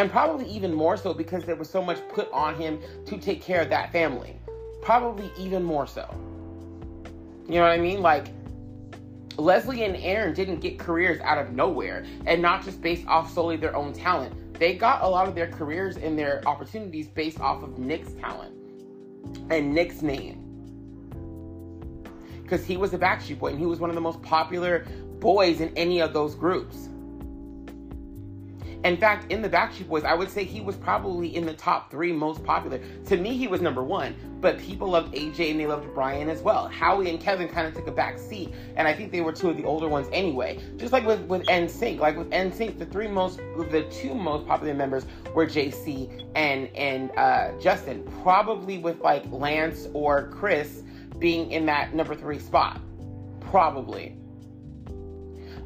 and 0.00 0.10
probably 0.10 0.46
even 0.46 0.72
more 0.72 0.96
so 0.96 1.12
because 1.12 1.44
there 1.44 1.56
was 1.56 1.68
so 1.68 1.82
much 1.82 1.98
put 2.08 2.30
on 2.32 2.54
him 2.54 2.80
to 3.04 3.18
take 3.18 3.42
care 3.42 3.60
of 3.60 3.68
that 3.68 3.92
family. 3.92 4.34
Probably 4.80 5.30
even 5.38 5.62
more 5.62 5.86
so. 5.86 6.08
You 7.46 7.56
know 7.56 7.62
what 7.62 7.72
I 7.72 7.78
mean? 7.78 8.00
Like, 8.00 8.28
Leslie 9.36 9.84
and 9.84 9.96
Aaron 9.96 10.32
didn't 10.32 10.60
get 10.60 10.78
careers 10.78 11.20
out 11.20 11.36
of 11.36 11.52
nowhere 11.52 12.06
and 12.24 12.40
not 12.40 12.64
just 12.64 12.80
based 12.80 13.06
off 13.06 13.32
solely 13.32 13.56
their 13.56 13.76
own 13.76 13.92
talent. 13.92 14.32
They 14.60 14.74
got 14.74 15.02
a 15.02 15.08
lot 15.08 15.26
of 15.26 15.34
their 15.34 15.46
careers 15.46 15.96
and 15.96 16.18
their 16.18 16.46
opportunities 16.46 17.08
based 17.08 17.40
off 17.40 17.62
of 17.62 17.78
Nick's 17.78 18.12
talent 18.12 18.54
and 19.48 19.74
Nick's 19.74 20.02
name. 20.02 20.36
Because 22.42 22.66
he 22.66 22.76
was 22.76 22.92
a 22.92 22.98
Backstreet 22.98 23.38
Boy 23.38 23.52
and 23.52 23.58
he 23.58 23.64
was 23.64 23.80
one 23.80 23.88
of 23.88 23.94
the 23.94 24.02
most 24.02 24.20
popular 24.20 24.84
boys 25.18 25.62
in 25.62 25.72
any 25.78 26.00
of 26.00 26.12
those 26.12 26.34
groups. 26.34 26.89
In 28.82 28.96
fact, 28.96 29.30
in 29.30 29.42
the 29.42 29.48
Backstreet 29.48 29.88
Boys, 29.88 30.04
I 30.04 30.14
would 30.14 30.30
say 30.30 30.42
he 30.42 30.62
was 30.62 30.74
probably 30.74 31.36
in 31.36 31.44
the 31.44 31.52
top 31.52 31.90
three 31.90 32.12
most 32.12 32.42
popular. 32.42 32.80
To 33.06 33.16
me, 33.18 33.36
he 33.36 33.46
was 33.46 33.60
number 33.60 33.82
one, 33.82 34.14
but 34.40 34.58
people 34.58 34.88
loved 34.88 35.14
AJ 35.14 35.50
and 35.50 35.60
they 35.60 35.66
loved 35.66 35.92
Brian 35.92 36.30
as 36.30 36.40
well. 36.40 36.66
Howie 36.68 37.10
and 37.10 37.20
Kevin 37.20 37.46
kind 37.48 37.66
of 37.66 37.74
took 37.74 37.86
a 37.88 37.92
back 37.92 38.18
seat, 38.18 38.54
and 38.76 38.88
I 38.88 38.94
think 38.94 39.12
they 39.12 39.20
were 39.20 39.32
two 39.32 39.50
of 39.50 39.58
the 39.58 39.64
older 39.64 39.88
ones 39.88 40.08
anyway. 40.12 40.58
Just 40.78 40.94
like 40.94 41.06
with 41.06 41.20
with 41.22 41.44
NSYNC, 41.46 41.98
like 41.98 42.16
with 42.16 42.30
NSYNC, 42.30 42.78
the 42.78 42.86
three 42.86 43.08
most, 43.08 43.36
the 43.70 43.86
two 43.90 44.14
most 44.14 44.46
popular 44.46 44.72
members 44.72 45.04
were 45.34 45.46
JC 45.46 46.26
and 46.34 46.74
and 46.74 47.10
uh, 47.18 47.52
Justin, 47.60 48.02
probably 48.22 48.78
with 48.78 49.00
like 49.00 49.30
Lance 49.30 49.88
or 49.92 50.28
Chris 50.28 50.84
being 51.18 51.50
in 51.50 51.66
that 51.66 51.94
number 51.94 52.14
three 52.14 52.38
spot, 52.38 52.80
probably 53.40 54.16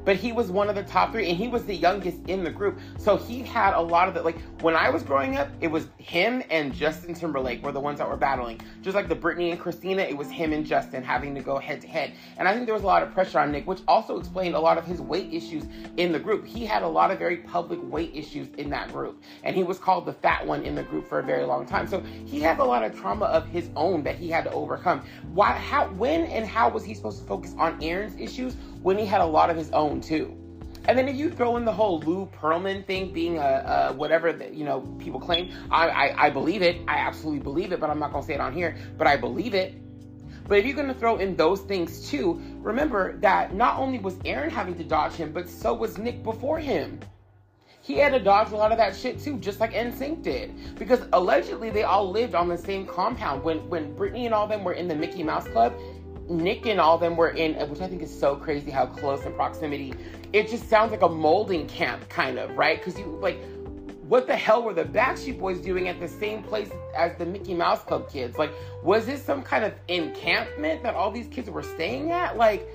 but 0.04 0.16
he 0.16 0.32
was 0.32 0.50
one 0.50 0.68
of 0.68 0.74
the 0.74 0.82
top 0.82 1.12
three 1.12 1.28
and 1.28 1.36
he 1.36 1.48
was 1.48 1.64
the 1.64 1.74
youngest 1.74 2.18
in 2.28 2.44
the 2.44 2.50
group. 2.50 2.78
So 2.98 3.16
he 3.16 3.42
had 3.42 3.74
a 3.74 3.80
lot 3.80 4.08
of 4.08 4.14
the, 4.14 4.22
like, 4.22 4.40
when 4.60 4.76
I 4.76 4.90
was 4.90 5.02
growing 5.02 5.36
up, 5.36 5.48
it 5.60 5.68
was 5.68 5.88
him 5.98 6.42
and 6.50 6.72
Justin 6.74 7.14
Timberlake 7.14 7.62
were 7.62 7.72
the 7.72 7.80
ones 7.80 7.98
that 7.98 8.08
were 8.08 8.16
battling. 8.16 8.60
Just 8.82 8.94
like 8.94 9.08
the 9.08 9.16
Britney 9.16 9.50
and 9.50 9.60
Christina, 9.60 10.02
it 10.02 10.16
was 10.16 10.30
him 10.30 10.52
and 10.52 10.64
Justin 10.66 11.02
having 11.02 11.34
to 11.34 11.40
go 11.40 11.58
head 11.58 11.80
to 11.80 11.88
head. 11.88 12.12
And 12.38 12.48
I 12.48 12.54
think 12.54 12.66
there 12.66 12.74
was 12.74 12.82
a 12.82 12.86
lot 12.86 13.02
of 13.02 13.12
pressure 13.12 13.38
on 13.38 13.52
Nick, 13.52 13.66
which 13.66 13.80
also 13.88 14.18
explained 14.18 14.54
a 14.54 14.60
lot 14.60 14.78
of 14.78 14.84
his 14.84 15.00
weight 15.00 15.32
issues 15.32 15.64
in 15.96 16.12
the 16.12 16.18
group. 16.18 16.46
He 16.46 16.64
had 16.66 16.82
a 16.82 16.88
lot 16.88 17.10
of 17.10 17.18
very 17.18 17.38
public 17.38 17.78
weight 17.82 18.10
issues 18.14 18.48
in 18.58 18.70
that 18.70 18.92
group. 18.92 19.22
And 19.42 19.56
he 19.56 19.62
was 19.62 19.78
called 19.78 20.06
the 20.06 20.12
fat 20.12 20.46
one 20.46 20.62
in 20.64 20.74
the 20.74 20.82
group 20.82 21.08
for 21.08 21.18
a 21.18 21.22
very 21.22 21.44
long 21.44 21.66
time. 21.66 21.86
So 21.86 22.00
he 22.24 22.40
has 22.40 22.58
a 22.58 22.64
lot 22.64 22.82
of 22.82 22.98
trauma 22.98 23.26
of 23.26 23.46
his 23.48 23.70
own 23.76 24.02
that 24.04 24.16
he 24.16 24.28
had 24.28 24.44
to 24.44 24.50
overcome. 24.52 25.02
Why, 25.32 25.52
how, 25.52 25.88
when 25.90 26.24
and 26.24 26.46
how 26.46 26.68
was 26.68 26.84
he 26.84 26.94
supposed 26.94 27.20
to 27.20 27.26
focus 27.26 27.54
on 27.58 27.82
Aaron's 27.82 28.18
issues 28.20 28.56
when 28.84 28.98
he 28.98 29.06
had 29.06 29.22
a 29.22 29.26
lot 29.26 29.48
of 29.48 29.56
his 29.56 29.70
own 29.70 29.98
too. 30.02 30.36
And 30.86 30.98
then 30.98 31.08
if 31.08 31.16
you 31.16 31.30
throw 31.30 31.56
in 31.56 31.64
the 31.64 31.72
whole 31.72 32.00
Lou 32.00 32.26
Pearlman 32.26 32.84
thing 32.86 33.14
being 33.14 33.38
a, 33.38 33.88
a 33.88 33.92
whatever 33.94 34.30
that 34.30 34.52
you 34.52 34.66
know 34.66 34.82
people 34.98 35.18
claim, 35.18 35.50
I, 35.70 35.88
I, 35.88 36.26
I 36.26 36.30
believe 36.30 36.60
it. 36.60 36.82
I 36.86 36.98
absolutely 36.98 37.40
believe 37.40 37.72
it, 37.72 37.80
but 37.80 37.88
I'm 37.88 37.98
not 37.98 38.12
gonna 38.12 38.26
say 38.26 38.34
it 38.34 38.40
on 38.40 38.52
here. 38.52 38.76
But 38.98 39.06
I 39.06 39.16
believe 39.16 39.54
it. 39.54 39.74
But 40.46 40.58
if 40.58 40.66
you're 40.66 40.76
gonna 40.76 40.92
throw 40.92 41.16
in 41.16 41.34
those 41.34 41.62
things 41.62 42.10
too, 42.10 42.38
remember 42.58 43.16
that 43.20 43.54
not 43.54 43.78
only 43.78 43.98
was 43.98 44.18
Aaron 44.26 44.50
having 44.50 44.76
to 44.76 44.84
dodge 44.84 45.14
him, 45.14 45.32
but 45.32 45.48
so 45.48 45.72
was 45.72 45.96
Nick 45.96 46.22
before 46.22 46.58
him. 46.58 47.00
He 47.80 47.94
had 47.94 48.12
to 48.12 48.18
dodge 48.18 48.50
a 48.50 48.56
lot 48.56 48.72
of 48.72 48.78
that 48.78 48.94
shit 48.94 49.20
too, 49.20 49.38
just 49.38 49.60
like 49.60 49.72
NSYNC 49.72 50.22
did. 50.22 50.78
Because 50.78 51.00
allegedly 51.12 51.70
they 51.70 51.82
all 51.82 52.10
lived 52.10 52.34
on 52.34 52.48
the 52.48 52.58
same 52.58 52.86
compound. 52.86 53.42
When 53.42 53.66
when 53.70 53.94
Britney 53.94 54.26
and 54.26 54.34
all 54.34 54.46
them 54.46 54.64
were 54.64 54.74
in 54.74 54.88
the 54.88 54.94
Mickey 54.94 55.22
Mouse 55.22 55.48
Club, 55.48 55.74
Nick 56.28 56.66
and 56.66 56.80
all 56.80 56.98
them 56.98 57.16
were 57.16 57.30
in, 57.30 57.54
which 57.68 57.80
I 57.80 57.86
think 57.86 58.02
is 58.02 58.18
so 58.18 58.36
crazy 58.36 58.70
how 58.70 58.86
close 58.86 59.24
in 59.24 59.32
proximity. 59.34 59.94
It 60.32 60.48
just 60.48 60.68
sounds 60.68 60.90
like 60.90 61.02
a 61.02 61.08
molding 61.08 61.66
camp, 61.66 62.08
kind 62.08 62.38
of, 62.38 62.56
right? 62.56 62.78
Because 62.78 62.98
you 62.98 63.06
like 63.20 63.38
what 64.08 64.26
the 64.26 64.36
hell 64.36 64.62
were 64.62 64.74
the 64.74 64.84
Backstreet 64.84 65.38
Boys 65.38 65.60
doing 65.60 65.88
at 65.88 65.98
the 65.98 66.08
same 66.08 66.42
place 66.42 66.70
as 66.96 67.16
the 67.16 67.24
Mickey 67.24 67.54
Mouse 67.54 67.82
Club 67.84 68.10
kids? 68.10 68.36
Like, 68.36 68.52
was 68.82 69.06
this 69.06 69.22
some 69.22 69.42
kind 69.42 69.64
of 69.64 69.72
encampment 69.88 70.82
that 70.82 70.94
all 70.94 71.10
these 71.10 71.26
kids 71.28 71.48
were 71.48 71.62
staying 71.62 72.12
at? 72.12 72.36
Like, 72.36 72.68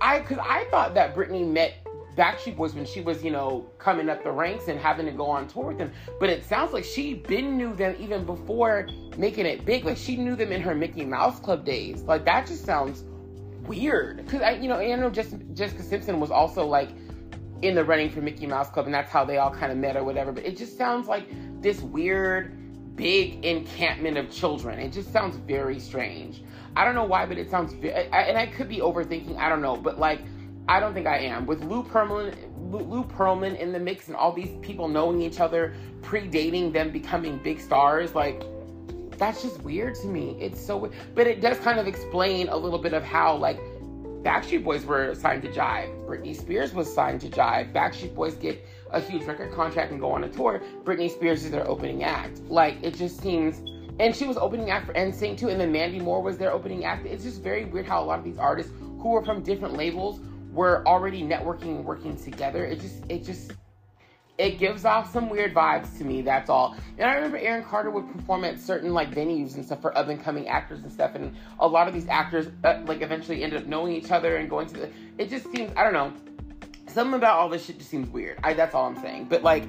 I, 0.00 0.20
cause 0.20 0.38
I 0.40 0.64
thought 0.70 0.94
that 0.94 1.14
Britney 1.14 1.46
met 1.46 1.81
Backstreet 2.16 2.56
Boys 2.56 2.74
when 2.74 2.84
she 2.84 3.00
was, 3.00 3.24
you 3.24 3.30
know, 3.30 3.70
coming 3.78 4.08
up 4.08 4.22
the 4.22 4.30
ranks 4.30 4.68
and 4.68 4.78
having 4.78 5.06
to 5.06 5.12
go 5.12 5.26
on 5.26 5.48
tour 5.48 5.68
with 5.68 5.78
them. 5.78 5.92
But 6.20 6.28
it 6.28 6.44
sounds 6.44 6.72
like 6.72 6.84
she 6.84 7.14
been 7.14 7.56
knew 7.56 7.74
them 7.74 7.96
even 7.98 8.24
before 8.24 8.88
making 9.16 9.46
it 9.46 9.64
big. 9.64 9.84
Like 9.84 9.96
she 9.96 10.16
knew 10.16 10.36
them 10.36 10.52
in 10.52 10.60
her 10.60 10.74
Mickey 10.74 11.04
Mouse 11.04 11.40
Club 11.40 11.64
days. 11.64 12.02
Like 12.02 12.24
that 12.26 12.46
just 12.46 12.64
sounds 12.64 13.04
weird. 13.66 14.26
Cause 14.28 14.42
I, 14.42 14.52
you 14.52 14.68
know, 14.68 14.76
I 14.76 14.94
know 14.96 15.10
Jessica 15.10 15.82
Simpson 15.82 16.20
was 16.20 16.30
also 16.30 16.66
like 16.66 16.90
in 17.62 17.74
the 17.74 17.84
running 17.84 18.10
for 18.10 18.20
Mickey 18.20 18.46
Mouse 18.46 18.68
Club, 18.68 18.86
and 18.86 18.94
that's 18.94 19.10
how 19.10 19.24
they 19.24 19.38
all 19.38 19.50
kind 19.50 19.72
of 19.72 19.78
met 19.78 19.96
or 19.96 20.04
whatever. 20.04 20.32
But 20.32 20.44
it 20.44 20.56
just 20.56 20.76
sounds 20.76 21.08
like 21.08 21.26
this 21.62 21.80
weird, 21.80 22.96
big 22.96 23.44
encampment 23.44 24.18
of 24.18 24.30
children. 24.30 24.78
It 24.78 24.92
just 24.92 25.12
sounds 25.12 25.36
very 25.36 25.78
strange. 25.78 26.42
I 26.74 26.84
don't 26.84 26.94
know 26.94 27.04
why, 27.04 27.24
but 27.26 27.38
it 27.38 27.50
sounds, 27.50 27.72
and 27.72 28.38
I 28.38 28.46
could 28.46 28.68
be 28.68 28.78
overthinking. 28.78 29.36
I 29.36 29.48
don't 29.48 29.62
know, 29.62 29.76
but 29.76 29.98
like, 29.98 30.20
I 30.68 30.80
don't 30.80 30.94
think 30.94 31.06
I 31.06 31.18
am. 31.18 31.46
With 31.46 31.64
Lou 31.64 31.82
Pearlman, 31.82 32.34
Lou 32.70 33.04
Pearlman 33.04 33.58
in 33.58 33.72
the 33.72 33.80
mix, 33.80 34.08
and 34.08 34.16
all 34.16 34.32
these 34.32 34.56
people 34.62 34.88
knowing 34.88 35.20
each 35.20 35.40
other, 35.40 35.74
predating 36.00 36.72
them 36.72 36.90
becoming 36.90 37.38
big 37.38 37.60
stars, 37.60 38.14
like 38.14 38.42
that's 39.18 39.42
just 39.42 39.60
weird 39.62 39.94
to 39.96 40.06
me. 40.06 40.36
It's 40.40 40.60
so, 40.60 40.90
but 41.14 41.26
it 41.26 41.40
does 41.40 41.58
kind 41.58 41.78
of 41.78 41.86
explain 41.86 42.48
a 42.48 42.56
little 42.56 42.78
bit 42.78 42.92
of 42.92 43.04
how 43.04 43.36
like 43.36 43.60
Backstreet 44.22 44.62
Boys 44.62 44.84
were 44.84 45.14
signed 45.14 45.42
to 45.42 45.48
Jive. 45.48 46.06
Britney 46.06 46.36
Spears 46.36 46.72
was 46.72 46.92
signed 46.92 47.20
to 47.22 47.28
Jive. 47.28 47.72
Backstreet 47.72 48.14
Boys 48.14 48.34
get 48.34 48.64
a 48.90 49.00
huge 49.00 49.24
record 49.24 49.52
contract 49.52 49.90
and 49.90 50.00
go 50.00 50.12
on 50.12 50.24
a 50.24 50.28
tour. 50.28 50.62
Britney 50.84 51.10
Spears 51.10 51.44
is 51.44 51.50
their 51.50 51.66
opening 51.66 52.04
act. 52.04 52.38
Like, 52.48 52.76
it 52.82 52.94
just 52.94 53.20
seems. 53.20 53.58
And 53.98 54.14
she 54.14 54.26
was 54.26 54.36
opening 54.36 54.70
act 54.70 54.86
for 54.86 54.94
NSYNC 54.94 55.38
too, 55.38 55.48
and 55.48 55.60
then 55.60 55.70
Mandy 55.70 56.00
Moore 56.00 56.22
was 56.22 56.38
their 56.38 56.52
opening 56.52 56.84
act. 56.84 57.04
It's 57.04 57.24
just 57.24 57.42
very 57.42 57.64
weird 57.64 57.86
how 57.86 58.02
a 58.02 58.06
lot 58.06 58.18
of 58.18 58.24
these 58.24 58.38
artists 58.38 58.72
who 58.98 59.10
were 59.10 59.24
from 59.24 59.42
different 59.42 59.76
labels 59.76 60.20
were 60.52 60.86
already 60.86 61.22
networking 61.22 61.76
and 61.76 61.84
working 61.84 62.16
together. 62.16 62.64
It 62.64 62.80
just, 62.80 63.04
it 63.08 63.24
just 63.24 63.52
it 64.38 64.58
gives 64.58 64.84
off 64.84 65.12
some 65.12 65.28
weird 65.28 65.54
vibes 65.54 65.96
to 65.98 66.04
me. 66.04 66.22
That's 66.22 66.48
all. 66.48 66.74
And 66.98 67.08
I 67.08 67.14
remember 67.14 67.36
Aaron 67.36 67.64
Carter 67.64 67.90
would 67.90 68.10
perform 68.12 68.44
at 68.44 68.58
certain 68.58 68.92
like 68.92 69.10
venues 69.10 69.54
and 69.54 69.64
stuff 69.64 69.80
for 69.80 69.96
up 69.96 70.08
and 70.08 70.22
coming 70.22 70.48
actors 70.48 70.80
and 70.82 70.90
stuff. 70.90 71.14
And 71.14 71.36
a 71.60 71.66
lot 71.66 71.86
of 71.86 71.94
these 71.94 72.08
actors 72.08 72.48
uh, 72.64 72.80
like 72.86 73.02
eventually 73.02 73.42
ended 73.42 73.62
up 73.62 73.68
knowing 73.68 73.92
each 73.92 74.10
other 74.10 74.36
and 74.36 74.48
going 74.48 74.66
to 74.68 74.74
the. 74.74 74.90
It 75.18 75.28
just 75.28 75.50
seems 75.52 75.72
I 75.76 75.84
don't 75.84 75.92
know. 75.92 76.12
Something 76.88 77.14
about 77.14 77.38
all 77.38 77.48
this 77.48 77.64
shit 77.64 77.78
just 77.78 77.90
seems 77.90 78.08
weird. 78.08 78.38
I 78.42 78.54
that's 78.54 78.74
all 78.74 78.86
I'm 78.86 79.00
saying. 79.00 79.26
But 79.26 79.42
like 79.42 79.64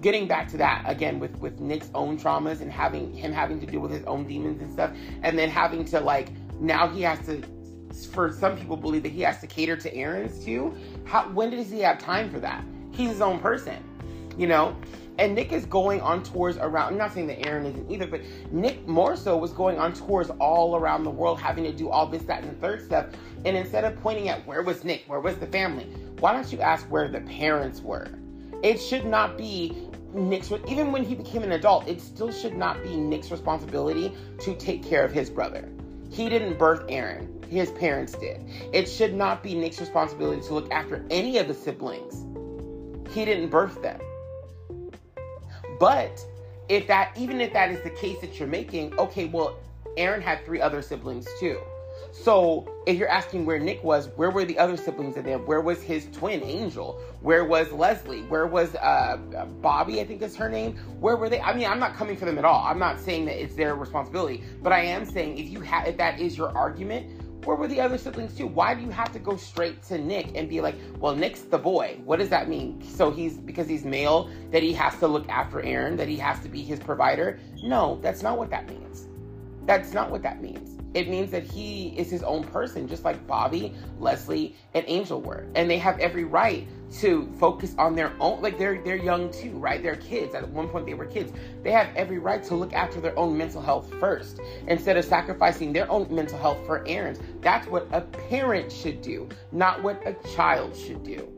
getting 0.00 0.28
back 0.28 0.48
to 0.48 0.58
that 0.58 0.84
again 0.86 1.18
with 1.18 1.36
with 1.38 1.58
Nick's 1.58 1.90
own 1.94 2.18
traumas 2.18 2.60
and 2.60 2.70
having 2.70 3.12
him 3.12 3.32
having 3.32 3.58
to 3.60 3.66
deal 3.66 3.80
with 3.80 3.90
his 3.90 4.04
own 4.04 4.26
demons 4.26 4.60
and 4.60 4.70
stuff, 4.70 4.92
and 5.22 5.38
then 5.38 5.48
having 5.48 5.84
to 5.86 6.00
like 6.00 6.28
now 6.60 6.88
he 6.88 7.02
has 7.02 7.18
to. 7.26 7.42
For 8.12 8.32
some 8.32 8.56
people, 8.56 8.76
believe 8.76 9.02
that 9.02 9.12
he 9.12 9.22
has 9.22 9.40
to 9.40 9.46
cater 9.46 9.76
to 9.76 9.94
Aaron's 9.94 10.44
too. 10.44 10.74
How 11.04 11.28
when 11.30 11.50
does 11.50 11.70
he 11.70 11.80
have 11.80 11.98
time 11.98 12.30
for 12.30 12.40
that? 12.40 12.64
he's 12.98 13.10
his 13.10 13.20
own 13.20 13.38
person, 13.38 13.82
you 14.36 14.46
know? 14.46 14.76
And 15.18 15.34
Nick 15.34 15.52
is 15.52 15.66
going 15.66 16.00
on 16.00 16.22
tours 16.22 16.58
around. 16.58 16.92
I'm 16.92 16.98
not 16.98 17.12
saying 17.12 17.26
that 17.26 17.44
Aaron 17.44 17.66
isn't 17.66 17.90
either, 17.90 18.06
but 18.06 18.20
Nick 18.52 18.86
more 18.86 19.16
so 19.16 19.36
was 19.36 19.52
going 19.52 19.78
on 19.78 19.92
tours 19.92 20.30
all 20.38 20.76
around 20.76 21.02
the 21.02 21.10
world, 21.10 21.40
having 21.40 21.64
to 21.64 21.72
do 21.72 21.88
all 21.88 22.06
this, 22.06 22.22
that, 22.24 22.42
and 22.44 22.52
the 22.52 22.60
third 22.60 22.84
stuff. 22.84 23.06
And 23.44 23.56
instead 23.56 23.84
of 23.84 24.00
pointing 24.00 24.28
at 24.28 24.46
where 24.46 24.62
was 24.62 24.84
Nick, 24.84 25.04
where 25.06 25.18
was 25.18 25.36
the 25.36 25.46
family, 25.46 25.84
why 26.20 26.32
don't 26.32 26.52
you 26.52 26.60
ask 26.60 26.86
where 26.86 27.08
the 27.08 27.20
parents 27.22 27.80
were? 27.80 28.06
It 28.62 28.78
should 28.78 29.06
not 29.06 29.36
be 29.36 29.88
Nick's, 30.12 30.52
even 30.68 30.92
when 30.92 31.04
he 31.04 31.16
became 31.16 31.42
an 31.42 31.52
adult, 31.52 31.88
it 31.88 32.00
still 32.00 32.30
should 32.30 32.56
not 32.56 32.80
be 32.84 32.96
Nick's 32.96 33.30
responsibility 33.32 34.12
to 34.40 34.54
take 34.54 34.84
care 34.84 35.04
of 35.04 35.12
his 35.12 35.30
brother. 35.30 35.68
He 36.10 36.28
didn't 36.28 36.58
birth 36.58 36.84
Aaron, 36.88 37.42
his 37.48 37.70
parents 37.72 38.14
did. 38.14 38.44
It 38.72 38.86
should 38.86 39.14
not 39.14 39.42
be 39.42 39.54
Nick's 39.54 39.80
responsibility 39.80 40.42
to 40.42 40.54
look 40.54 40.70
after 40.72 41.04
any 41.10 41.38
of 41.38 41.48
the 41.48 41.54
siblings 41.54 42.24
he 43.10 43.24
didn't 43.24 43.48
birth 43.48 43.80
them. 43.82 44.00
But 45.80 46.24
if 46.68 46.86
that, 46.88 47.12
even 47.16 47.40
if 47.40 47.52
that 47.52 47.70
is 47.70 47.82
the 47.82 47.90
case 47.90 48.20
that 48.20 48.38
you're 48.38 48.48
making, 48.48 48.98
okay, 48.98 49.26
well, 49.26 49.56
Aaron 49.96 50.20
had 50.20 50.44
three 50.44 50.60
other 50.60 50.82
siblings 50.82 51.26
too. 51.40 51.60
So 52.12 52.68
if 52.86 52.96
you're 52.96 53.08
asking 53.08 53.46
where 53.46 53.58
Nick 53.58 53.82
was, 53.84 54.08
where 54.16 54.30
were 54.30 54.44
the 54.44 54.58
other 54.58 54.76
siblings 54.76 55.16
of 55.16 55.24
them? 55.24 55.46
Where 55.46 55.60
was 55.60 55.82
his 55.82 56.06
twin 56.12 56.42
Angel? 56.42 57.00
Where 57.20 57.44
was 57.44 57.70
Leslie? 57.72 58.22
Where 58.22 58.46
was 58.46 58.74
uh, 58.76 59.18
Bobbie? 59.60 60.00
I 60.00 60.04
think 60.04 60.22
is 60.22 60.36
her 60.36 60.48
name. 60.48 60.76
Where 61.00 61.16
were 61.16 61.28
they? 61.28 61.40
I 61.40 61.54
mean, 61.54 61.66
I'm 61.66 61.78
not 61.78 61.94
coming 61.94 62.16
for 62.16 62.24
them 62.24 62.38
at 62.38 62.44
all. 62.44 62.64
I'm 62.64 62.78
not 62.78 62.98
saying 62.98 63.26
that 63.26 63.40
it's 63.40 63.54
their 63.54 63.74
responsibility, 63.74 64.42
but 64.62 64.72
I 64.72 64.80
am 64.80 65.04
saying 65.04 65.38
if 65.38 65.48
you 65.48 65.60
have, 65.60 65.86
if 65.86 65.96
that 65.98 66.18
is 66.20 66.36
your 66.36 66.56
argument, 66.56 67.22
where 67.44 67.56
were 67.56 67.68
the 67.68 67.80
other 67.80 67.96
siblings 67.96 68.36
too? 68.36 68.46
Why 68.46 68.74
do 68.74 68.82
you 68.82 68.90
have 68.90 69.12
to 69.12 69.18
go 69.18 69.36
straight 69.36 69.82
to 69.84 69.96
Nick 69.96 70.36
and 70.36 70.48
be 70.48 70.60
like, 70.60 70.74
well, 70.98 71.14
Nick's 71.14 71.40
the 71.40 71.58
boy? 71.58 71.98
What 72.04 72.18
does 72.18 72.28
that 72.28 72.48
mean? 72.48 72.82
So 72.82 73.10
he's 73.10 73.38
because 73.38 73.68
he's 73.68 73.84
male 73.84 74.28
that 74.50 74.62
he 74.62 74.72
has 74.74 74.98
to 74.98 75.08
look 75.08 75.28
after 75.28 75.62
Aaron, 75.62 75.96
that 75.96 76.08
he 76.08 76.16
has 76.16 76.40
to 76.40 76.48
be 76.48 76.62
his 76.62 76.78
provider? 76.78 77.40
No, 77.62 78.00
that's 78.02 78.22
not 78.22 78.36
what 78.38 78.50
that 78.50 78.68
means. 78.68 79.06
That's 79.64 79.92
not 79.94 80.10
what 80.10 80.22
that 80.22 80.42
means. 80.42 80.77
It 80.94 81.08
means 81.08 81.30
that 81.30 81.44
he 81.44 81.88
is 81.98 82.10
his 82.10 82.22
own 82.22 82.44
person, 82.44 82.88
just 82.88 83.04
like 83.04 83.26
Bobbie, 83.26 83.74
Leslie, 83.98 84.56
and 84.74 84.84
Angel 84.88 85.20
were. 85.20 85.46
And 85.54 85.70
they 85.70 85.78
have 85.78 85.98
every 85.98 86.24
right 86.24 86.66
to 87.00 87.30
focus 87.38 87.74
on 87.78 87.94
their 87.94 88.12
own 88.20 88.40
like 88.40 88.58
they're 88.58 88.82
they're 88.82 88.96
young 88.96 89.30
too, 89.30 89.50
right? 89.58 89.82
They're 89.82 89.96
kids. 89.96 90.34
At 90.34 90.48
one 90.48 90.68
point 90.68 90.86
they 90.86 90.94
were 90.94 91.04
kids. 91.04 91.32
They 91.62 91.70
have 91.72 91.88
every 91.94 92.18
right 92.18 92.42
to 92.44 92.54
look 92.54 92.72
after 92.72 93.00
their 93.00 93.18
own 93.18 93.36
mental 93.36 93.60
health 93.60 93.92
first 94.00 94.40
instead 94.66 94.96
of 94.96 95.04
sacrificing 95.04 95.72
their 95.72 95.90
own 95.90 96.06
mental 96.10 96.38
health 96.38 96.64
for 96.64 96.86
Aaron's. 96.88 97.20
That's 97.42 97.66
what 97.66 97.86
a 97.92 98.00
parent 98.00 98.72
should 98.72 99.02
do, 99.02 99.28
not 99.52 99.82
what 99.82 100.02
a 100.06 100.14
child 100.34 100.74
should 100.74 101.04
do. 101.04 101.28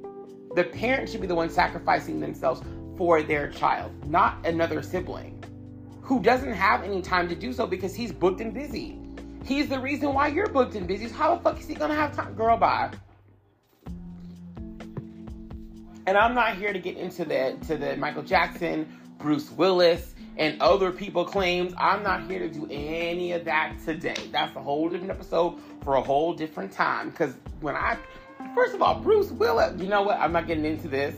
The 0.55 0.65
parent 0.65 1.09
should 1.09 1.21
be 1.21 1.27
the 1.27 1.35
one 1.35 1.51
sacrificing 1.51 2.21
themselves 2.21 2.63
for 2.97 3.23
their 3.23 3.49
child, 3.51 3.93
not 4.07 4.45
another 4.47 4.83
sibling 4.83 5.41
who 6.11 6.21
doesn't 6.21 6.53
have 6.53 6.83
any 6.83 7.01
time 7.01 7.29
to 7.29 7.37
do 7.37 7.53
so 7.53 7.69
because 7.69 7.95
he's 7.95 8.11
booked 8.11 8.41
and 8.41 8.53
busy. 8.53 9.00
He's 9.44 9.68
the 9.68 9.79
reason 9.79 10.14
why 10.14 10.29
you're 10.29 10.48
booked 10.48 10.74
and 10.74 10.87
busy. 10.87 11.09
How 11.09 11.35
the 11.35 11.42
fuck 11.42 11.59
is 11.61 11.66
he 11.66 11.74
gonna 11.74 11.94
have 11.94 12.14
time? 12.14 12.35
Girl, 12.35 12.57
bye. 12.57 12.90
And 16.07 16.16
I'm 16.16 16.35
not 16.35 16.57
here 16.57 16.72
to 16.72 16.79
get 16.79 16.96
into 16.96 17.24
the 17.24 17.57
to 17.66 17.76
the 17.76 17.96
Michael 17.96 18.22
Jackson, 18.22 19.00
Bruce 19.18 19.50
Willis, 19.50 20.14
and 20.37 20.61
other 20.61 20.90
people 20.90 21.24
claims. 21.24 21.72
I'm 21.79 22.03
not 22.03 22.29
here 22.29 22.38
to 22.38 22.48
do 22.48 22.66
any 22.70 23.33
of 23.33 23.44
that 23.44 23.76
today. 23.85 24.29
That's 24.33 24.55
a 24.57 24.61
whole 24.61 24.88
different 24.88 25.11
episode 25.11 25.59
for 25.85 25.96
a 25.96 26.00
whole 26.00 26.33
different 26.33 26.72
time. 26.72 27.11
Because 27.11 27.35
when 27.61 27.76
I, 27.76 27.98
first 28.55 28.74
of 28.74 28.83
all, 28.83 29.00
Bruce 29.00 29.31
Willis, 29.31 29.81
you 29.81 29.88
know 29.88 30.03
what? 30.03 30.18
I'm 30.18 30.33
not 30.33 30.46
getting 30.46 30.64
into 30.64 30.88
this. 30.88 31.14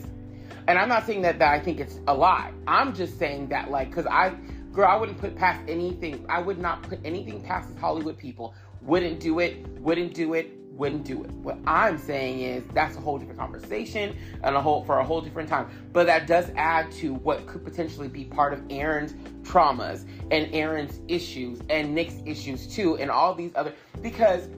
And 0.67 0.77
I'm 0.79 0.87
not 0.89 1.05
saying 1.05 1.21
that, 1.23 1.39
that 1.39 1.51
I 1.51 1.59
think 1.59 1.79
it's 1.79 1.99
a 2.07 2.13
lie. 2.13 2.51
I'm 2.67 2.93
just 2.93 3.19
saying 3.19 3.49
that, 3.49 3.69
like, 3.69 3.89
because 3.89 4.05
I, 4.05 4.33
girl, 4.73 4.89
I 4.89 4.95
wouldn't 4.95 5.19
put 5.19 5.35
past 5.35 5.61
anything. 5.67 6.25
I 6.27 6.41
would 6.41 6.59
not 6.59 6.83
put 6.83 6.99
anything 7.05 7.41
past 7.41 7.69
these 7.69 7.77
Hollywood 7.77 8.17
people. 8.17 8.53
Wouldn't 8.81 9.19
do 9.19 9.39
it. 9.39 9.65
Wouldn't 9.79 10.13
do 10.13 10.33
it 10.33 10.59
wouldn't 10.75 11.03
do 11.03 11.23
it. 11.23 11.31
What 11.31 11.57
I'm 11.67 11.97
saying 11.97 12.41
is 12.41 12.63
that's 12.73 12.97
a 12.97 12.99
whole 12.99 13.17
different 13.17 13.39
conversation 13.39 14.15
and 14.43 14.55
a 14.55 14.61
whole 14.61 14.83
for 14.83 14.99
a 14.99 15.05
whole 15.05 15.21
different 15.21 15.47
time. 15.47 15.69
But 15.93 16.07
that 16.07 16.27
does 16.27 16.51
add 16.55 16.91
to 16.93 17.13
what 17.13 17.45
could 17.45 17.63
potentially 17.63 18.07
be 18.07 18.25
part 18.25 18.53
of 18.53 18.63
Aaron's 18.69 19.13
traumas 19.43 20.05
and 20.31 20.53
Aaron's 20.53 20.99
issues 21.07 21.61
and 21.69 21.93
Nick's 21.93 22.15
issues 22.25 22.67
too, 22.67 22.97
and 22.97 23.11
all 23.11 23.35
these 23.35 23.51
other 23.55 23.73
because 24.01 24.49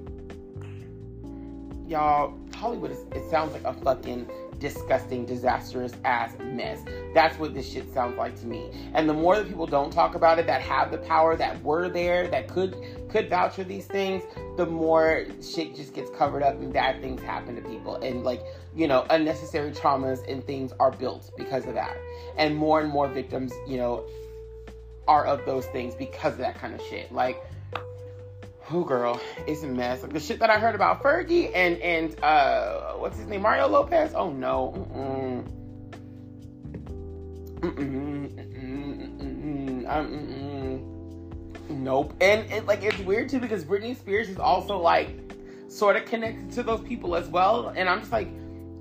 y'all 1.87 2.33
Hollywood 2.55 2.91
is 2.91 2.99
it 3.11 3.29
sounds 3.29 3.51
like 3.51 3.63
a 3.65 3.73
fucking 3.73 4.29
disgusting, 4.59 5.25
disastrous 5.25 5.93
ass 6.03 6.33
mess. 6.39 6.83
That's 7.13 7.37
what 7.37 7.53
this 7.53 7.71
shit 7.71 7.93
sounds 7.93 8.17
like 8.17 8.39
to 8.41 8.45
me. 8.45 8.69
And 8.93 9.09
the 9.09 9.13
more 9.13 9.35
that 9.35 9.47
people 9.47 9.67
don't 9.67 9.91
talk 9.91 10.15
about 10.15 10.39
it, 10.39 10.47
that 10.47 10.61
have 10.61 10.91
the 10.91 10.97
power, 10.97 11.35
that 11.35 11.61
were 11.63 11.89
there, 11.89 12.27
that 12.27 12.47
could 12.47 12.75
could 13.09 13.29
vouch 13.29 13.55
for 13.55 13.63
these 13.63 13.85
things, 13.85 14.23
the 14.57 14.65
more 14.65 15.25
shit 15.41 15.75
just 15.75 15.93
gets 15.93 16.09
covered 16.11 16.43
up 16.43 16.55
and 16.55 16.73
bad 16.73 17.01
things 17.01 17.21
happen 17.21 17.55
to 17.55 17.61
people. 17.61 17.95
And 17.95 18.23
like, 18.23 18.41
you 18.75 18.87
know, 18.87 19.05
unnecessary 19.09 19.71
traumas 19.71 20.29
and 20.29 20.45
things 20.45 20.73
are 20.79 20.91
built 20.91 21.31
because 21.37 21.65
of 21.65 21.75
that. 21.75 21.95
And 22.37 22.55
more 22.55 22.81
and 22.81 22.89
more 22.89 23.07
victims, 23.07 23.53
you 23.67 23.77
know, 23.77 24.05
are 25.07 25.25
of 25.25 25.45
those 25.45 25.65
things 25.67 25.95
because 25.95 26.33
of 26.33 26.39
that 26.39 26.55
kind 26.55 26.73
of 26.73 26.81
shit. 26.81 27.11
Like 27.11 27.41
Oh 28.71 28.83
girl, 28.83 29.21
it's 29.45 29.61
a 29.63 29.67
mess. 29.67 30.01
Like 30.01 30.13
the 30.13 30.19
shit 30.19 30.39
that 30.39 30.49
I 30.49 30.57
heard 30.57 30.73
about 30.73 31.03
Fergie 31.03 31.51
and 31.53 31.77
and 31.79 32.19
uh 32.23 32.93
what's 32.93 33.17
his 33.17 33.27
name? 33.27 33.43
Mario 33.43 33.67
Lopez? 33.67 34.13
Oh 34.15 34.31
no. 34.31 34.71
Nope. 41.69 42.13
And 42.21 42.51
it 42.51 42.65
like 42.65 42.81
it's 42.83 42.97
weird 42.99 43.29
too 43.29 43.39
because 43.39 43.63
Britney 43.63 43.95
Spears 43.95 44.29
is 44.29 44.39
also 44.39 44.79
like 44.79 45.15
sort 45.67 45.95
of 45.95 46.05
connected 46.05 46.51
to 46.53 46.63
those 46.63 46.81
people 46.81 47.15
as 47.15 47.27
well. 47.27 47.71
And 47.75 47.87
I'm 47.87 47.99
just 47.99 48.11
like 48.11 48.29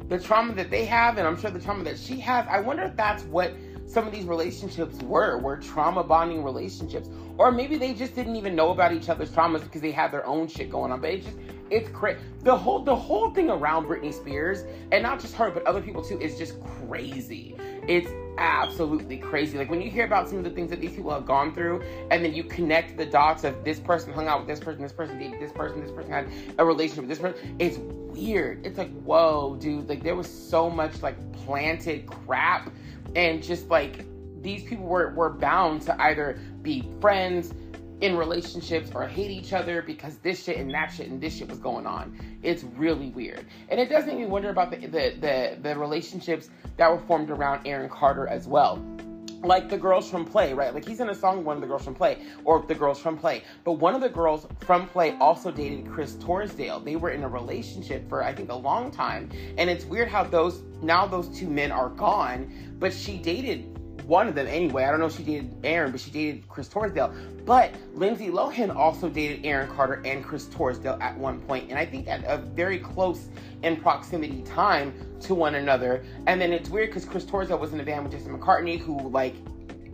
the 0.09 0.18
trauma 0.18 0.55
that 0.55 0.70
they 0.70 0.87
have, 0.87 1.18
and 1.18 1.27
I'm 1.27 1.38
sure 1.38 1.51
the 1.51 1.61
trauma 1.61 1.85
that 1.85 1.99
she 1.99 2.20
has. 2.20 2.47
I 2.49 2.61
wonder 2.61 2.85
if 2.85 2.97
that's 2.97 3.25
what 3.25 3.53
some 3.87 4.07
of 4.07 4.12
these 4.12 4.25
relationships 4.25 4.97
were, 5.03 5.38
were 5.38 5.57
trauma 5.57 6.03
bonding 6.03 6.42
relationships. 6.42 7.09
Or 7.38 7.53
maybe 7.53 7.77
they 7.77 7.94
just 7.94 8.14
didn't 8.14 8.37
even 8.37 8.55
know 8.55 8.70
about 8.70 8.92
each 8.92 9.09
other's 9.09 9.31
traumas 9.31 9.62
because 9.62 9.81
they 9.81 9.90
had 9.90 10.11
their 10.11 10.27
own 10.27 10.49
shit 10.49 10.70
going 10.70 10.92
on. 10.92 11.01
But 11.01 11.11
it's 11.11 11.27
just 11.27 11.37
it's 11.70 11.88
crazy. 11.90 12.20
The 12.42 12.57
whole 12.57 12.81
the 12.81 12.94
whole 12.94 13.31
thing 13.31 13.51
around 13.51 13.87
Britney 13.87 14.12
Spears, 14.12 14.64
and 14.92 15.03
not 15.03 15.20
just 15.20 15.35
her, 15.35 15.51
but 15.51 15.66
other 15.66 15.81
people 15.81 16.03
too, 16.03 16.20
is 16.20 16.38
just 16.38 16.55
crazy. 16.87 17.57
It's 17.88 18.09
absolutely 18.38 19.18
crazy. 19.18 19.59
Like 19.59 19.70
when 19.70 19.81
you 19.81 19.90
hear 19.90 20.05
about 20.05 20.29
some 20.29 20.38
of 20.38 20.44
the 20.44 20.51
things 20.51 20.70
that 20.70 20.81
these 20.81 20.92
people 20.92 21.11
have 21.11 21.27
gone 21.27 21.55
through, 21.55 21.83
and 22.11 22.25
then 22.25 22.35
you 22.35 22.44
connect 22.44 22.97
the 22.97 23.07
dots 23.07 23.44
of 23.44 23.64
this 23.64 23.79
person 23.81 24.12
hung 24.12 24.29
out 24.29 24.40
with 24.40 24.49
this 24.49 24.61
person, 24.61 24.83
this 24.83 24.92
person 24.92 25.18
dated 25.18 25.40
this 25.40 25.53
person, 25.53 25.81
this 25.81 25.90
person 25.90 26.11
had 26.11 26.29
a 26.59 26.64
relationship 26.64 27.03
with 27.03 27.11
this 27.11 27.18
person. 27.18 27.57
It's 27.59 27.79
weird. 27.79 28.64
It's 28.66 28.79
like, 28.79 28.92
whoa, 29.03 29.57
dude. 29.57 29.88
Like 29.88 30.03
there 30.03 30.16
was 30.16 30.29
so 30.29 30.70
much 30.70 31.03
like 31.03 31.16
planted 31.33 32.07
crap 32.07 32.73
and 33.16 33.42
just 33.42 33.68
like 33.68 34.05
these 34.42 34.62
people 34.64 34.85
were, 34.85 35.12
were 35.14 35.31
bound 35.31 35.83
to 35.83 36.03
either 36.03 36.38
be 36.62 36.88
friends 37.01 37.55
in 38.01 38.17
relationships 38.17 38.91
or 38.95 39.07
hate 39.07 39.31
each 39.31 39.53
other 39.53 39.83
because 39.83 40.17
this 40.19 40.45
shit 40.45 40.57
and 40.57 40.73
that 40.75 40.89
shit 40.89 41.09
and 41.09 41.21
this 41.21 41.37
shit 41.37 41.49
was 41.49 41.59
going 41.59 41.87
on. 41.87 42.19
It's 42.43 42.65
really 42.65 43.11
weird. 43.11 43.47
And 43.69 43.81
it 43.81 43.89
does 43.89 44.07
make 44.07 44.19
me 44.19 44.27
wonder 44.27 44.51
about 44.51 44.71
the 44.71 44.79
the 44.79 45.15
the, 45.21 45.59
the 45.63 45.79
relationships 45.79 46.51
that 46.77 46.91
were 46.91 47.01
formed 47.07 47.31
around 47.31 47.67
Aaron 47.67 47.89
Carter 47.89 48.27
as 48.27 48.47
well 48.47 48.83
like 49.45 49.69
the 49.69 49.79
girls 49.79 50.11
from 50.11 50.25
play, 50.25 50.53
right? 50.55 50.75
Like 50.75 50.87
he's 50.87 51.01
in 51.01 51.11
a 51.11 51.15
song, 51.15 51.45
one 51.45 51.57
of 51.57 51.61
the 51.61 51.67
girls 51.67 51.85
from 51.85 51.95
play, 51.95 52.23
or 52.45 52.65
the 52.67 52.75
girls 52.75 52.99
from 52.99 53.19
play. 53.19 53.43
But 53.65 53.73
one 53.73 53.95
of 53.95 54.01
the 54.01 54.09
girls 54.09 54.47
from 54.61 54.89
play 54.89 55.17
also 55.21 55.51
dated 55.51 55.87
Chris 55.91 56.15
Trousdale. 56.15 56.85
They 56.85 56.97
were 56.97 57.11
in 57.11 57.23
a 57.23 57.29
relationship 57.29 58.09
for 58.09 58.25
I 58.25 58.35
think 58.35 58.51
a 58.51 58.57
long 58.57 58.91
time, 58.91 59.31
and 59.59 59.69
it's 59.69 59.85
weird 59.85 60.09
how 60.09 60.25
those 60.25 60.63
now 60.83 61.07
those 61.07 61.29
two 61.29 61.49
men 61.49 61.71
are 61.71 61.91
gone, 61.91 62.53
but 62.79 62.93
she 62.93 63.19
dated 63.19 63.71
one 64.07 64.29
of 64.29 64.35
them 64.35 64.47
anyway. 64.47 64.85
I 64.85 64.90
don't 64.90 65.01
know 65.01 65.07
if 65.07 65.17
she 65.17 65.23
dated 65.23 65.55
Aaron, 65.64 65.90
but 65.90 66.01
she 66.01 66.11
dated 66.11 66.49
Chris 66.49 66.69
Trousdale. 66.69 67.45
But 67.45 67.73
Lindsay 67.95 68.29
Lohan 68.29 68.75
also 68.75 69.09
dated 69.09 69.45
Aaron 69.45 69.69
Carter 69.75 70.03
and 70.05 70.25
Chris 70.25 70.47
Trousdale 70.47 71.01
at 71.01 71.17
one 71.19 71.40
point, 71.40 71.71
and 71.71 71.79
I 71.79 71.87
think 71.87 72.09
at 72.09 72.25
a 72.25 72.38
very 72.38 72.79
close 72.79 73.29
in 73.62 73.77
proximity 73.77 74.43
time 74.43 74.95
to 75.21 75.35
one 75.35 75.55
another. 75.55 76.05
And 76.27 76.40
then 76.40 76.53
it's 76.53 76.69
weird 76.69 76.90
because 76.90 77.05
Chris 77.05 77.25
Trousdale 77.25 77.59
was 77.59 77.73
in 77.73 77.81
a 77.81 77.85
band 77.85 78.05
with 78.05 78.12
Jesse 78.12 78.31
McCartney, 78.31 78.79
who 78.79 79.09
like 79.09 79.35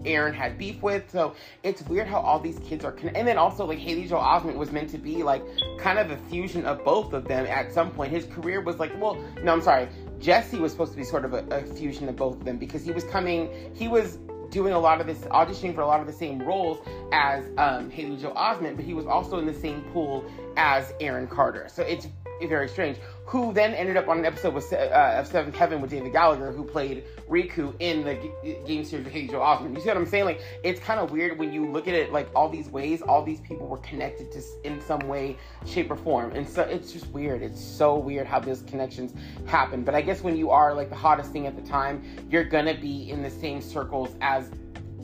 Aaron 0.05 0.35
had 0.35 0.59
beef 0.59 0.83
with. 0.83 1.11
So 1.11 1.35
it's 1.62 1.83
weird 1.83 2.07
how 2.07 2.20
all 2.20 2.38
these 2.38 2.59
kids 2.61 2.85
are. 2.85 2.96
And 3.14 3.27
then 3.27 3.38
also 3.38 3.66
like 3.66 3.79
Haley 3.79 4.07
Joel 4.07 4.23
Osment 4.23 4.57
was 4.57 4.73
meant 4.73 4.90
to 4.90 4.99
be 4.99 5.23
like 5.23 5.42
kind 5.79 5.99
of 5.99 6.11
a 6.11 6.16
fusion 6.29 6.64
of 6.64 6.85
both 6.85 7.12
of 7.12 7.27
them 7.27 7.46
at 7.46 7.73
some 7.73 7.90
point. 7.90 8.12
His 8.12 8.27
career 8.27 8.61
was 8.61 8.79
like, 8.79 8.92
well, 9.01 9.16
no, 9.42 9.53
I'm 9.53 9.62
sorry. 9.62 9.88
Jesse 10.20 10.59
was 10.59 10.72
supposed 10.72 10.92
to 10.92 10.98
be 10.98 11.04
sort 11.04 11.24
of 11.24 11.33
a, 11.33 11.44
a 11.50 11.62
fusion 11.62 12.09
of 12.09 12.16
both 12.16 12.37
of 12.37 12.44
them 12.44 12.59
because 12.59 12.85
he 12.85 12.92
was 12.92 13.04
coming, 13.04 13.72
he 13.74 13.88
was 13.88 14.18
doing 14.50 14.72
a 14.72 14.78
lot 14.78 15.00
of 15.00 15.06
this 15.06 15.18
auditioning 15.30 15.74
for 15.74 15.80
a 15.80 15.87
lot 15.87 16.00
of 16.00 16.06
the 16.06 16.12
same 16.12 16.40
roles 16.42 16.78
as 17.12 17.44
um, 17.56 17.90
Haley 17.90 18.16
Joel 18.16 18.35
Osment, 18.35 18.76
but 18.76 18.85
he 18.85 18.94
was 18.94 19.06
also 19.06 19.38
in 19.38 19.46
the 19.46 19.54
same 19.54 19.83
pool 19.92 20.24
as 20.56 20.92
Aaron 21.00 21.26
Carter. 21.26 21.68
So 21.68 21.83
it's 21.83 22.09
very 22.48 22.68
strange. 22.68 22.98
Who 23.26 23.53
then 23.53 23.74
ended 23.74 23.96
up 23.96 24.09
on 24.09 24.18
an 24.18 24.24
episode 24.24 24.55
with, 24.55 24.72
uh, 24.72 25.16
of 25.18 25.26
Seventh 25.26 25.55
Heaven 25.55 25.81
with 25.81 25.90
David 25.90 26.12
Gallagher, 26.12 26.50
who 26.50 26.64
played 26.64 27.05
Riku 27.29 27.74
in 27.79 28.05
the 28.05 28.14
g- 28.14 28.57
game 28.66 28.85
series 28.85 29.07
of 29.07 29.12
Haley 29.12 29.29
Joel. 29.29 29.68
You 29.72 29.81
see 29.81 29.88
what 29.88 29.96
I'm 29.96 30.07
saying? 30.07 30.24
Like, 30.24 30.40
it's 30.64 30.81
kind 30.81 30.98
of 30.98 31.12
weird 31.12 31.38
when 31.38 31.53
you 31.53 31.66
look 31.70 31.87
at 31.87 31.94
it 31.94 32.12
like 32.12 32.29
all 32.35 32.48
these 32.48 32.68
ways, 32.68 33.03
all 33.03 33.22
these 33.22 33.40
people 33.40 33.66
were 33.66 33.79
connected 33.79 34.33
to 34.33 34.42
in 34.64 34.81
some 34.81 35.00
way, 35.00 35.37
shape, 35.66 35.90
or 35.90 35.96
form. 35.96 36.33
And 36.33 36.48
so 36.48 36.62
it's 36.62 36.92
just 36.92 37.07
weird. 37.09 37.42
It's 37.42 37.62
so 37.62 37.96
weird 37.96 38.26
how 38.26 38.40
those 38.40 38.62
connections 38.62 39.14
happen. 39.46 39.85
But 39.85 39.94
I 39.94 40.00
guess 40.00 40.22
when 40.22 40.37
you 40.37 40.50
are 40.50 40.74
like 40.74 40.88
the 40.88 40.96
hottest 40.96 41.31
thing 41.33 41.46
at 41.46 41.55
the 41.55 41.62
time, 41.62 42.03
you're 42.31 42.44
gonna 42.44 42.74
be 42.74 43.11
in 43.11 43.22
the 43.22 43.31
same 43.31 43.61
circles 43.61 44.16
as 44.20 44.50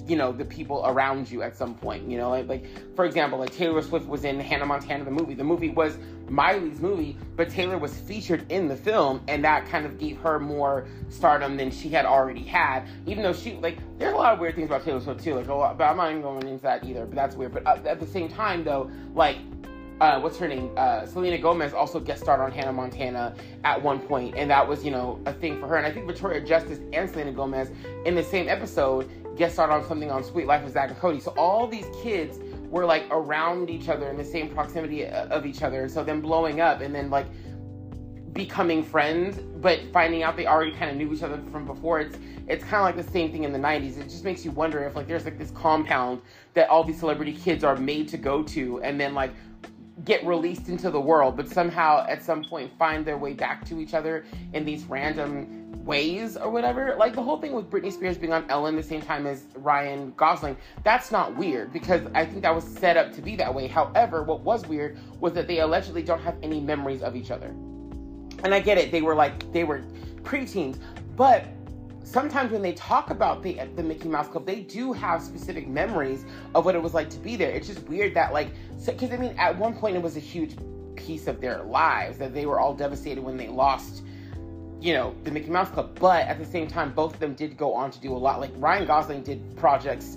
you 0.06 0.16
know 0.16 0.32
the 0.32 0.44
people 0.44 0.82
around 0.86 1.30
you 1.30 1.42
at 1.42 1.56
some 1.56 1.74
point 1.74 2.08
you 2.08 2.16
know 2.16 2.30
like, 2.30 2.46
like 2.46 2.94
for 2.94 3.04
example 3.04 3.38
like 3.38 3.52
taylor 3.52 3.82
swift 3.82 4.06
was 4.06 4.24
in 4.24 4.38
hannah 4.38 4.64
montana 4.64 5.04
the 5.04 5.10
movie 5.10 5.34
the 5.34 5.44
movie 5.44 5.70
was 5.70 5.98
miley's 6.28 6.80
movie 6.80 7.16
but 7.36 7.48
taylor 7.48 7.78
was 7.78 7.96
featured 8.00 8.50
in 8.50 8.68
the 8.68 8.76
film 8.76 9.20
and 9.28 9.44
that 9.44 9.66
kind 9.66 9.86
of 9.86 9.98
gave 9.98 10.18
her 10.18 10.38
more 10.38 10.86
stardom 11.08 11.56
than 11.56 11.70
she 11.70 11.88
had 11.88 12.04
already 12.04 12.42
had 12.42 12.86
even 13.06 13.22
though 13.22 13.32
she 13.32 13.54
like 13.58 13.78
there's 13.98 14.12
a 14.12 14.16
lot 14.16 14.32
of 14.32 14.38
weird 14.38 14.54
things 14.54 14.66
about 14.66 14.84
taylor 14.84 15.00
swift 15.00 15.22
too 15.22 15.34
like 15.34 15.48
a 15.48 15.54
lot 15.54 15.78
but 15.78 15.84
i'm 15.84 15.96
not 15.96 16.10
even 16.10 16.22
going 16.22 16.46
into 16.46 16.62
that 16.62 16.84
either 16.84 17.06
but 17.06 17.14
that's 17.14 17.36
weird 17.36 17.52
but 17.52 17.66
uh, 17.66 17.78
at 17.86 18.00
the 18.00 18.06
same 18.06 18.28
time 18.28 18.64
though 18.64 18.90
like 19.14 19.38
uh, 20.00 20.20
what's 20.20 20.36
her 20.36 20.48
name? 20.48 20.70
Uh, 20.76 21.06
Selena 21.06 21.38
Gomez 21.38 21.72
also 21.72 21.98
guest 21.98 22.22
starred 22.22 22.40
on 22.40 22.52
Hannah 22.52 22.72
Montana 22.72 23.34
at 23.64 23.82
one 23.82 23.98
point, 23.98 24.34
and 24.36 24.50
that 24.50 24.66
was, 24.66 24.84
you 24.84 24.90
know, 24.90 25.20
a 25.26 25.32
thing 25.32 25.58
for 25.58 25.66
her. 25.68 25.76
And 25.76 25.86
I 25.86 25.90
think 25.92 26.06
Victoria 26.06 26.40
Justice 26.40 26.80
and 26.92 27.08
Selena 27.08 27.32
Gomez 27.32 27.70
in 28.04 28.14
the 28.14 28.22
same 28.22 28.48
episode 28.48 29.10
guest 29.36 29.54
starred 29.54 29.70
on 29.70 29.86
something 29.86 30.10
on 30.10 30.24
Sweet 30.24 30.46
Life 30.46 30.64
of 30.64 30.72
Zack 30.72 30.90
and 30.90 30.98
Cody. 30.98 31.20
So 31.20 31.32
all 31.36 31.66
these 31.66 31.86
kids 32.02 32.38
were 32.70 32.84
like 32.84 33.06
around 33.10 33.70
each 33.70 33.88
other 33.88 34.08
in 34.08 34.16
the 34.16 34.24
same 34.24 34.48
proximity 34.48 35.06
uh, 35.06 35.26
of 35.28 35.46
each 35.46 35.62
other, 35.62 35.88
so 35.88 36.04
then 36.04 36.20
blowing 36.20 36.60
up 36.60 36.80
and 36.80 36.94
then 36.94 37.10
like 37.10 37.26
becoming 38.32 38.84
friends, 38.84 39.38
but 39.38 39.80
finding 39.92 40.22
out 40.22 40.36
they 40.36 40.46
already 40.46 40.72
kind 40.72 40.90
of 40.90 40.96
knew 40.96 41.12
each 41.12 41.22
other 41.22 41.40
from 41.50 41.66
before. 41.66 42.00
It's 42.00 42.16
it's 42.48 42.62
kind 42.62 42.76
of 42.76 42.82
like 42.82 42.96
the 42.96 43.12
same 43.12 43.32
thing 43.32 43.42
in 43.42 43.52
the 43.52 43.58
90s. 43.58 43.98
It 43.98 44.04
just 44.04 44.22
makes 44.22 44.44
you 44.44 44.52
wonder 44.52 44.84
if 44.84 44.94
like 44.94 45.08
there's 45.08 45.24
like 45.24 45.38
this 45.38 45.50
compound 45.50 46.20
that 46.54 46.68
all 46.68 46.84
these 46.84 46.98
celebrity 46.98 47.32
kids 47.32 47.64
are 47.64 47.76
made 47.76 48.08
to 48.08 48.16
go 48.16 48.42
to, 48.44 48.80
and 48.82 49.00
then 49.00 49.14
like 49.14 49.32
get 50.04 50.24
released 50.26 50.68
into 50.68 50.90
the 50.90 51.00
world, 51.00 51.36
but 51.36 51.48
somehow 51.48 52.06
at 52.06 52.22
some 52.22 52.44
point 52.44 52.70
find 52.78 53.04
their 53.04 53.16
way 53.16 53.32
back 53.32 53.64
to 53.64 53.80
each 53.80 53.94
other 53.94 54.24
in 54.52 54.64
these 54.64 54.84
random 54.84 55.65
ways 55.86 56.36
or 56.36 56.50
whatever. 56.50 56.96
Like 56.98 57.14
the 57.14 57.22
whole 57.22 57.38
thing 57.40 57.52
with 57.52 57.70
Britney 57.70 57.92
Spears 57.92 58.18
being 58.18 58.32
on 58.32 58.44
Ellen 58.50 58.76
the 58.76 58.82
same 58.82 59.00
time 59.00 59.26
as 59.26 59.44
Ryan 59.54 60.12
Gosling, 60.16 60.56
that's 60.84 61.10
not 61.10 61.36
weird 61.36 61.72
because 61.72 62.02
I 62.14 62.26
think 62.26 62.42
that 62.42 62.54
was 62.54 62.64
set 62.64 62.96
up 62.96 63.12
to 63.14 63.22
be 63.22 63.36
that 63.36 63.54
way. 63.54 63.68
However, 63.68 64.22
what 64.22 64.40
was 64.40 64.66
weird 64.66 64.98
was 65.20 65.32
that 65.34 65.46
they 65.46 65.60
allegedly 65.60 66.02
don't 66.02 66.20
have 66.20 66.36
any 66.42 66.60
memories 66.60 67.02
of 67.02 67.16
each 67.16 67.30
other. 67.30 67.48
And 68.44 68.52
I 68.52 68.60
get 68.60 68.76
it, 68.76 68.92
they 68.92 69.02
were 69.02 69.14
like, 69.14 69.50
they 69.52 69.64
were 69.64 69.82
preteens, 70.22 70.78
but 71.16 71.46
sometimes 72.02 72.52
when 72.52 72.62
they 72.62 72.72
talk 72.72 73.10
about 73.10 73.42
the 73.42 73.60
the 73.74 73.82
Mickey 73.82 74.08
Mouse 74.08 74.28
Club, 74.28 74.46
they 74.46 74.60
do 74.60 74.92
have 74.92 75.22
specific 75.22 75.66
memories 75.66 76.24
of 76.54 76.64
what 76.64 76.74
it 76.74 76.82
was 76.82 76.94
like 76.94 77.10
to 77.10 77.18
be 77.18 77.36
there. 77.36 77.50
It's 77.50 77.66
just 77.66 77.82
weird 77.88 78.14
that 78.14 78.32
like 78.32 78.48
because 78.84 79.10
I 79.10 79.16
mean 79.16 79.34
at 79.38 79.56
one 79.58 79.74
point 79.74 79.96
it 79.96 80.02
was 80.02 80.16
a 80.16 80.20
huge 80.20 80.56
piece 80.94 81.26
of 81.26 81.40
their 81.40 81.62
lives 81.64 82.18
that 82.18 82.34
they 82.34 82.46
were 82.46 82.58
all 82.60 82.74
devastated 82.74 83.22
when 83.22 83.36
they 83.36 83.48
lost 83.48 84.04
you 84.80 84.92
know 84.92 85.14
the 85.24 85.30
Mickey 85.30 85.50
Mouse 85.50 85.70
Club, 85.70 85.98
but 85.98 86.26
at 86.26 86.38
the 86.38 86.44
same 86.44 86.68
time 86.68 86.92
both 86.92 87.14
of 87.14 87.20
them 87.20 87.34
did 87.34 87.56
go 87.56 87.74
on 87.74 87.90
to 87.90 88.00
do 88.00 88.14
a 88.14 88.18
lot. 88.18 88.40
Like 88.40 88.52
Ryan 88.56 88.86
Gosling 88.86 89.22
did 89.22 89.56
projects. 89.56 90.16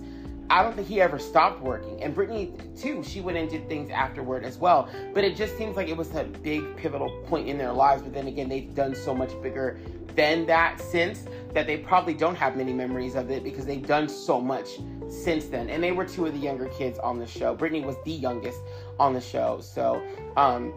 I 0.52 0.64
don't 0.64 0.76
think 0.76 0.88
he 0.88 1.00
ever 1.00 1.20
stopped 1.20 1.62
working. 1.62 2.02
And 2.02 2.16
Britney, 2.16 2.52
too, 2.80 3.04
she 3.04 3.22
went 3.22 3.38
and 3.38 3.48
did 3.48 3.70
things 3.70 3.92
afterward 3.92 4.44
as 4.44 4.58
well. 4.58 4.90
But 5.14 5.24
it 5.24 5.36
just 5.36 5.56
seems 5.60 5.76
like 5.78 5.90
it 5.90 5.98
was 5.98 6.14
a 6.16 6.24
big 6.24 6.76
pivotal 6.76 7.12
point 7.28 7.48
in 7.48 7.58
their 7.60 7.72
lives. 7.72 8.02
But 8.02 8.14
then 8.14 8.26
again, 8.26 8.50
they've 8.50 8.74
done 8.74 8.96
so 8.96 9.14
much 9.14 9.30
bigger 9.44 9.80
than 10.16 10.48
that 10.48 10.82
since 10.82 11.26
that 11.54 11.68
they 11.68 11.78
probably 11.78 12.16
don't 12.16 12.36
have 12.36 12.58
many 12.58 12.74
memories 12.74 13.14
of 13.14 13.30
it 13.30 13.44
because 13.44 13.66
they've 13.66 13.86
done 13.86 14.10
so 14.10 14.42
much 14.42 14.80
since 15.08 15.46
then. 15.46 15.70
And 15.70 15.84
they 15.84 15.92
were 15.92 16.06
two 16.06 16.26
of 16.26 16.34
the 16.34 16.40
younger 16.40 16.68
kids 16.70 16.98
on 17.00 17.20
the 17.20 17.28
show. 17.28 17.56
Britney 17.56 17.84
was 17.84 17.96
the 18.04 18.12
youngest 18.12 18.60
on 19.00 19.14
the 19.14 19.22
show. 19.22 19.60
So, 19.62 20.02
um, 20.36 20.74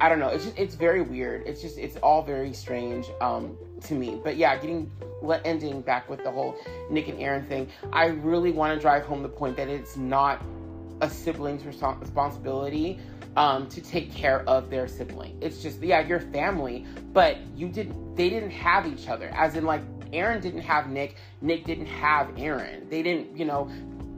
I 0.00 0.08
don't 0.08 0.18
know. 0.18 0.28
It's 0.28 0.44
just, 0.44 0.58
it's 0.58 0.74
very 0.74 1.02
weird. 1.02 1.46
It's 1.46 1.62
just, 1.62 1.78
it's 1.78 1.96
all 1.96 2.22
very 2.22 2.52
strange, 2.52 3.06
um, 3.20 3.56
to 3.84 3.94
me. 3.94 4.20
But 4.22 4.36
yeah, 4.36 4.56
getting, 4.56 4.90
ending 5.44 5.80
back 5.82 6.08
with 6.10 6.22
the 6.24 6.30
whole 6.30 6.56
Nick 6.90 7.08
and 7.08 7.20
Aaron 7.20 7.44
thing, 7.44 7.68
I 7.92 8.06
really 8.06 8.50
want 8.50 8.74
to 8.74 8.80
drive 8.80 9.04
home 9.04 9.22
the 9.22 9.28
point 9.28 9.56
that 9.56 9.68
it's 9.68 9.96
not 9.96 10.42
a 11.00 11.08
sibling's 11.08 11.64
responsibility 11.64 12.98
um, 13.36 13.68
to 13.68 13.80
take 13.80 14.12
care 14.12 14.42
of 14.48 14.70
their 14.70 14.86
sibling. 14.86 15.36
It's 15.40 15.62
just 15.62 15.82
yeah, 15.82 16.00
your 16.00 16.20
family, 16.20 16.86
but 17.12 17.38
you 17.56 17.68
didn't. 17.68 18.16
They 18.16 18.30
didn't 18.30 18.50
have 18.50 18.86
each 18.86 19.08
other. 19.08 19.28
As 19.34 19.56
in, 19.56 19.64
like 19.64 19.82
Aaron 20.12 20.40
didn't 20.40 20.62
have 20.62 20.88
Nick. 20.88 21.16
Nick 21.40 21.64
didn't 21.64 21.86
have 21.86 22.30
Aaron. 22.38 22.88
They 22.88 23.02
didn't, 23.02 23.36
you 23.36 23.44
know, 23.44 23.70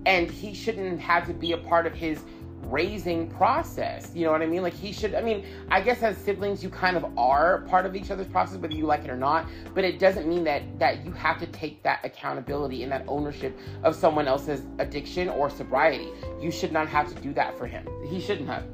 and 0.05 0.30
he 0.30 0.55
shouldn't 0.55 1.01
have 1.01 1.26
to 1.26 1.34
be 1.34 1.53
a 1.53 1.59
part 1.59 1.86
of 1.86 1.94
his 1.94 2.22
raising 2.70 3.28
process. 3.30 4.10
You 4.14 4.24
know 4.24 4.32
what 4.32 4.42
I 4.42 4.46
mean? 4.46 4.62
Like 4.62 4.74
he 4.74 4.92
should. 4.92 5.14
I 5.14 5.22
mean, 5.22 5.44
I 5.70 5.80
guess 5.80 6.02
as 6.02 6.16
siblings, 6.16 6.62
you 6.62 6.70
kind 6.70 6.96
of 6.96 7.16
are 7.18 7.62
part 7.62 7.86
of 7.86 7.94
each 7.96 8.10
other's 8.10 8.26
process, 8.26 8.58
whether 8.58 8.74
you 8.74 8.86
like 8.86 9.04
it 9.04 9.10
or 9.10 9.16
not. 9.16 9.46
But 9.74 9.84
it 9.84 9.98
doesn't 9.98 10.28
mean 10.28 10.44
that 10.44 10.78
that 10.78 11.04
you 11.04 11.12
have 11.12 11.38
to 11.40 11.46
take 11.46 11.82
that 11.82 12.00
accountability 12.04 12.82
and 12.82 12.92
that 12.92 13.04
ownership 13.08 13.58
of 13.82 13.94
someone 13.94 14.28
else's 14.28 14.62
addiction 14.78 15.28
or 15.28 15.50
sobriety. 15.50 16.08
You 16.40 16.50
should 16.50 16.72
not 16.72 16.88
have 16.88 17.08
to 17.14 17.20
do 17.20 17.32
that 17.34 17.56
for 17.58 17.66
him. 17.66 17.86
He 18.08 18.20
shouldn't 18.20 18.48
have. 18.48 18.64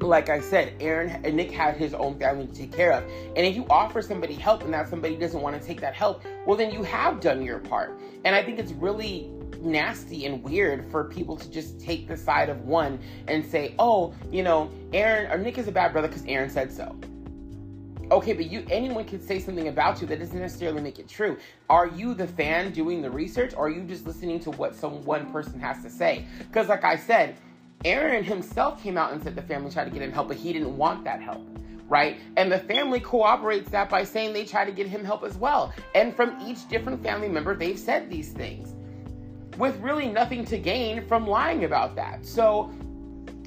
like 0.00 0.30
I 0.30 0.40
said, 0.40 0.74
Aaron 0.80 1.20
and 1.24 1.36
Nick 1.36 1.50
had 1.50 1.76
his 1.76 1.92
own 1.94 2.18
family 2.18 2.46
to 2.46 2.52
take 2.52 2.72
care 2.72 2.92
of. 2.92 3.04
And 3.36 3.46
if 3.46 3.54
you 3.54 3.66
offer 3.68 4.00
somebody 4.00 4.34
help 4.34 4.62
and 4.62 4.72
that 4.72 4.88
somebody 4.88 5.16
doesn't 5.16 5.40
want 5.40 5.60
to 5.60 5.66
take 5.66 5.80
that 5.82 5.94
help, 5.94 6.22
well, 6.46 6.56
then 6.56 6.72
you 6.72 6.82
have 6.82 7.20
done 7.20 7.42
your 7.42 7.58
part. 7.58 8.00
And 8.24 8.34
I 8.34 8.42
think 8.42 8.58
it's 8.58 8.72
really 8.72 9.30
nasty 9.62 10.26
and 10.26 10.42
weird 10.42 10.90
for 10.90 11.04
people 11.04 11.36
to 11.36 11.50
just 11.50 11.80
take 11.80 12.08
the 12.08 12.16
side 12.16 12.48
of 12.48 12.62
one 12.62 12.98
and 13.28 13.44
say, 13.44 13.74
oh, 13.78 14.14
you 14.30 14.42
know, 14.42 14.70
Aaron 14.92 15.30
or 15.30 15.38
Nick 15.38 15.58
is 15.58 15.68
a 15.68 15.72
bad 15.72 15.92
brother 15.92 16.08
because 16.08 16.24
Aaron 16.26 16.50
said 16.50 16.72
so. 16.72 16.96
Okay, 18.10 18.32
but 18.32 18.50
you 18.50 18.66
anyone 18.70 19.04
can 19.04 19.20
say 19.20 19.38
something 19.38 19.68
about 19.68 20.00
you 20.00 20.06
that 20.08 20.18
doesn't 20.18 20.38
necessarily 20.38 20.82
make 20.82 20.98
it 20.98 21.08
true. 21.08 21.38
Are 21.68 21.86
you 21.86 22.12
the 22.12 22.26
fan 22.26 22.72
doing 22.72 23.02
the 23.02 23.10
research 23.10 23.54
or 23.54 23.66
are 23.66 23.70
you 23.70 23.82
just 23.84 24.04
listening 24.04 24.40
to 24.40 24.50
what 24.50 24.74
some 24.74 25.04
one 25.04 25.30
person 25.30 25.60
has 25.60 25.80
to 25.84 25.90
say? 25.90 26.26
Because 26.38 26.68
like 26.68 26.82
I 26.82 26.96
said, 26.96 27.36
Aaron 27.84 28.24
himself 28.24 28.82
came 28.82 28.98
out 28.98 29.12
and 29.12 29.22
said 29.22 29.36
the 29.36 29.42
family 29.42 29.70
tried 29.70 29.84
to 29.84 29.90
get 29.90 30.02
him 30.02 30.10
help, 30.10 30.26
but 30.26 30.36
he 30.36 30.52
didn't 30.52 30.76
want 30.76 31.04
that 31.04 31.22
help, 31.22 31.46
right? 31.88 32.18
And 32.36 32.50
the 32.50 32.58
family 32.58 32.98
cooperates 32.98 33.70
that 33.70 33.88
by 33.88 34.02
saying 34.02 34.32
they 34.32 34.44
tried 34.44 34.64
to 34.64 34.72
get 34.72 34.88
him 34.88 35.04
help 35.04 35.22
as 35.22 35.36
well. 35.38 35.72
And 35.94 36.14
from 36.14 36.36
each 36.44 36.68
different 36.68 37.02
family 37.04 37.28
member, 37.28 37.54
they've 37.54 37.78
said 37.78 38.10
these 38.10 38.32
things 38.32 38.74
with 39.60 39.78
really 39.80 40.08
nothing 40.08 40.44
to 40.46 40.58
gain 40.58 41.06
from 41.06 41.26
lying 41.26 41.64
about 41.64 41.94
that. 41.94 42.26
So 42.26 42.72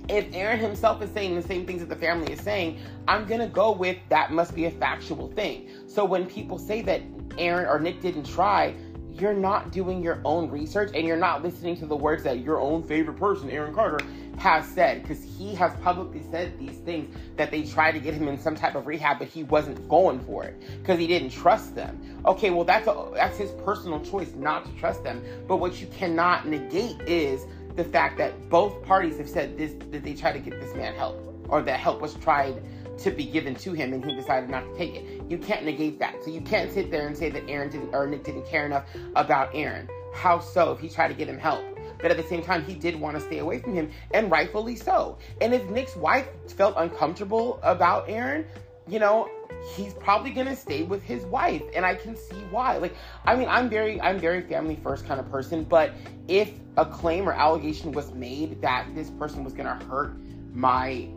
if 0.08 0.28
Aaron 0.34 0.60
himself 0.60 1.02
is 1.02 1.10
saying 1.12 1.36
the 1.36 1.42
same 1.42 1.66
things 1.66 1.80
that 1.80 1.90
the 1.90 1.96
family 1.96 2.32
is 2.32 2.40
saying, 2.40 2.80
I'm 3.08 3.26
gonna 3.26 3.48
go 3.48 3.72
with 3.72 3.98
that 4.10 4.32
must 4.32 4.54
be 4.54 4.66
a 4.66 4.72
factual 4.72 5.30
thing. 5.30 5.70
So 5.88 6.06
when 6.06 6.26
people 6.26 6.58
say 6.58 6.82
that 6.84 7.02
Aaron 7.38 7.68
or 7.68 7.80
Nick 7.80 8.02
didn't 8.02 8.26
try, 8.26 8.76
you're 9.12 9.34
not 9.34 9.72
doing 9.72 10.04
your 10.04 10.22
own 10.26 10.50
research 10.50 10.92
and 10.94 11.08
you're 11.08 11.18
not 11.18 11.44
listening 11.44 11.78
to 11.78 11.86
the 11.86 11.96
words 11.96 12.24
that 12.24 12.40
your 12.40 12.60
own 12.60 12.84
favorite 12.84 13.18
person, 13.18 13.50
Aaron 13.50 13.74
Carter, 13.74 14.06
has 14.38 14.68
said 14.68 15.02
because 15.02 15.24
he 15.24 15.56
has 15.56 15.74
publicly 15.82 16.24
said 16.32 16.58
these 16.60 16.78
things 16.80 17.16
that 17.38 17.52
they 17.52 17.64
tried 17.64 17.94
to 17.94 18.00
get 18.00 18.14
him 18.14 18.28
in 18.28 18.38
some 18.38 18.56
type 18.56 18.76
of 18.76 18.88
rehab, 18.88 19.20
but 19.20 19.28
he 19.28 19.44
wasn't 19.44 19.88
going 19.88 20.20
for 20.20 20.44
it 20.44 20.62
because 20.82 21.00
he 21.00 21.08
didn't 21.08 21.30
trust 21.30 21.76
them. 21.76 22.00
Okay, 22.26 22.50
well 22.50 22.64
that's 22.64 22.88
a, 22.88 23.12
that's 23.14 23.38
his 23.38 23.52
personal 23.64 24.00
choice 24.00 24.34
not 24.36 24.66
to 24.66 24.72
trust 24.80 25.04
them. 25.04 25.24
But 25.48 25.58
what 25.58 25.80
you 25.80 25.88
cannot 25.88 26.48
negate 26.48 27.02
is 27.02 27.46
the 27.76 27.84
fact 27.84 28.18
that 28.18 28.50
both 28.50 28.84
parties 28.84 29.18
have 29.18 29.30
said 29.30 29.58
this 29.58 29.74
that 29.92 30.04
they 30.04 30.14
tried 30.14 30.34
to 30.34 30.40
get 30.40 30.60
this 30.60 30.76
man 30.76 30.94
help 30.96 31.20
or 31.50 31.62
that 31.62 31.80
help 31.80 32.02
was 32.02 32.14
tried 32.16 32.62
to 32.98 33.12
be 33.12 33.26
given 33.26 33.56
to 33.56 33.74
him 33.74 33.94
and 33.94 34.06
he 34.06 34.16
decided 34.16 34.50
not 34.50 34.64
to 34.66 34.78
take 34.78 34.96
it. 34.96 35.24
You 35.30 35.38
can't 35.38 35.66
negate 35.66 36.00
that. 36.00 36.24
So 36.24 36.32
you 36.32 36.42
can't 36.42 36.72
sit 36.72 36.92
there 36.92 37.08
and 37.08 37.18
say 37.18 37.30
that 37.30 37.44
Aaron 37.50 37.70
didn't 37.70 37.94
or 37.94 38.08
Nick 38.08 38.24
didn't 38.24 38.46
care 38.46 38.66
enough 38.66 38.86
about 39.16 39.50
Aaron. 39.54 39.90
How 40.14 40.40
so 40.40 40.72
if 40.72 40.80
he 40.80 40.90
tried 40.90 41.08
to 41.08 41.14
get 41.14 41.28
him 41.28 41.40
help? 41.40 41.73
But 42.04 42.12
at 42.12 42.18
the 42.18 42.24
same 42.24 42.44
time, 42.44 42.64
he 42.64 42.76
did 42.76 43.00
want 43.00 43.18
to 43.18 43.22
stay 43.22 43.40
away 43.40 43.60
from 43.60 43.74
him, 43.74 43.90
and 44.12 44.30
rightfully 44.30 44.76
so. 44.76 45.18
And 45.42 45.54
if 45.54 45.68
Nick's 45.70 45.96
wife 45.96 46.28
felt 46.56 46.76
uncomfortable 46.78 47.60
about 47.64 48.08
Aaron, 48.08 48.46
you 48.88 49.00
know, 49.00 49.30
he's 49.76 49.94
probably 49.94 50.32
gonna 50.32 50.56
stay 50.56 50.84
with 50.84 51.02
his 51.04 51.24
wife 51.26 51.62
and 51.74 51.86
i 51.86 51.96
can 51.96 52.18
see 52.18 52.36
why 52.52 52.78
like 52.78 52.94
i 53.24 53.34
mean 53.34 53.48
i'm 53.48 53.70
very 53.70 54.00
i'm 54.02 54.20
very 54.20 54.42
family 54.42 54.76
first 54.84 55.08
kind 55.08 55.22
of 55.22 55.32
person 55.32 55.64
but 55.64 55.94
if 56.28 56.52
a 56.76 56.86
claim 56.86 57.28
or 57.28 57.32
allegation 57.32 57.94
was 57.94 58.12
made 58.12 58.62
that 58.62 58.86
this 58.94 59.10
person 59.12 59.42
was 59.42 59.54
gonna 59.54 59.82
hurt 59.86 60.18
my 60.54 61.08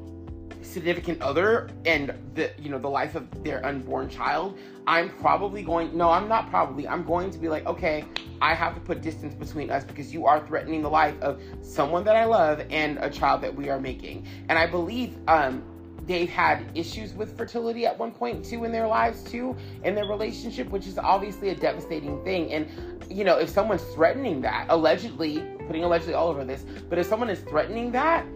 significant 0.63 1.21
other 1.23 1.71
and 1.85 2.13
the 2.35 2.51
you 2.59 2.69
know 2.69 2.79
the 2.79 2.89
life 2.89 3.15
of 3.15 3.45
their 3.45 3.65
unborn 3.65 4.09
child 4.09 4.59
i'm 4.87 5.09
probably 5.09 5.63
going 5.63 5.97
no 5.97 6.11
i'm 6.11 6.29
not 6.29 6.51
probably 6.51 6.87
i'm 6.89 7.05
going 7.05 7.31
to 7.31 7.39
be 7.39 7.49
like 7.49 7.65
okay 7.67 8.05
i 8.43 8.55
have 8.55 8.75
to 8.75 8.81
put 8.81 9.01
distance 9.01 9.35
between 9.35 9.71
us 9.71 9.85
because 9.85 10.13
you 10.13 10.27
are 10.27 10.45
threatening 10.47 10.83
the 10.83 10.91
life 10.91 11.15
of 11.23 11.41
someone 11.63 12.05
that 12.05 12.17
i 12.17 12.25
love 12.25 12.63
and 12.71 12.99
a 13.01 13.09
child 13.09 13.41
that 13.41 13.55
we 13.55 13.69
are 13.69 13.81
making. 13.81 14.27
And 14.49 14.59
i 14.59 14.67
believe 14.67 15.17
um 15.29 15.63
they've 16.07 16.29
had 16.29 16.65
issues 16.75 17.13
with 17.15 17.37
fertility 17.37 17.85
at 17.85 17.99
one 17.99 18.13
point 18.13 18.45
too 18.45 18.65
in 18.65 18.73
their 18.73 18.87
lives 18.87 19.23
too 19.25 19.57
in 19.83 19.95
their 19.95 20.07
relationship 20.07 20.69
which 20.71 20.87
is 20.87 20.99
obviously 20.99 21.51
a 21.51 21.55
devastating 21.55 22.23
thing. 22.25 22.53
And 22.53 22.69
you 23.11 23.25
know 23.25 23.39
if 23.39 23.49
someone's 23.49 23.85
threatening 23.95 24.41
that 24.43 24.67
allegedly 24.69 25.43
putting 25.67 25.85
allegedly 25.85 26.15
all 26.15 26.29
over 26.29 26.45
this 26.45 26.65
but 26.89 26.99
if 26.99 27.07
someone 27.07 27.31
is 27.31 27.41
threatening 27.41 27.93
that 27.93 28.27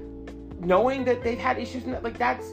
knowing 0.60 1.04
that 1.04 1.22
they've 1.22 1.38
had 1.38 1.58
issues 1.58 1.84
and 1.84 1.94
that, 1.94 2.04
like 2.04 2.18
that's 2.18 2.52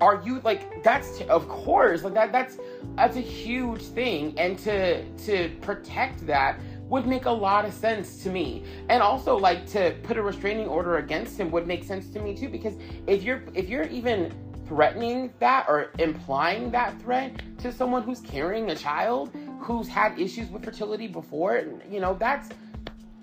are 0.00 0.22
you 0.24 0.40
like 0.44 0.82
that's 0.82 1.20
of 1.22 1.48
course 1.48 2.04
like 2.04 2.14
that 2.14 2.30
that's 2.30 2.58
that's 2.94 3.16
a 3.16 3.20
huge 3.20 3.82
thing. 3.82 4.38
And 4.38 4.58
to 4.60 5.04
to 5.04 5.50
protect 5.60 6.26
that 6.26 6.60
would 6.88 7.06
make 7.06 7.26
a 7.26 7.30
lot 7.30 7.64
of 7.64 7.72
sense 7.72 8.22
to 8.22 8.30
me. 8.30 8.64
And 8.88 9.02
also 9.02 9.36
like 9.36 9.66
to 9.68 9.94
put 10.02 10.16
a 10.16 10.22
restraining 10.22 10.66
order 10.66 10.96
against 10.98 11.38
him 11.38 11.50
would 11.50 11.66
make 11.66 11.84
sense 11.84 12.08
to 12.10 12.20
me 12.20 12.36
too 12.36 12.48
because 12.48 12.74
if 13.06 13.22
you're 13.22 13.42
if 13.54 13.68
you're 13.68 13.84
even 13.84 14.32
threatening 14.66 15.32
that 15.38 15.64
or 15.68 15.90
implying 15.98 16.70
that 16.70 17.00
threat 17.00 17.32
to 17.58 17.72
someone 17.72 18.02
who's 18.02 18.20
carrying 18.20 18.70
a 18.70 18.76
child 18.76 19.30
who's 19.60 19.88
had 19.88 20.18
issues 20.18 20.50
with 20.50 20.62
fertility 20.62 21.06
before 21.06 21.64
you 21.90 22.00
know 22.00 22.14
that's 22.20 22.50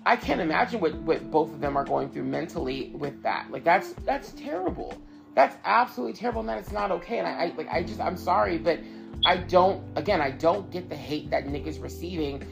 I 0.06 0.14
can't 0.14 0.40
imagine 0.40 0.80
what, 0.80 0.94
what 0.94 1.30
both 1.32 1.52
of 1.52 1.60
them 1.60 1.76
are 1.76 1.84
going 1.84 2.08
through 2.08 2.24
mentally 2.24 2.92
with 2.94 3.20
that. 3.24 3.50
Like 3.50 3.64
that's 3.64 3.92
that's 4.04 4.30
terrible. 4.32 4.96
That's 5.34 5.56
absolutely 5.64 6.14
terrible, 6.14 6.40
and 6.40 6.48
that 6.48 6.58
it's 6.58 6.72
not 6.72 6.92
okay. 6.92 7.18
And 7.18 7.26
I, 7.26 7.30
I 7.32 7.52
like 7.56 7.68
I 7.68 7.82
just 7.82 8.00
I'm 8.00 8.16
sorry, 8.16 8.56
but 8.56 8.78
I 9.24 9.38
don't 9.38 9.82
again 9.96 10.20
I 10.20 10.30
don't 10.30 10.70
get 10.70 10.88
the 10.88 10.96
hate 10.96 11.28
that 11.30 11.48
Nick 11.48 11.66
is 11.66 11.80
receiving 11.80 12.46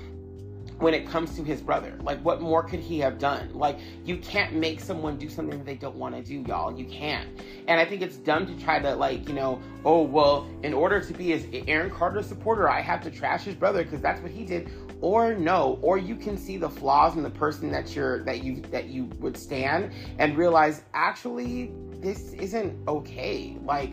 when 0.79 0.95
it 0.95 1.09
comes 1.09 1.37
to 1.37 1.45
his 1.45 1.61
brother. 1.61 1.97
Like, 2.03 2.21
what 2.25 2.41
more 2.41 2.63
could 2.63 2.81
he 2.81 2.99
have 2.99 3.19
done? 3.19 3.55
Like, 3.55 3.79
you 4.05 4.17
can't 4.17 4.55
make 4.55 4.81
someone 4.81 5.17
do 5.17 5.29
something 5.29 5.59
that 5.59 5.65
they 5.65 5.77
don't 5.77 5.95
want 5.95 6.17
to 6.17 6.23
do, 6.23 6.45
y'all. 6.49 6.77
You 6.77 6.85
can't. 6.87 7.29
And 7.69 7.79
I 7.79 7.85
think 7.85 8.03
it's 8.03 8.17
dumb 8.17 8.47
to 8.47 8.65
try 8.65 8.81
to, 8.81 8.95
like, 8.95 9.29
you 9.29 9.35
know, 9.35 9.61
oh, 9.85 10.03
well, 10.03 10.49
in 10.63 10.75
order 10.75 11.01
to 11.01 11.13
be 11.13 11.33
as 11.33 11.47
Aaron 11.69 11.91
Carter 11.91 12.23
supporter, 12.23 12.69
I 12.69 12.81
have 12.81 13.03
to 13.05 13.11
trash 13.11 13.45
his 13.45 13.55
brother 13.55 13.85
because 13.85 14.01
that's 14.01 14.21
what 14.21 14.33
he 14.33 14.45
did 14.45 14.69
or 15.05 15.35
no 15.35 15.79
or 15.83 15.99
you 15.99 16.17
can 16.17 16.35
see 16.39 16.57
the 16.57 16.71
flaws 16.71 17.15
in 17.15 17.23
the 17.23 17.29
person 17.29 17.71
that 17.71 17.95
you're 17.95 18.25
that 18.25 18.43
you 18.43 18.63
that 18.71 18.87
you 18.87 19.05
would 19.21 19.37
stand 19.37 19.93
and 20.19 20.35
realize 20.35 20.81
actually 20.95 21.71
this 22.01 22.33
isn't 22.33 22.89
okay. 22.89 23.59
Like 23.63 23.93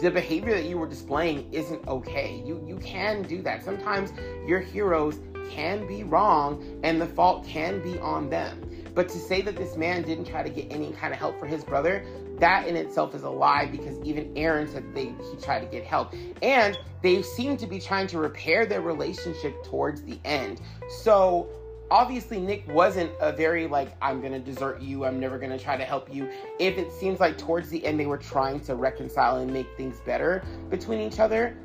the 0.00 0.10
behavior 0.10 0.54
that 0.54 0.64
you 0.64 0.78
were 0.78 0.88
displaying 0.88 1.52
isn't 1.52 1.86
okay. 1.86 2.42
You 2.44 2.60
you 2.66 2.76
can 2.78 3.22
do 3.22 3.40
that. 3.42 3.64
Sometimes 3.64 4.12
your 4.48 4.58
heroes 4.58 5.20
can 5.48 5.86
be 5.86 6.02
wrong 6.02 6.80
and 6.82 7.00
the 7.00 7.06
fault 7.06 7.46
can 7.46 7.80
be 7.80 7.96
on 8.00 8.28
them. 8.28 8.68
But 8.96 9.08
to 9.10 9.18
say 9.18 9.42
that 9.42 9.56
this 9.56 9.76
man 9.76 10.02
didn't 10.02 10.24
try 10.24 10.42
to 10.42 10.50
get 10.50 10.72
any 10.72 10.90
kind 10.90 11.12
of 11.12 11.20
help 11.20 11.38
for 11.38 11.46
his 11.46 11.62
brother 11.62 12.04
that 12.38 12.66
in 12.66 12.76
itself 12.76 13.14
is 13.14 13.22
a 13.22 13.30
lie 13.30 13.66
because 13.66 13.98
even 14.02 14.32
Aaron 14.36 14.68
said 14.68 14.84
they 14.94 15.06
he 15.06 15.36
tried 15.40 15.60
to 15.60 15.66
get 15.66 15.84
help. 15.84 16.14
And 16.42 16.78
they 17.02 17.22
seem 17.22 17.56
to 17.58 17.66
be 17.66 17.78
trying 17.78 18.06
to 18.08 18.18
repair 18.18 18.66
their 18.66 18.82
relationship 18.82 19.62
towards 19.64 20.02
the 20.02 20.18
end. 20.24 20.60
So 21.02 21.48
obviously 21.90 22.40
Nick 22.40 22.66
wasn't 22.68 23.10
a 23.20 23.32
very 23.32 23.66
like 23.66 23.94
I'm 24.02 24.20
gonna 24.20 24.40
desert 24.40 24.80
you, 24.80 25.04
I'm 25.04 25.20
never 25.20 25.38
gonna 25.38 25.58
try 25.58 25.76
to 25.76 25.84
help 25.84 26.12
you. 26.12 26.28
If 26.58 26.78
it 26.78 26.92
seems 26.92 27.20
like 27.20 27.38
towards 27.38 27.70
the 27.70 27.84
end 27.84 27.98
they 27.98 28.06
were 28.06 28.18
trying 28.18 28.60
to 28.60 28.74
reconcile 28.74 29.36
and 29.36 29.52
make 29.52 29.68
things 29.76 30.00
better 30.00 30.44
between 30.68 31.00
each 31.00 31.20
other, 31.20 31.56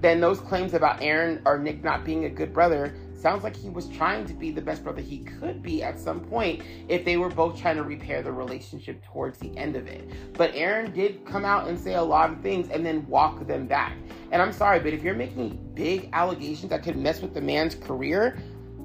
then 0.00 0.20
those 0.20 0.40
claims 0.40 0.74
about 0.74 1.02
Aaron 1.02 1.42
or 1.44 1.58
Nick 1.58 1.84
not 1.84 2.04
being 2.04 2.24
a 2.24 2.30
good 2.30 2.52
brother 2.52 2.94
sounds 3.20 3.44
like 3.44 3.56
he 3.56 3.68
was 3.68 3.88
trying 3.88 4.24
to 4.26 4.32
be 4.32 4.50
the 4.50 4.60
best 4.60 4.82
brother 4.82 5.00
he 5.00 5.18
could 5.18 5.62
be 5.62 5.82
at 5.82 5.98
some 5.98 6.20
point 6.20 6.62
if 6.88 7.04
they 7.04 7.16
were 7.16 7.28
both 7.28 7.60
trying 7.60 7.76
to 7.76 7.82
repair 7.82 8.22
the 8.22 8.32
relationship 8.32 9.04
towards 9.04 9.38
the 9.38 9.56
end 9.56 9.76
of 9.76 9.86
it. 9.86 10.08
But 10.34 10.52
Aaron 10.54 10.92
did 10.92 11.24
come 11.24 11.44
out 11.44 11.68
and 11.68 11.78
say 11.78 11.94
a 11.94 12.02
lot 12.02 12.30
of 12.30 12.40
things 12.40 12.70
and 12.70 12.84
then 12.84 13.06
walk 13.06 13.46
them 13.46 13.66
back. 13.66 13.96
And 14.32 14.40
I'm 14.40 14.52
sorry, 14.52 14.80
but 14.80 14.92
if 14.92 15.02
you're 15.02 15.14
making 15.14 15.58
big 15.74 16.08
allegations 16.12 16.70
that 16.70 16.82
could 16.82 16.96
mess 16.96 17.20
with 17.20 17.34
the 17.34 17.40
man's 17.40 17.74
career, 17.74 18.38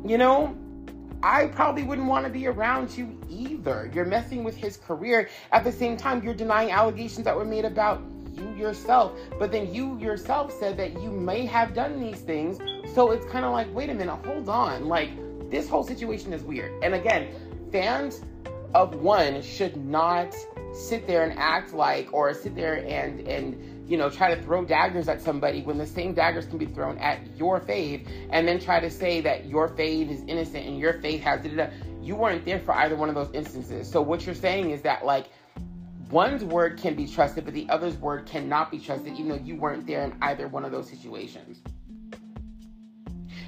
you 0.06 0.18
know, 0.18 0.56
I 1.24 1.48
probably 1.48 1.84
wouldn't 1.84 2.08
want 2.08 2.26
to 2.26 2.32
be 2.32 2.46
around 2.48 2.96
you 2.96 3.20
either. 3.30 3.90
You're 3.94 4.06
messing 4.06 4.44
with 4.44 4.56
his 4.56 4.78
career. 4.78 5.30
At 5.52 5.64
the 5.64 5.72
same 5.72 5.98
time, 5.98 6.24
you're 6.24 6.36
denying 6.36 6.72
allegations 6.72 7.26
that 7.26 7.36
were 7.36 7.46
made 7.46 7.66
about 7.66 8.04
you 8.38 8.54
yourself. 8.56 9.18
But 9.40 9.52
then 9.52 9.74
you 9.74 9.98
yourself 9.98 10.52
said 10.58 10.78
that 10.78 11.02
you 11.02 11.12
may 11.12 11.46
have 11.46 11.74
done 11.74 12.00
these 12.00 12.20
things. 12.20 12.58
So 12.94 13.12
it's 13.12 13.26
kind 13.26 13.46
of 13.46 13.52
like, 13.52 13.74
wait 13.74 13.90
a 13.90 13.94
minute, 13.94 14.16
hold 14.26 14.50
on. 14.50 14.88
Like, 14.88 15.12
this 15.50 15.70
whole 15.70 15.84
situation 15.84 16.34
is 16.34 16.44
weird. 16.44 16.84
And 16.84 16.94
again, 16.96 17.34
fans 17.72 18.22
of 18.74 18.96
one 18.96 19.42
should 19.42 19.78
not 19.78 20.36
sit 20.74 21.08
there 21.08 21.24
and 21.24 21.38
act 21.40 21.74
like 21.74 22.14
or 22.14 22.34
sit 22.34 22.54
there 22.56 22.86
and 22.86 23.26
and 23.26 23.90
you 23.90 23.98
know 23.98 24.10
try 24.10 24.36
to 24.36 24.42
throw 24.42 24.66
daggers 24.66 25.08
at 25.08 25.22
somebody 25.22 25.62
when 25.62 25.78
the 25.78 25.86
same 25.86 26.14
daggers 26.14 26.46
can 26.46 26.58
be 26.58 26.66
thrown 26.66 26.98
at 26.98 27.20
your 27.38 27.62
fave 27.62 28.06
and 28.32 28.46
then 28.46 28.60
try 28.60 28.80
to 28.80 28.90
say 28.90 29.22
that 29.22 29.46
your 29.46 29.70
fave 29.70 30.12
is 30.12 30.22
innocent 30.28 30.68
and 30.68 30.78
your 30.78 30.94
fave 30.96 31.22
has 31.22 31.40
you 32.02 32.16
weren't 32.16 32.44
there 32.44 32.60
for 32.60 32.74
either 32.76 32.98
one 32.98 33.08
of 33.08 33.16
those 33.16 33.32
instances 33.34 33.90
so 33.90 34.02
what 34.02 34.26
you're 34.26 34.36
saying 34.36 34.72
is 34.72 34.82
that 34.82 35.06
like 35.06 35.28
one's 36.10 36.43
word 36.43 36.80
can 36.80 36.95
be 36.95 37.08
trusted, 37.08 37.45
but 37.45 37.53
the 37.53 37.68
other's 37.70 37.97
word 37.97 38.26
cannot 38.26 38.72
be 38.72 38.80
trusted, 38.80 39.14
even 39.14 39.30
though 39.30 39.43
you 39.43 39.56
weren't 39.56 39.86
there 39.88 40.03
in 40.03 40.16
either 40.22 40.47
one 40.47 40.66
of 40.66 40.72
those 40.72 40.89
situations. 40.89 41.60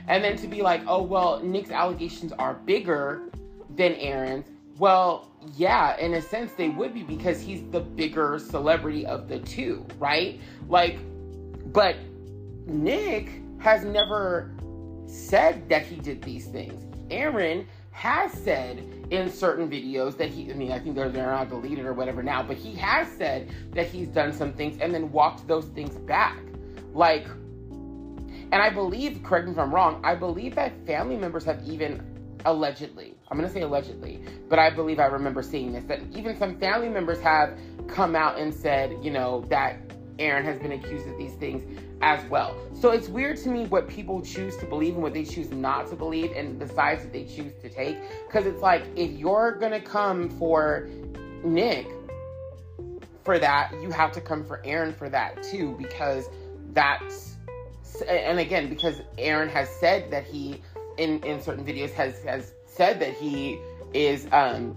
And 0.07 0.23
then 0.23 0.37
to 0.37 0.47
be 0.47 0.61
like, 0.61 0.81
oh, 0.87 1.03
well, 1.03 1.41
Nick's 1.41 1.71
allegations 1.71 2.31
are 2.33 2.53
bigger 2.53 3.29
than 3.75 3.93
Aaron's. 3.95 4.47
Well, 4.77 5.31
yeah, 5.55 5.97
in 5.97 6.13
a 6.13 6.21
sense 6.21 6.53
they 6.53 6.69
would 6.69 6.93
be 6.93 7.03
because 7.03 7.41
he's 7.41 7.63
the 7.71 7.79
bigger 7.79 8.39
celebrity 8.39 9.05
of 9.05 9.27
the 9.27 9.39
two, 9.39 9.85
right? 9.99 10.39
Like, 10.67 10.99
but 11.73 11.95
Nick 12.65 13.41
has 13.59 13.83
never 13.83 14.55
said 15.07 15.67
that 15.69 15.85
he 15.85 15.95
did 15.95 16.21
these 16.21 16.47
things. 16.47 16.83
Aaron 17.09 17.67
has 17.97 18.31
said 18.31 18.77
in 19.09 19.27
certain 19.27 19.67
videos 19.67 20.15
that 20.17 20.29
he, 20.29 20.51
I 20.51 20.53
mean, 20.53 20.71
I 20.71 20.77
think 20.77 20.93
they're, 20.93 21.09
they're 21.09 21.31
not 21.31 21.49
deleted 21.49 21.83
or 21.83 21.93
whatever 21.93 22.21
now, 22.21 22.43
but 22.43 22.55
he 22.55 22.75
has 22.75 23.07
said 23.07 23.49
that 23.71 23.87
he's 23.87 24.07
done 24.07 24.31
some 24.31 24.53
things 24.53 24.77
and 24.79 24.93
then 24.93 25.11
walked 25.11 25.47
those 25.47 25.65
things 25.65 25.95
back. 25.95 26.37
Like, 26.93 27.25
and 27.25 28.53
I 28.53 28.69
believe, 28.69 29.23
correct 29.23 29.47
me 29.47 29.53
if 29.53 29.57
I'm 29.57 29.73
wrong, 29.73 29.99
I 30.03 30.13
believe 30.13 30.53
that 30.53 30.85
family 30.85 31.17
members 31.17 31.43
have 31.45 31.59
even 31.67 32.05
allegedly, 32.45 33.15
I'm 33.31 33.41
to 33.41 33.49
say 33.49 33.61
allegedly, 33.61 34.21
but 34.47 34.59
I 34.59 34.69
believe 34.69 34.99
I 34.99 35.07
remember 35.07 35.41
seeing 35.41 35.73
this, 35.73 35.83
that 35.85 35.99
even 36.13 36.37
some 36.37 36.59
family 36.59 36.89
members 36.89 37.19
have 37.21 37.57
come 37.87 38.15
out 38.15 38.37
and 38.37 38.53
said, 38.53 38.95
you 39.01 39.09
know, 39.09 39.43
that 39.49 39.79
Aaron 40.19 40.45
has 40.45 40.59
been 40.59 40.73
accused 40.73 41.07
of 41.07 41.17
these 41.17 41.33
things 41.33 41.63
as 42.01 42.23
well. 42.29 42.55
So 42.79 42.91
it's 42.91 43.07
weird 43.07 43.37
to 43.37 43.49
me 43.49 43.65
what 43.65 43.87
people 43.87 44.21
choose 44.21 44.55
to 44.57 44.65
believe 44.65 44.93
and 44.93 45.03
what 45.03 45.13
they 45.13 45.23
choose 45.23 45.49
not 45.51 45.87
to 45.89 45.95
believe 45.95 46.31
and 46.31 46.59
the 46.59 46.67
sides 46.67 47.03
that 47.03 47.11
they 47.11 47.25
choose 47.25 47.53
to 47.61 47.69
take. 47.69 47.97
Because 48.27 48.45
it's 48.45 48.61
like, 48.61 48.85
if 48.95 49.11
you're 49.11 49.53
going 49.59 49.71
to 49.71 49.81
come 49.81 50.29
for 50.29 50.87
Nick 51.43 51.87
for 53.23 53.39
that, 53.39 53.71
you 53.81 53.91
have 53.91 54.11
to 54.13 54.21
come 54.21 54.43
for 54.45 54.61
Aaron 54.63 54.93
for 54.93 55.09
that 55.09 55.41
too, 55.43 55.75
because 55.77 56.29
that's, 56.73 57.35
and 58.07 58.39
again, 58.39 58.69
because 58.69 59.01
Aaron 59.17 59.49
has 59.49 59.67
said 59.67 60.11
that 60.11 60.25
he, 60.25 60.61
in, 60.97 61.23
in 61.23 61.41
certain 61.41 61.65
videos, 61.65 61.91
has, 61.93 62.23
has 62.23 62.53
said 62.65 62.99
that 62.99 63.13
he 63.13 63.59
is 63.93 64.27
um, 64.31 64.75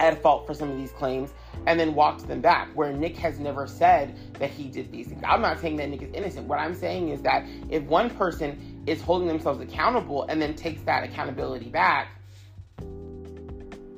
at 0.00 0.20
fault 0.22 0.46
for 0.46 0.54
some 0.54 0.70
of 0.70 0.76
these 0.76 0.92
claims 0.92 1.30
and 1.66 1.78
then 1.78 1.94
walked 1.94 2.26
them 2.26 2.40
back. 2.40 2.68
Where 2.74 2.92
Nick 2.92 3.16
has 3.18 3.38
never 3.38 3.66
said 3.66 4.16
that 4.38 4.50
he 4.50 4.64
did 4.64 4.90
these 4.90 5.08
things. 5.08 5.22
I'm 5.26 5.42
not 5.42 5.60
saying 5.60 5.76
that 5.76 5.88
Nick 5.88 6.02
is 6.02 6.10
innocent. 6.14 6.46
What 6.46 6.58
I'm 6.58 6.74
saying 6.74 7.10
is 7.10 7.22
that 7.22 7.44
if 7.70 7.82
one 7.84 8.10
person 8.10 8.82
is 8.86 9.00
holding 9.00 9.28
themselves 9.28 9.60
accountable 9.60 10.24
and 10.24 10.40
then 10.40 10.54
takes 10.54 10.82
that 10.82 11.04
accountability 11.04 11.70
back, 11.70 12.08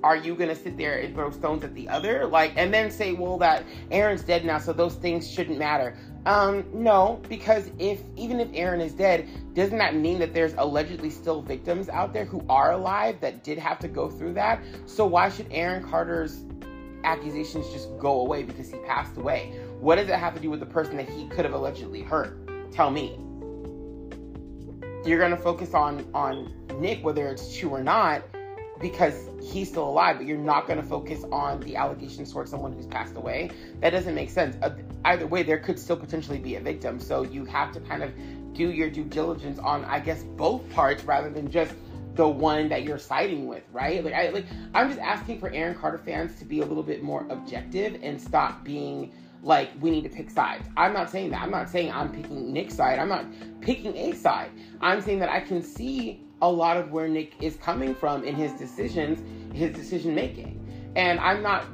are 0.04 0.16
you 0.16 0.34
gonna 0.34 0.54
sit 0.54 0.76
there 0.76 0.98
and 0.98 1.14
throw 1.14 1.30
stones 1.30 1.64
at 1.64 1.74
the 1.74 1.88
other? 1.88 2.26
Like, 2.26 2.52
and 2.56 2.72
then 2.72 2.90
say, 2.90 3.12
well, 3.12 3.38
that 3.38 3.64
Aaron's 3.90 4.22
dead 4.22 4.44
now, 4.44 4.58
so 4.58 4.74
those 4.74 4.96
things 4.96 5.28
shouldn't 5.28 5.58
matter. 5.58 5.96
Um, 6.26 6.64
no, 6.74 7.22
because 7.28 7.70
if 7.78 8.02
even 8.16 8.38
if 8.38 8.48
Aaron 8.52 8.82
is 8.82 8.92
dead, 8.92 9.26
doesn't 9.54 9.78
that 9.78 9.94
mean 9.94 10.18
that 10.18 10.34
there's 10.34 10.54
allegedly 10.58 11.08
still 11.08 11.40
victims 11.40 11.88
out 11.88 12.12
there 12.12 12.26
who 12.26 12.44
are 12.50 12.72
alive 12.72 13.18
that 13.20 13.44
did 13.44 13.58
have 13.58 13.78
to 13.78 13.88
go 13.88 14.10
through 14.10 14.34
that? 14.34 14.62
So 14.84 15.06
why 15.06 15.30
should 15.30 15.46
Aaron 15.50 15.82
Carter's 15.82 16.44
accusations 17.05 17.70
just 17.70 17.96
go 17.98 18.20
away 18.20 18.42
because 18.42 18.70
he 18.70 18.78
passed 18.78 19.16
away? 19.16 19.59
What 19.80 19.96
does 19.96 20.09
it 20.09 20.16
have 20.16 20.34
to 20.34 20.40
do 20.40 20.50
with 20.50 20.61
the 20.61 20.66
person 20.66 20.96
that 20.96 21.09
he 21.09 21.28
could 21.28 21.44
have 21.44 21.55
allegedly 21.55 22.02
hurt? 22.02 22.38
Tell 22.72 22.90
me. 22.90 23.18
You're 25.05 25.20
gonna 25.20 25.36
focus 25.36 25.74
on 25.74 26.09
on 26.14 26.52
Nick, 26.80 27.05
whether 27.05 27.28
it's 27.28 27.57
true 27.57 27.70
or 27.70 27.82
not, 27.82 28.22
because 28.80 29.28
he's 29.42 29.68
still 29.68 29.88
alive, 29.88 30.16
but 30.16 30.26
you're 30.26 30.38
not 30.38 30.66
gonna 30.66 30.82
focus 30.82 31.24
on 31.30 31.61
the 31.61 31.76
allegations 31.76 32.32
towards 32.32 32.50
someone 32.50 32.72
who's 32.72 32.86
passed 32.86 33.16
away. 33.16 33.50
That 33.80 33.90
doesn't 33.90 34.14
make 34.14 34.30
sense. 34.30 34.57
Uh, 34.62 34.74
either 35.05 35.26
way, 35.26 35.42
there 35.42 35.59
could 35.59 35.78
still 35.78 35.96
potentially 35.96 36.38
be 36.38 36.57
a 36.57 36.61
victim. 36.61 36.98
So 36.98 37.22
you 37.22 37.44
have 37.44 37.72
to 37.72 37.80
kind 37.80 38.02
of 38.02 38.12
do 38.55 38.70
your 38.70 38.88
due 38.88 39.05
diligence 39.05 39.59
on, 39.59 39.84
I 39.84 40.00
guess, 40.00 40.22
both 40.22 40.68
parts 40.70 41.05
rather 41.05 41.28
than 41.28 41.50
just 41.50 41.74
the 42.14 42.28
one 42.28 42.68
that 42.68 42.84
you're 42.84 42.98
siding 42.98 43.46
with, 43.46 43.64
right? 43.72 44.04
Like 44.04 44.14
I 44.14 44.30
like 44.30 44.46
I'm 44.74 44.88
just 44.88 45.00
asking 45.00 45.40
for 45.40 45.50
Aaron 45.50 45.74
Carter 45.74 45.98
fans 45.98 46.38
to 46.38 46.44
be 46.44 46.60
a 46.60 46.64
little 46.66 46.82
bit 46.82 47.02
more 47.02 47.26
objective 47.30 47.98
and 48.02 48.20
stop 48.20 48.64
being 48.64 49.12
like 49.42 49.70
we 49.80 49.90
need 49.90 50.04
to 50.04 50.08
pick 50.08 50.30
sides. 50.30 50.68
I'm 50.76 50.92
not 50.92 51.10
saying 51.10 51.30
that. 51.30 51.42
I'm 51.42 51.50
not 51.50 51.68
saying 51.68 51.92
I'm 51.92 52.10
picking 52.10 52.52
Nick's 52.52 52.74
side. 52.74 52.98
I'm 52.98 53.08
not 53.08 53.26
picking 53.60 53.96
a 53.96 54.12
side. 54.12 54.50
I'm 54.80 55.00
saying 55.00 55.18
that 55.20 55.28
I 55.28 55.40
can 55.40 55.62
see 55.62 56.20
a 56.40 56.50
lot 56.50 56.76
of 56.76 56.90
where 56.90 57.08
Nick 57.08 57.34
is 57.42 57.56
coming 57.56 57.94
from 57.94 58.24
in 58.24 58.34
his 58.34 58.52
decisions, 58.52 59.22
his 59.54 59.74
decision 59.74 60.14
making. 60.14 60.60
And 60.96 61.18
I'm 61.20 61.42
not 61.42 61.64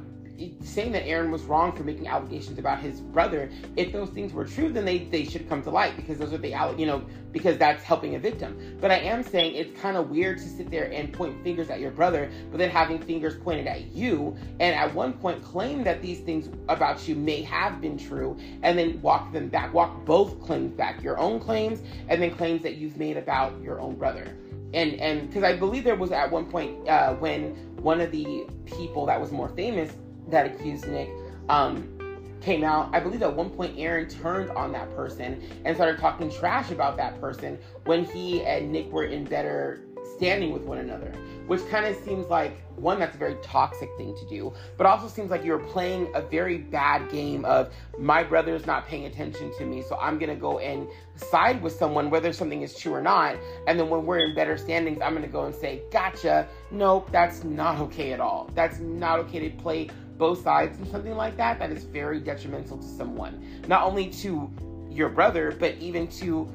saying 0.63 0.91
that 0.93 1.05
Aaron 1.05 1.31
was 1.31 1.43
wrong 1.43 1.75
for 1.75 1.83
making 1.83 2.07
allegations 2.07 2.57
about 2.57 2.79
his 2.79 2.99
brother. 2.99 3.49
If 3.75 3.91
those 3.91 4.09
things 4.09 4.33
were 4.33 4.45
true, 4.45 4.71
then 4.71 4.85
they, 4.85 4.99
they 4.99 5.25
should 5.25 5.47
come 5.47 5.61
to 5.63 5.69
light 5.69 5.95
because 5.95 6.17
those 6.17 6.33
are 6.33 6.37
the 6.37 6.49
you 6.77 6.85
know 6.85 7.03
because 7.31 7.57
that's 7.57 7.83
helping 7.83 8.15
a 8.15 8.19
victim. 8.19 8.77
But 8.81 8.91
I 8.91 8.97
am 8.97 9.23
saying 9.23 9.55
it's 9.55 9.79
kind 9.79 9.97
of 9.97 10.09
weird 10.09 10.37
to 10.39 10.43
sit 10.43 10.69
there 10.69 10.91
and 10.91 11.13
point 11.13 11.41
fingers 11.43 11.69
at 11.69 11.79
your 11.79 11.91
brother, 11.91 12.29
but 12.49 12.57
then 12.57 12.69
having 12.69 12.99
fingers 12.99 13.35
pointed 13.37 13.67
at 13.67 13.93
you, 13.93 14.35
and 14.59 14.75
at 14.75 14.93
one 14.93 15.13
point 15.13 15.43
claim 15.43 15.83
that 15.83 16.01
these 16.01 16.19
things 16.19 16.49
about 16.69 17.07
you 17.07 17.15
may 17.15 17.41
have 17.41 17.81
been 17.81 17.97
true, 17.97 18.37
and 18.63 18.77
then 18.77 19.01
walk 19.01 19.31
them 19.31 19.47
back, 19.47 19.73
walk 19.73 20.05
both 20.05 20.41
claims 20.41 20.73
back, 20.73 21.01
your 21.01 21.17
own 21.17 21.39
claims, 21.39 21.81
and 22.09 22.21
then 22.21 22.31
claims 22.31 22.61
that 22.63 22.75
you've 22.75 22.97
made 22.97 23.17
about 23.17 23.59
your 23.61 23.79
own 23.79 23.95
brother 23.95 24.35
and 24.73 24.93
and 24.95 25.27
because 25.27 25.43
I 25.43 25.55
believe 25.55 25.83
there 25.83 25.95
was 25.95 26.11
at 26.11 26.31
one 26.31 26.45
point 26.45 26.87
uh, 26.87 27.13
when 27.15 27.55
one 27.77 27.99
of 27.99 28.11
the 28.11 28.45
people 28.65 29.05
that 29.07 29.19
was 29.19 29.31
more 29.31 29.49
famous 29.49 29.91
that 30.31 30.45
accused 30.47 30.87
Nick 30.87 31.09
um, 31.49 31.97
came 32.41 32.63
out. 32.63 32.89
I 32.93 32.99
believe 32.99 33.21
at 33.21 33.35
one 33.35 33.49
point 33.49 33.77
Aaron 33.77 34.07
turned 34.07 34.49
on 34.51 34.71
that 34.73 34.93
person 34.95 35.41
and 35.65 35.75
started 35.75 35.99
talking 35.99 36.31
trash 36.31 36.71
about 36.71 36.97
that 36.97 37.19
person 37.21 37.59
when 37.85 38.05
he 38.05 38.43
and 38.43 38.71
Nick 38.71 38.91
were 38.91 39.05
in 39.05 39.25
better 39.25 39.83
standing 40.17 40.51
with 40.51 40.63
one 40.63 40.77
another, 40.77 41.11
which 41.47 41.67
kind 41.69 41.85
of 41.85 41.95
seems 42.03 42.27
like 42.27 42.57
one 42.75 42.99
that's 42.99 43.15
a 43.15 43.17
very 43.17 43.35
toxic 43.41 43.89
thing 43.97 44.15
to 44.15 44.27
do, 44.27 44.53
but 44.77 44.85
also 44.85 45.07
seems 45.07 45.29
like 45.29 45.43
you're 45.43 45.59
playing 45.59 46.11
a 46.15 46.21
very 46.21 46.57
bad 46.57 47.09
game 47.11 47.45
of 47.45 47.73
my 47.97 48.23
brother's 48.23 48.65
not 48.65 48.87
paying 48.87 49.05
attention 49.05 49.51
to 49.57 49.65
me, 49.65 49.81
so 49.81 49.95
I'm 49.97 50.17
gonna 50.17 50.35
go 50.35 50.59
and 50.59 50.87
side 51.15 51.61
with 51.61 51.73
someone 51.73 52.09
whether 52.09 52.33
something 52.33 52.61
is 52.61 52.75
true 52.75 52.93
or 52.93 53.01
not, 53.01 53.35
and 53.67 53.79
then 53.79 53.89
when 53.89 54.05
we're 54.05 54.19
in 54.19 54.35
better 54.35 54.57
standings, 54.57 55.01
I'm 55.01 55.13
gonna 55.13 55.27
go 55.27 55.45
and 55.45 55.55
say, 55.55 55.81
gotcha. 55.91 56.47
Nope, 56.71 57.09
that's 57.11 57.43
not 57.43 57.79
okay 57.79 58.13
at 58.13 58.19
all. 58.19 58.49
That's 58.53 58.79
not 58.79 59.19
okay 59.19 59.49
to 59.49 59.55
play 59.57 59.89
both 60.21 60.43
sides 60.43 60.77
in 60.77 60.87
something 60.91 61.15
like 61.15 61.35
that, 61.35 61.57
that 61.57 61.71
is 61.71 61.83
very 61.83 62.19
detrimental 62.19 62.77
to 62.77 62.87
someone. 62.87 63.43
Not 63.67 63.81
only 63.81 64.07
to 64.21 64.51
your 64.87 65.09
brother, 65.09 65.51
but 65.59 65.75
even 65.79 66.07
to 66.19 66.47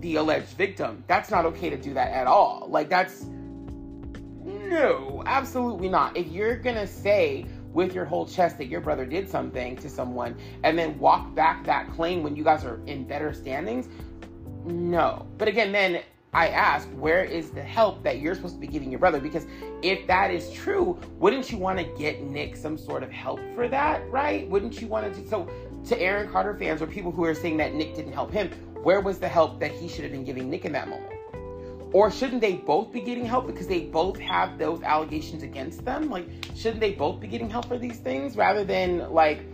the 0.00 0.16
alleged 0.16 0.56
victim. 0.56 1.04
That's 1.06 1.30
not 1.30 1.46
okay 1.46 1.70
to 1.70 1.76
do 1.76 1.94
that 1.94 2.10
at 2.10 2.26
all. 2.26 2.66
Like, 2.68 2.88
that's 2.90 3.26
no, 4.44 5.22
absolutely 5.24 5.88
not. 5.88 6.16
If 6.16 6.32
you're 6.32 6.56
gonna 6.56 6.84
say 6.84 7.46
with 7.72 7.94
your 7.94 8.04
whole 8.04 8.26
chest 8.26 8.58
that 8.58 8.66
your 8.66 8.80
brother 8.80 9.06
did 9.06 9.30
something 9.30 9.76
to 9.76 9.88
someone 9.88 10.36
and 10.64 10.76
then 10.76 10.98
walk 10.98 11.32
back 11.32 11.64
that 11.64 11.92
claim 11.92 12.24
when 12.24 12.34
you 12.34 12.42
guys 12.42 12.64
are 12.64 12.80
in 12.86 13.04
better 13.04 13.32
standings, 13.32 13.88
no. 14.64 15.28
But 15.38 15.46
again, 15.46 15.70
then 15.70 16.02
I 16.34 16.48
ask, 16.48 16.88
where 16.90 17.22
is 17.22 17.50
the 17.50 17.62
help 17.62 18.02
that 18.04 18.18
you're 18.18 18.34
supposed 18.34 18.54
to 18.54 18.60
be 18.60 18.66
giving 18.66 18.90
your 18.90 18.98
brother? 18.98 19.20
Because 19.20 19.44
if 19.82 20.06
that 20.06 20.30
is 20.30 20.50
true, 20.50 20.98
wouldn't 21.18 21.52
you 21.52 21.58
want 21.58 21.78
to 21.78 21.84
get 21.98 22.22
Nick 22.22 22.56
some 22.56 22.78
sort 22.78 23.02
of 23.02 23.10
help 23.10 23.38
for 23.54 23.68
that, 23.68 24.10
right? 24.10 24.48
Wouldn't 24.48 24.80
you 24.80 24.86
want 24.86 25.14
to? 25.14 25.28
So, 25.28 25.46
to 25.88 26.00
Aaron 26.00 26.30
Carter 26.30 26.56
fans 26.56 26.80
or 26.80 26.86
people 26.86 27.12
who 27.12 27.24
are 27.24 27.34
saying 27.34 27.58
that 27.58 27.74
Nick 27.74 27.94
didn't 27.94 28.14
help 28.14 28.32
him, 28.32 28.48
where 28.82 29.00
was 29.00 29.18
the 29.18 29.28
help 29.28 29.60
that 29.60 29.72
he 29.72 29.88
should 29.88 30.04
have 30.04 30.12
been 30.12 30.24
giving 30.24 30.48
Nick 30.48 30.64
in 30.64 30.72
that 30.72 30.88
moment? 30.88 31.12
Or 31.92 32.10
shouldn't 32.10 32.40
they 32.40 32.54
both 32.54 32.92
be 32.92 33.02
getting 33.02 33.26
help 33.26 33.46
because 33.46 33.66
they 33.66 33.80
both 33.80 34.18
have 34.18 34.58
those 34.58 34.82
allegations 34.82 35.42
against 35.42 35.84
them? 35.84 36.08
Like, 36.08 36.26
shouldn't 36.54 36.80
they 36.80 36.92
both 36.92 37.20
be 37.20 37.26
getting 37.26 37.50
help 37.50 37.66
for 37.66 37.76
these 37.76 37.98
things 37.98 38.36
rather 38.36 38.64
than 38.64 39.12
like 39.12 39.44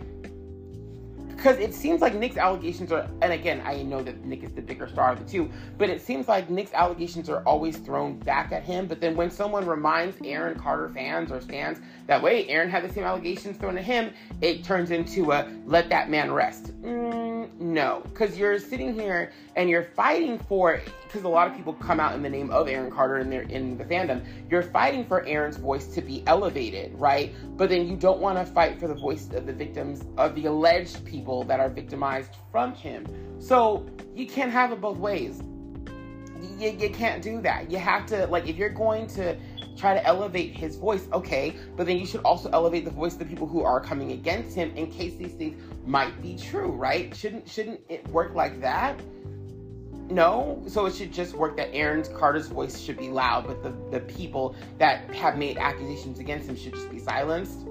because 1.39 1.57
it 1.57 1.73
seems 1.73 2.01
like 2.01 2.15
Nick's 2.15 2.35
allegations 2.35 2.91
are, 2.91 3.07
and 3.21 3.31
again, 3.31 3.61
I 3.63 3.81
know 3.81 4.03
that 4.03 4.25
Nick 4.25 4.43
is 4.43 4.51
the 4.51 4.61
bigger 4.61 4.89
star 4.89 5.13
of 5.13 5.19
the 5.19 5.31
two, 5.31 5.49
but 5.77 5.89
it 5.89 6.01
seems 6.01 6.27
like 6.27 6.49
Nick's 6.49 6.73
allegations 6.73 7.29
are 7.29 7.41
always 7.43 7.77
thrown 7.77 8.19
back 8.19 8.51
at 8.51 8.63
him. 8.63 8.87
But 8.87 8.99
then 8.99 9.15
when 9.15 9.31
someone 9.31 9.65
reminds 9.65 10.17
Aaron 10.25 10.59
Carter 10.59 10.89
fans 10.89 11.31
or 11.31 11.39
fans 11.39 11.79
that 12.07 12.21
way, 12.21 12.45
Aaron 12.49 12.69
had 12.69 12.83
the 12.83 12.93
same 12.93 13.05
allegations 13.05 13.55
thrown 13.55 13.77
at 13.77 13.85
him, 13.85 14.11
it 14.41 14.65
turns 14.65 14.91
into 14.91 15.31
a 15.31 15.49
let 15.65 15.87
that 15.89 16.09
man 16.09 16.29
rest. 16.33 16.73
Mm, 16.81 17.28
no, 17.57 18.01
because 18.05 18.37
you're 18.37 18.59
sitting 18.59 18.93
here 18.93 19.31
and 19.55 19.69
you're 19.69 19.83
fighting 19.83 20.37
for, 20.37 20.81
because 21.03 21.23
a 21.23 21.27
lot 21.27 21.47
of 21.47 21.55
people 21.55 21.73
come 21.73 21.99
out 21.99 22.13
in 22.13 22.21
the 22.21 22.29
name 22.29 22.51
of 22.51 22.67
Aaron 22.67 22.91
Carter 22.91 23.15
and 23.15 23.31
they're 23.31 23.41
in 23.43 23.77
the 23.77 23.85
fandom, 23.85 24.25
you're 24.49 24.63
fighting 24.63 25.05
for 25.05 25.25
Aaron's 25.25 25.57
voice 25.57 25.87
to 25.87 26.01
be 26.01 26.23
elevated, 26.27 26.93
right? 26.95 27.33
But 27.57 27.69
then 27.69 27.87
you 27.87 27.95
don't 27.95 28.19
want 28.19 28.37
to 28.37 28.45
fight 28.45 28.79
for 28.79 28.87
the 28.87 28.95
voice 28.95 29.29
of 29.33 29.45
the 29.45 29.53
victims 29.53 30.03
of 30.17 30.35
the 30.35 30.45
alleged 30.45 31.05
people 31.05 31.43
that 31.45 31.59
are 31.59 31.69
victimized 31.69 32.35
from 32.51 32.73
him. 32.73 33.05
So 33.39 33.89
you 34.15 34.27
can't 34.27 34.51
have 34.51 34.71
it 34.71 34.81
both 34.81 34.97
ways. 34.97 35.41
You, 36.57 36.69
you 36.71 36.89
can't 36.89 37.21
do 37.21 37.41
that. 37.41 37.71
You 37.71 37.77
have 37.77 38.05
to, 38.07 38.27
like, 38.27 38.47
if 38.47 38.55
you're 38.55 38.69
going 38.69 39.07
to 39.07 39.37
try 39.79 39.93
to 39.93 40.05
elevate 40.05 40.53
his 40.55 40.75
voice, 40.75 41.07
okay, 41.13 41.55
but 41.77 41.85
then 41.85 41.97
you 41.97 42.05
should 42.05 42.21
also 42.21 42.49
elevate 42.51 42.83
the 42.83 42.91
voice 42.91 43.13
of 43.13 43.19
the 43.19 43.25
people 43.25 43.47
who 43.47 43.63
are 43.63 43.79
coming 43.79 44.11
against 44.11 44.55
him 44.55 44.75
in 44.75 44.91
case 44.91 45.15
these 45.15 45.33
things 45.33 45.61
might 45.89 46.21
be 46.21 46.37
true, 46.37 46.71
right? 46.71 47.15
Shouldn't 47.15 47.49
shouldn't 47.49 47.81
it 47.89 48.07
work 48.09 48.35
like 48.35 48.61
that? 48.61 48.99
no. 50.09 50.61
So 50.67 50.85
it 50.85 50.95
should 50.95 51.13
just 51.13 51.33
work 51.33 51.55
that 51.57 51.73
Aaron 51.73 52.03
Carter's 52.15 52.47
voice 52.47 52.79
should 52.79 52.97
be 52.97 53.09
loud, 53.09 53.47
but 53.47 53.63
the, 53.63 53.73
the 53.91 53.99
people 54.05 54.55
that 54.77 55.13
have 55.13 55.37
made 55.37 55.57
accusations 55.57 56.19
against 56.19 56.49
him 56.49 56.55
should 56.55 56.73
just 56.73 56.89
be 56.89 56.99
silenced 56.99 57.65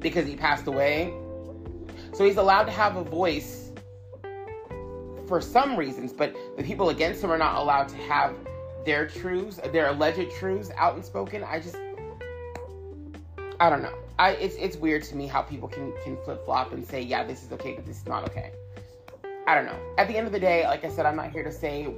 because 0.00 0.26
he 0.26 0.36
passed 0.36 0.66
away. 0.66 1.12
So 2.12 2.24
he's 2.24 2.36
allowed 2.36 2.64
to 2.64 2.70
have 2.70 2.96
a 2.96 3.04
voice 3.04 3.72
for 5.26 5.40
some 5.40 5.76
reasons, 5.76 6.12
but 6.12 6.34
the 6.56 6.62
people 6.62 6.90
against 6.90 7.22
him 7.22 7.32
are 7.32 7.38
not 7.38 7.58
allowed 7.58 7.88
to 7.88 7.96
have 7.96 8.36
their 8.84 9.08
truths, 9.08 9.58
their 9.72 9.88
alleged 9.88 10.30
truths 10.32 10.70
out 10.76 10.94
and 10.94 11.04
spoken. 11.04 11.42
I 11.42 11.58
just 11.58 11.76
I 13.58 13.70
don't 13.70 13.82
know. 13.82 14.03
I 14.18 14.30
it's 14.32 14.56
it's 14.56 14.76
weird 14.76 15.02
to 15.04 15.16
me 15.16 15.26
how 15.26 15.42
people 15.42 15.68
can 15.68 15.92
can 16.02 16.16
flip 16.24 16.44
flop 16.44 16.72
and 16.72 16.86
say, 16.86 17.00
yeah, 17.02 17.24
this 17.24 17.42
is 17.42 17.52
okay, 17.52 17.74
but 17.74 17.84
this 17.84 17.98
is 17.98 18.06
not 18.06 18.24
okay. 18.28 18.52
I 19.46 19.54
don't 19.54 19.66
know. 19.66 19.78
At 19.98 20.08
the 20.08 20.16
end 20.16 20.26
of 20.26 20.32
the 20.32 20.40
day, 20.40 20.64
like 20.64 20.84
I 20.84 20.88
said, 20.88 21.04
I'm 21.04 21.16
not 21.16 21.30
here 21.30 21.42
to 21.42 21.52
say 21.52 21.92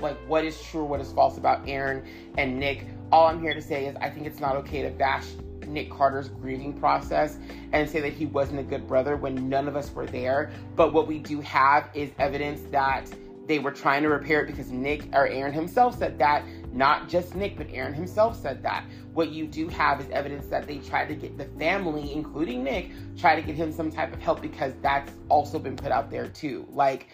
like 0.00 0.18
what 0.26 0.44
is 0.44 0.60
true, 0.60 0.84
what 0.84 1.00
is 1.00 1.12
false 1.12 1.38
about 1.38 1.66
Aaron 1.68 2.04
and 2.36 2.58
Nick. 2.58 2.84
All 3.12 3.26
I'm 3.26 3.40
here 3.40 3.54
to 3.54 3.62
say 3.62 3.86
is 3.86 3.96
I 4.00 4.10
think 4.10 4.26
it's 4.26 4.40
not 4.40 4.56
okay 4.56 4.82
to 4.82 4.90
bash 4.90 5.26
Nick 5.66 5.90
Carter's 5.90 6.28
grieving 6.28 6.72
process 6.78 7.38
and 7.72 7.88
say 7.88 8.00
that 8.00 8.12
he 8.12 8.26
wasn't 8.26 8.58
a 8.60 8.62
good 8.62 8.86
brother 8.86 9.16
when 9.16 9.48
none 9.48 9.68
of 9.68 9.76
us 9.76 9.92
were 9.94 10.06
there. 10.06 10.50
But 10.76 10.92
what 10.92 11.06
we 11.06 11.18
do 11.18 11.40
have 11.42 11.88
is 11.94 12.10
evidence 12.18 12.62
that 12.72 13.06
they 13.46 13.58
were 13.58 13.70
trying 13.70 14.02
to 14.02 14.08
repair 14.08 14.42
it 14.42 14.46
because 14.46 14.70
Nick 14.70 15.08
or 15.12 15.26
Aaron 15.26 15.52
himself 15.52 15.98
said 15.98 16.18
that. 16.18 16.44
Not 16.72 17.08
just 17.08 17.34
Nick, 17.34 17.56
but 17.56 17.66
Aaron 17.72 17.92
himself 17.92 18.40
said 18.40 18.62
that. 18.62 18.84
What 19.12 19.30
you 19.30 19.46
do 19.46 19.68
have 19.68 20.00
is 20.00 20.08
evidence 20.10 20.46
that 20.46 20.66
they 20.66 20.78
tried 20.78 21.06
to 21.08 21.14
get 21.14 21.36
the 21.36 21.44
family, 21.58 22.12
including 22.12 22.64
Nick, 22.64 22.90
try 23.16 23.36
to 23.36 23.42
get 23.42 23.54
him 23.54 23.70
some 23.70 23.90
type 23.90 24.12
of 24.12 24.20
help 24.20 24.40
because 24.40 24.72
that's 24.80 25.12
also 25.28 25.58
been 25.58 25.76
put 25.76 25.92
out 25.92 26.10
there 26.10 26.28
too. 26.28 26.66
Like, 26.70 27.08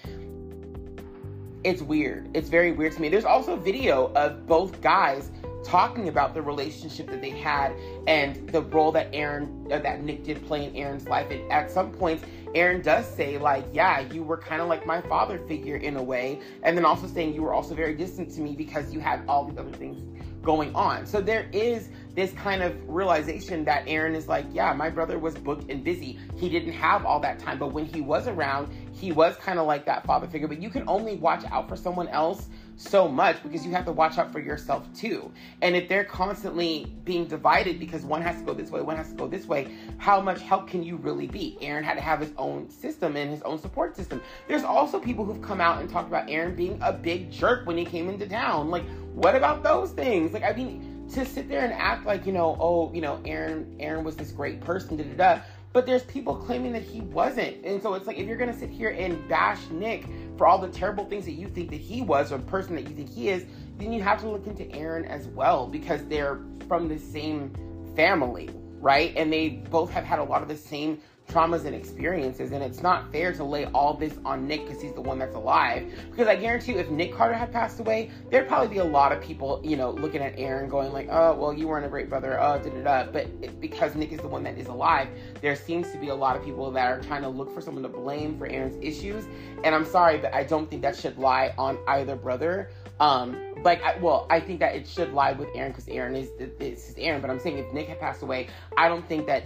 it's 1.64 1.82
weird. 1.82 2.28
It's 2.34 2.48
very 2.48 2.70
weird 2.72 2.92
to 2.92 3.00
me. 3.00 3.08
There's 3.08 3.24
also 3.24 3.56
video 3.56 4.12
of 4.14 4.46
both 4.46 4.80
guys 4.80 5.32
talking 5.64 6.08
about 6.08 6.34
the 6.34 6.42
relationship 6.42 7.08
that 7.10 7.20
they 7.20 7.30
had 7.30 7.72
and 8.06 8.48
the 8.50 8.62
role 8.62 8.92
that 8.92 9.08
Aaron, 9.12 9.66
uh, 9.70 9.78
that 9.78 10.02
Nick 10.02 10.24
did 10.24 10.44
play 10.46 10.64
in 10.64 10.74
Aaron's 10.76 11.08
life. 11.08 11.30
And 11.30 11.50
at 11.52 11.70
some 11.70 11.90
points, 11.92 12.24
Aaron 12.54 12.80
does 12.80 13.06
say, 13.06 13.38
like, 13.38 13.66
yeah, 13.72 14.00
you 14.00 14.22
were 14.22 14.38
kind 14.38 14.62
of 14.62 14.68
like 14.68 14.86
my 14.86 15.00
father 15.02 15.38
figure 15.46 15.76
in 15.76 15.96
a 15.96 16.02
way. 16.02 16.40
And 16.62 16.76
then 16.76 16.84
also 16.84 17.06
saying 17.06 17.34
you 17.34 17.42
were 17.42 17.52
also 17.52 17.74
very 17.74 17.94
distant 17.94 18.30
to 18.34 18.40
me 18.40 18.54
because 18.54 18.92
you 18.92 19.00
had 19.00 19.22
all 19.28 19.46
these 19.46 19.58
other 19.58 19.72
things 19.72 20.02
going 20.42 20.74
on. 20.74 21.04
So 21.04 21.20
there 21.20 21.48
is 21.52 21.90
this 22.14 22.32
kind 22.32 22.62
of 22.62 22.74
realization 22.88 23.64
that 23.64 23.84
Aaron 23.86 24.14
is 24.14 24.28
like, 24.28 24.46
yeah, 24.52 24.72
my 24.72 24.88
brother 24.88 25.18
was 25.18 25.34
booked 25.34 25.70
and 25.70 25.84
busy. 25.84 26.18
He 26.36 26.48
didn't 26.48 26.72
have 26.72 27.04
all 27.04 27.20
that 27.20 27.38
time. 27.38 27.58
But 27.58 27.72
when 27.72 27.84
he 27.84 28.00
was 28.00 28.26
around, 28.28 28.72
he 28.92 29.12
was 29.12 29.36
kind 29.36 29.58
of 29.58 29.66
like 29.66 29.84
that 29.86 30.06
father 30.06 30.26
figure. 30.26 30.48
But 30.48 30.62
you 30.62 30.70
can 30.70 30.88
only 30.88 31.16
watch 31.16 31.44
out 31.50 31.68
for 31.68 31.76
someone 31.76 32.08
else 32.08 32.48
so 32.78 33.08
much 33.08 33.42
because 33.42 33.66
you 33.66 33.72
have 33.72 33.84
to 33.84 33.92
watch 33.92 34.18
out 34.18 34.32
for 34.32 34.38
yourself 34.38 34.86
too. 34.94 35.30
And 35.62 35.74
if 35.74 35.88
they're 35.88 36.04
constantly 36.04 36.96
being 37.04 37.26
divided 37.26 37.78
because 37.78 38.04
one 38.04 38.22
has 38.22 38.38
to 38.38 38.44
go 38.44 38.54
this 38.54 38.70
way, 38.70 38.80
one 38.80 38.96
has 38.96 39.10
to 39.10 39.14
go 39.14 39.26
this 39.26 39.46
way, 39.46 39.74
how 39.98 40.20
much 40.20 40.40
help 40.40 40.68
can 40.68 40.82
you 40.82 40.96
really 40.96 41.26
be? 41.26 41.58
Aaron 41.60 41.82
had 41.82 41.94
to 41.94 42.00
have 42.00 42.20
his 42.20 42.30
own 42.38 42.70
system 42.70 43.16
and 43.16 43.30
his 43.30 43.42
own 43.42 43.58
support 43.58 43.96
system. 43.96 44.22
There's 44.46 44.62
also 44.62 45.00
people 45.00 45.24
who've 45.24 45.42
come 45.42 45.60
out 45.60 45.80
and 45.80 45.90
talked 45.90 46.08
about 46.08 46.30
Aaron 46.30 46.54
being 46.54 46.78
a 46.80 46.92
big 46.92 47.30
jerk 47.30 47.66
when 47.66 47.76
he 47.76 47.84
came 47.84 48.08
into 48.08 48.28
town. 48.28 48.70
Like, 48.70 48.84
what 49.12 49.34
about 49.34 49.64
those 49.64 49.90
things? 49.90 50.32
Like, 50.32 50.44
I 50.44 50.52
mean, 50.52 51.08
to 51.14 51.24
sit 51.24 51.48
there 51.48 51.64
and 51.64 51.72
act 51.72 52.06
like, 52.06 52.26
you 52.26 52.32
know, 52.32 52.56
oh, 52.60 52.92
you 52.94 53.00
know, 53.00 53.20
Aaron, 53.24 53.74
Aaron 53.80 54.04
was 54.04 54.14
this 54.14 54.30
great 54.30 54.60
person, 54.60 54.96
da 54.96 55.04
da 55.04 55.14
da 55.36 55.42
but 55.78 55.86
there's 55.86 56.02
people 56.02 56.34
claiming 56.34 56.72
that 56.72 56.82
he 56.82 57.02
wasn't. 57.02 57.64
And 57.64 57.80
so 57.80 57.94
it's 57.94 58.08
like 58.08 58.18
if 58.18 58.26
you're 58.26 58.36
gonna 58.36 58.58
sit 58.58 58.68
here 58.68 58.88
and 58.88 59.28
bash 59.28 59.60
Nick 59.70 60.06
for 60.36 60.44
all 60.44 60.58
the 60.58 60.66
terrible 60.66 61.04
things 61.04 61.24
that 61.26 61.34
you 61.34 61.46
think 61.46 61.70
that 61.70 61.80
he 61.80 62.02
was 62.02 62.32
or 62.32 62.40
person 62.40 62.74
that 62.74 62.88
you 62.88 62.96
think 62.96 63.08
he 63.08 63.28
is, 63.28 63.44
then 63.76 63.92
you 63.92 64.02
have 64.02 64.20
to 64.22 64.28
look 64.28 64.48
into 64.48 64.68
Aaron 64.72 65.04
as 65.04 65.28
well 65.28 65.68
because 65.68 66.04
they're 66.06 66.40
from 66.66 66.88
the 66.88 66.98
same 66.98 67.54
family, 67.94 68.50
right? 68.80 69.12
And 69.16 69.32
they 69.32 69.50
both 69.70 69.92
have 69.92 70.02
had 70.02 70.18
a 70.18 70.24
lot 70.24 70.42
of 70.42 70.48
the 70.48 70.56
same 70.56 71.00
traumas 71.28 71.64
and 71.64 71.74
experiences. 71.74 72.52
And 72.52 72.62
it's 72.62 72.82
not 72.82 73.10
fair 73.12 73.32
to 73.32 73.44
lay 73.44 73.66
all 73.66 73.94
this 73.94 74.14
on 74.24 74.46
Nick 74.46 74.66
because 74.66 74.82
he's 74.82 74.92
the 74.92 75.00
one 75.00 75.18
that's 75.18 75.34
alive. 75.34 75.90
Because 76.10 76.26
I 76.26 76.36
guarantee 76.36 76.72
you, 76.72 76.78
if 76.78 76.90
Nick 76.90 77.14
Carter 77.14 77.34
had 77.34 77.52
passed 77.52 77.80
away, 77.80 78.10
there'd 78.30 78.48
probably 78.48 78.68
be 78.68 78.78
a 78.78 78.84
lot 78.84 79.12
of 79.12 79.22
people, 79.22 79.60
you 79.62 79.76
know, 79.76 79.90
looking 79.90 80.22
at 80.22 80.38
Aaron 80.38 80.68
going 80.68 80.92
like, 80.92 81.08
oh, 81.10 81.34
well, 81.34 81.52
you 81.52 81.68
weren't 81.68 81.86
a 81.86 81.88
great 81.88 82.08
brother, 82.08 82.40
oh, 82.40 82.58
da 82.58 82.70
da 82.70 82.82
da. 82.82 83.10
But 83.12 83.26
it, 83.42 83.60
because 83.60 83.94
Nick 83.94 84.12
is 84.12 84.20
the 84.20 84.28
one 84.28 84.42
that 84.44 84.58
is 84.58 84.66
alive, 84.66 85.08
there 85.40 85.54
seems 85.54 85.92
to 85.92 85.98
be 85.98 86.08
a 86.08 86.14
lot 86.14 86.36
of 86.36 86.44
people 86.44 86.70
that 86.70 86.86
are 86.90 87.00
trying 87.00 87.22
to 87.22 87.28
look 87.28 87.52
for 87.52 87.60
someone 87.60 87.82
to 87.82 87.88
blame 87.88 88.38
for 88.38 88.46
Aaron's 88.46 88.82
issues. 88.82 89.24
And 89.64 89.74
I'm 89.74 89.84
sorry, 89.84 90.18
but 90.18 90.34
I 90.34 90.44
don't 90.44 90.68
think 90.68 90.82
that 90.82 90.96
should 90.96 91.18
lie 91.18 91.54
on 91.58 91.78
either 91.86 92.16
brother. 92.16 92.70
Um, 93.00 93.36
like, 93.62 93.82
I, 93.82 93.96
well, 93.98 94.26
I 94.28 94.40
think 94.40 94.60
that 94.60 94.74
it 94.74 94.88
should 94.88 95.12
lie 95.12 95.32
with 95.32 95.48
Aaron 95.54 95.70
because 95.70 95.88
Aaron 95.88 96.16
is 96.16 96.30
this 96.58 96.88
is 96.90 96.94
Aaron. 96.98 97.20
But 97.20 97.30
I'm 97.30 97.38
saying 97.38 97.58
if 97.58 97.72
Nick 97.72 97.88
had 97.88 98.00
passed 98.00 98.22
away, 98.22 98.48
I 98.76 98.88
don't 98.88 99.06
think 99.06 99.26
that 99.26 99.44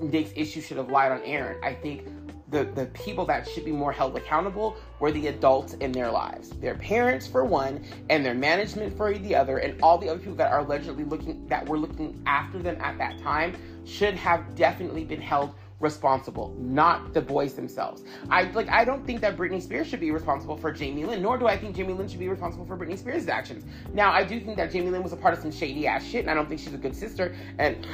Nick's 0.00 0.32
issue 0.34 0.60
should 0.60 0.76
have 0.76 0.90
lied 0.90 1.12
on 1.12 1.22
Aaron. 1.22 1.62
I 1.62 1.74
think 1.74 2.06
the, 2.48 2.64
the 2.64 2.86
people 2.86 3.24
that 3.26 3.48
should 3.48 3.64
be 3.64 3.72
more 3.72 3.92
held 3.92 4.16
accountable 4.16 4.76
were 5.00 5.10
the 5.10 5.28
adults 5.28 5.74
in 5.74 5.92
their 5.92 6.10
lives. 6.10 6.50
Their 6.50 6.74
parents 6.76 7.26
for 7.26 7.44
one, 7.44 7.84
and 8.10 8.24
their 8.24 8.34
management 8.34 8.96
for 8.96 9.12
the 9.12 9.34
other, 9.34 9.58
and 9.58 9.80
all 9.82 9.98
the 9.98 10.08
other 10.08 10.18
people 10.18 10.36
that 10.36 10.52
are 10.52 10.60
allegedly 10.60 11.04
looking 11.04 11.46
that 11.48 11.66
were 11.66 11.78
looking 11.78 12.22
after 12.26 12.58
them 12.60 12.76
at 12.80 12.98
that 12.98 13.18
time 13.18 13.56
should 13.84 14.14
have 14.14 14.54
definitely 14.54 15.04
been 15.04 15.20
held 15.20 15.54
responsible, 15.84 16.56
not 16.58 17.14
the 17.14 17.20
boys 17.20 17.54
themselves. 17.54 18.02
I 18.30 18.44
like 18.50 18.68
I 18.68 18.84
don't 18.84 19.06
think 19.06 19.20
that 19.20 19.36
Britney 19.36 19.62
Spears 19.62 19.86
should 19.86 20.00
be 20.00 20.10
responsible 20.10 20.56
for 20.56 20.72
Jamie 20.72 21.04
Lynn, 21.04 21.22
nor 21.22 21.38
do 21.38 21.46
I 21.46 21.56
think 21.56 21.76
Jamie 21.76 21.92
Lynn 21.92 22.08
should 22.08 22.18
be 22.18 22.28
responsible 22.28 22.64
for 22.64 22.76
Britney 22.76 22.98
Spears' 22.98 23.28
actions. 23.28 23.64
Now, 23.92 24.10
I 24.10 24.24
do 24.24 24.40
think 24.40 24.56
that 24.56 24.72
Jamie 24.72 24.90
Lynn 24.90 25.04
was 25.04 25.12
a 25.12 25.16
part 25.16 25.34
of 25.34 25.40
some 25.40 25.52
shady 25.52 25.86
ass 25.86 26.04
shit, 26.04 26.22
and 26.22 26.30
I 26.30 26.34
don't 26.34 26.48
think 26.48 26.60
she's 26.60 26.74
a 26.74 26.78
good 26.78 26.96
sister. 26.96 27.36
And 27.58 27.86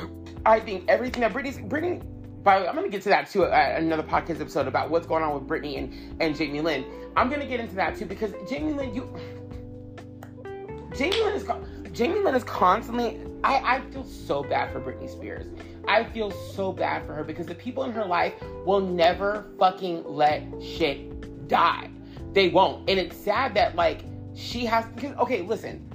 I 0.47 0.61
think 0.61 0.89
everything 0.89 1.21
that 1.21 1.35
Britney's 1.35 1.59
Britney 1.59 2.03
by 2.43 2.59
the 2.59 2.63
way, 2.63 2.69
I'm 2.71 2.75
gonna 2.75 2.89
get 2.89 3.03
to 3.03 3.11
that 3.11 3.29
too 3.29 3.45
another 3.45 4.03
podcast 4.03 4.41
episode 4.41 4.67
about 4.67 4.89
what's 4.89 5.07
going 5.07 5.23
on 5.23 5.35
with 5.35 5.47
Britney 5.47 5.77
and, 5.77 6.23
and 6.23 6.35
Jamie 6.35 6.63
Lynn. 6.63 6.87
I'm 7.17 7.29
gonna 7.29 7.45
get 7.45 7.61
into 7.61 7.75
that 7.75 7.97
too 7.97 8.07
because 8.07 8.33
Jamie 8.49 8.73
Lynn, 8.73 8.95
you 8.95 9.15
Jamie 10.97 11.23
Lynn 11.23 11.35
is 11.35 11.47
Jamie 11.93 12.21
Lynn 12.21 12.35
is 12.35 12.45
constantly 12.45 13.21
I, 13.43 13.77
I 13.77 13.81
feel 13.91 14.05
so 14.05 14.43
bad 14.43 14.73
for 14.73 14.81
Britney 14.81 15.09
Spears. 15.09 15.47
I 15.91 16.05
feel 16.05 16.31
so 16.31 16.73
bad 16.73 17.05
for 17.05 17.15
her 17.15 17.25
because 17.25 17.47
the 17.47 17.55
people 17.57 17.83
in 17.83 17.91
her 17.91 18.05
life 18.05 18.35
will 18.65 18.81
never 18.81 19.51
fucking 19.59 20.05
let 20.05 20.45
shit 20.63 21.49
die. 21.49 21.91
They 22.33 22.49
won't. 22.49 22.89
And 22.89 23.01
it's 23.01 23.17
sad 23.17 23.55
that 23.55 23.75
like 23.75 24.05
she 24.37 24.65
has 24.67 24.85
because 24.95 25.17
okay, 25.17 25.43
listen. 25.43 25.87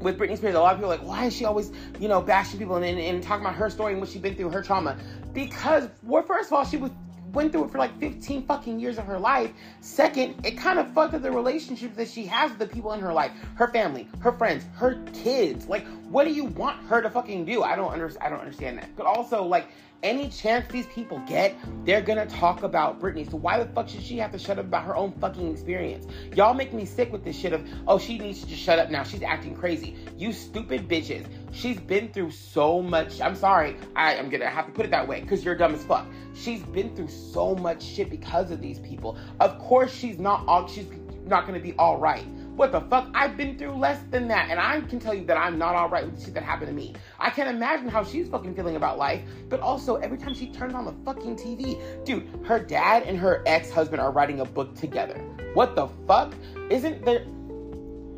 With 0.00 0.18
Britney 0.18 0.36
Spears, 0.36 0.56
a 0.56 0.60
lot 0.60 0.72
of 0.72 0.78
people 0.80 0.92
are 0.92 0.96
like, 0.96 1.06
why 1.06 1.26
is 1.26 1.36
she 1.36 1.44
always, 1.44 1.70
you 2.00 2.08
know, 2.08 2.20
bashing 2.20 2.58
people 2.58 2.74
and, 2.74 2.84
and, 2.84 2.98
and 2.98 3.22
talking 3.22 3.44
about 3.44 3.54
her 3.54 3.70
story 3.70 3.92
and 3.92 4.00
what 4.00 4.10
she's 4.10 4.20
been 4.20 4.34
through, 4.34 4.50
her 4.50 4.60
trauma? 4.60 4.98
Because, 5.32 5.88
well, 6.02 6.24
first 6.24 6.48
of 6.48 6.54
all, 6.54 6.64
she 6.64 6.76
was 6.76 6.90
went 7.32 7.52
through 7.52 7.64
it 7.64 7.70
for 7.70 7.78
like 7.78 7.98
15 7.98 8.46
fucking 8.46 8.78
years 8.78 8.98
of 8.98 9.04
her 9.06 9.18
life. 9.18 9.52
Second, 9.80 10.34
it 10.44 10.56
kind 10.56 10.78
of 10.78 10.92
fucked 10.92 11.14
up 11.14 11.22
the 11.22 11.30
relationships 11.30 11.96
that 11.96 12.08
she 12.08 12.24
has 12.26 12.50
with 12.50 12.58
the 12.58 12.66
people 12.66 12.92
in 12.92 13.00
her 13.00 13.12
life, 13.12 13.32
her 13.54 13.68
family, 13.68 14.08
her 14.20 14.32
friends, 14.32 14.64
her 14.74 15.02
kids. 15.12 15.68
Like, 15.68 15.86
what 16.08 16.24
do 16.24 16.32
you 16.32 16.44
want 16.44 16.84
her 16.86 17.00
to 17.00 17.10
fucking 17.10 17.44
do? 17.44 17.62
I 17.62 17.76
don't 17.76 17.92
understand. 17.92 18.24
I 18.24 18.30
don't 18.30 18.40
understand 18.40 18.78
that. 18.78 18.94
But 18.96 19.06
also, 19.06 19.44
like, 19.44 19.68
any 20.02 20.28
chance 20.28 20.70
these 20.70 20.86
people 20.86 21.22
get, 21.26 21.54
they're 21.84 22.00
gonna 22.00 22.26
talk 22.26 22.62
about 22.62 23.00
Britney. 23.00 23.30
So 23.30 23.36
why 23.36 23.62
the 23.62 23.66
fuck 23.72 23.88
should 23.88 24.02
she 24.02 24.18
have 24.18 24.32
to 24.32 24.38
shut 24.38 24.58
up 24.58 24.66
about 24.66 24.84
her 24.84 24.96
own 24.96 25.12
fucking 25.20 25.50
experience? 25.50 26.06
Y'all 26.34 26.54
make 26.54 26.72
me 26.72 26.84
sick 26.84 27.12
with 27.12 27.24
this 27.24 27.36
shit 27.36 27.52
of, 27.52 27.66
oh, 27.86 27.98
she 27.98 28.18
needs 28.18 28.40
to 28.40 28.46
just 28.46 28.62
shut 28.62 28.78
up 28.78 28.90
now. 28.90 29.02
She's 29.02 29.22
acting 29.22 29.54
crazy. 29.54 29.96
You 30.16 30.32
stupid 30.32 30.88
bitches. 30.88 31.26
She's 31.52 31.78
been 31.78 32.12
through 32.12 32.32
so 32.32 32.82
much. 32.82 33.20
I'm 33.20 33.36
sorry. 33.36 33.76
I, 33.94 34.14
am 34.14 34.28
gonna 34.28 34.48
have 34.48 34.66
to 34.66 34.72
put 34.72 34.84
it 34.84 34.90
that 34.90 35.06
way 35.06 35.20
because 35.20 35.44
you're 35.44 35.56
dumb 35.56 35.74
as 35.74 35.84
fuck. 35.84 36.06
She's 36.34 36.62
been 36.62 36.94
through 36.96 37.08
so 37.08 37.54
much 37.54 37.82
shit 37.82 38.10
because 38.10 38.50
of 38.50 38.60
these 38.60 38.78
people. 38.80 39.16
Of 39.40 39.58
course, 39.58 39.92
she's 39.92 40.18
not 40.18 40.44
all. 40.46 40.66
She's 40.66 40.86
not 41.26 41.46
gonna 41.46 41.60
be 41.60 41.74
all 41.74 41.98
right. 41.98 42.24
What 42.56 42.70
the 42.70 42.82
fuck? 42.82 43.08
I've 43.14 43.38
been 43.38 43.56
through 43.56 43.76
less 43.76 44.02
than 44.10 44.28
that, 44.28 44.50
and 44.50 44.60
I 44.60 44.80
can 44.82 44.98
tell 44.98 45.14
you 45.14 45.24
that 45.24 45.38
I'm 45.38 45.58
not 45.58 45.74
all 45.74 45.88
right 45.88 46.04
with 46.04 46.22
shit 46.22 46.34
that 46.34 46.42
happened 46.42 46.68
to 46.68 46.74
me. 46.74 46.94
I 47.18 47.30
can't 47.30 47.48
imagine 47.48 47.88
how 47.88 48.04
she's 48.04 48.28
fucking 48.28 48.54
feeling 48.54 48.76
about 48.76 48.98
life, 48.98 49.22
but 49.48 49.60
also 49.60 49.96
every 49.96 50.18
time 50.18 50.34
she 50.34 50.48
turns 50.48 50.74
on 50.74 50.84
the 50.84 50.94
fucking 51.04 51.36
TV, 51.36 51.80
dude, 52.04 52.28
her 52.44 52.58
dad 52.58 53.04
and 53.04 53.18
her 53.18 53.42
ex 53.46 53.70
husband 53.70 54.02
are 54.02 54.12
writing 54.12 54.40
a 54.40 54.44
book 54.44 54.74
together. 54.74 55.18
What 55.54 55.74
the 55.74 55.88
fuck? 56.06 56.34
Isn't 56.68 57.02
there? 57.06 57.24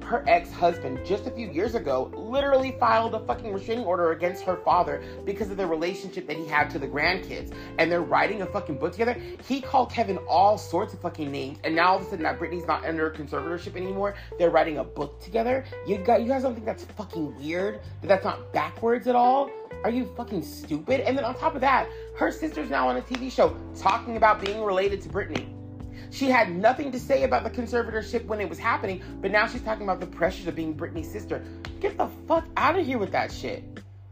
Her 0.05 0.25
ex-husband 0.29 1.01
just 1.05 1.27
a 1.27 1.31
few 1.31 1.51
years 1.51 1.75
ago 1.75 2.11
literally 2.15 2.77
filed 2.79 3.15
a 3.15 3.21
fucking 3.21 3.53
restraining 3.53 3.85
order 3.85 4.13
against 4.13 4.45
her 4.45 4.57
father 4.57 5.03
because 5.25 5.51
of 5.51 5.57
the 5.57 5.67
relationship 5.67 6.27
that 6.27 6.37
he 6.37 6.47
had 6.47 6.71
to 6.71 6.79
the 6.79 6.87
grandkids. 6.87 7.53
And 7.79 7.91
they're 7.91 8.03
writing 8.03 8.43
a 8.43 8.47
fucking 8.47 8.79
book 8.79 8.93
together. 8.93 9.17
He 9.47 9.61
called 9.61 9.91
kevin 9.91 10.19
all 10.29 10.59
sorts 10.59 10.95
of 10.95 11.01
fucking 11.01 11.31
names. 11.31 11.59
And 11.65 11.75
now 11.75 11.93
all 11.93 11.97
of 11.97 12.03
a 12.03 12.05
sudden 12.05 12.23
that 12.25 12.39
britney's 12.39 12.67
not 12.67 12.85
under 12.85 13.11
conservatorship 13.11 13.77
anymore. 13.77 14.15
They're 14.39 14.51
writing 14.51 14.79
a 14.79 14.85
book 14.85 15.21
together. 15.21 15.65
You 15.87 15.99
got 15.99 16.23
you 16.23 16.29
guys 16.29 16.43
don't 16.43 16.55
think 16.55 16.67
that's 16.67 16.85
fucking 16.85 17.37
weird? 17.37 17.81
That 18.03 18.09
that's 18.09 18.25
not 18.25 18.53
backwards 18.53 19.07
at 19.07 19.17
all? 19.17 19.51
Are 19.83 19.91
you 19.91 20.07
fucking 20.17 20.43
stupid? 20.43 21.01
And 21.01 21.17
then 21.17 21.25
on 21.25 21.35
top 21.37 21.55
of 21.55 21.61
that 21.63 21.89
her 22.17 22.31
sister's 22.31 22.71
now 22.71 22.89
on 22.89 22.97
a 22.97 23.03
tv 23.03 23.31
show 23.31 23.57
talking 23.77 24.17
about 24.17 24.41
being 24.41 24.63
related 24.63 25.03
to 25.03 25.09
britney 25.09 25.54
She 26.15 26.31
had 26.31 26.55
nothing 26.55 26.93
to 26.93 27.01
say 27.01 27.25
about 27.25 27.43
the 27.43 27.51
conservatorship 27.51 28.25
when 28.27 28.41
it 28.41 28.49
was 28.49 28.57
happening, 28.57 29.03
but 29.21 29.33
now 29.33 29.49
she's 29.49 29.63
talking 29.63 29.83
about 29.83 29.99
the 29.99 30.07
pressures 30.07 30.47
of 30.47 30.55
being 30.55 30.73
Britney's 30.73 31.11
sister. 31.11 31.45
Get 31.81 31.99
the 31.99 32.07
fuck 32.29 32.47
out 32.57 32.79
of 32.79 32.87
here 32.87 32.99
with 32.99 33.11
that 33.11 33.33
shit. 33.33 33.65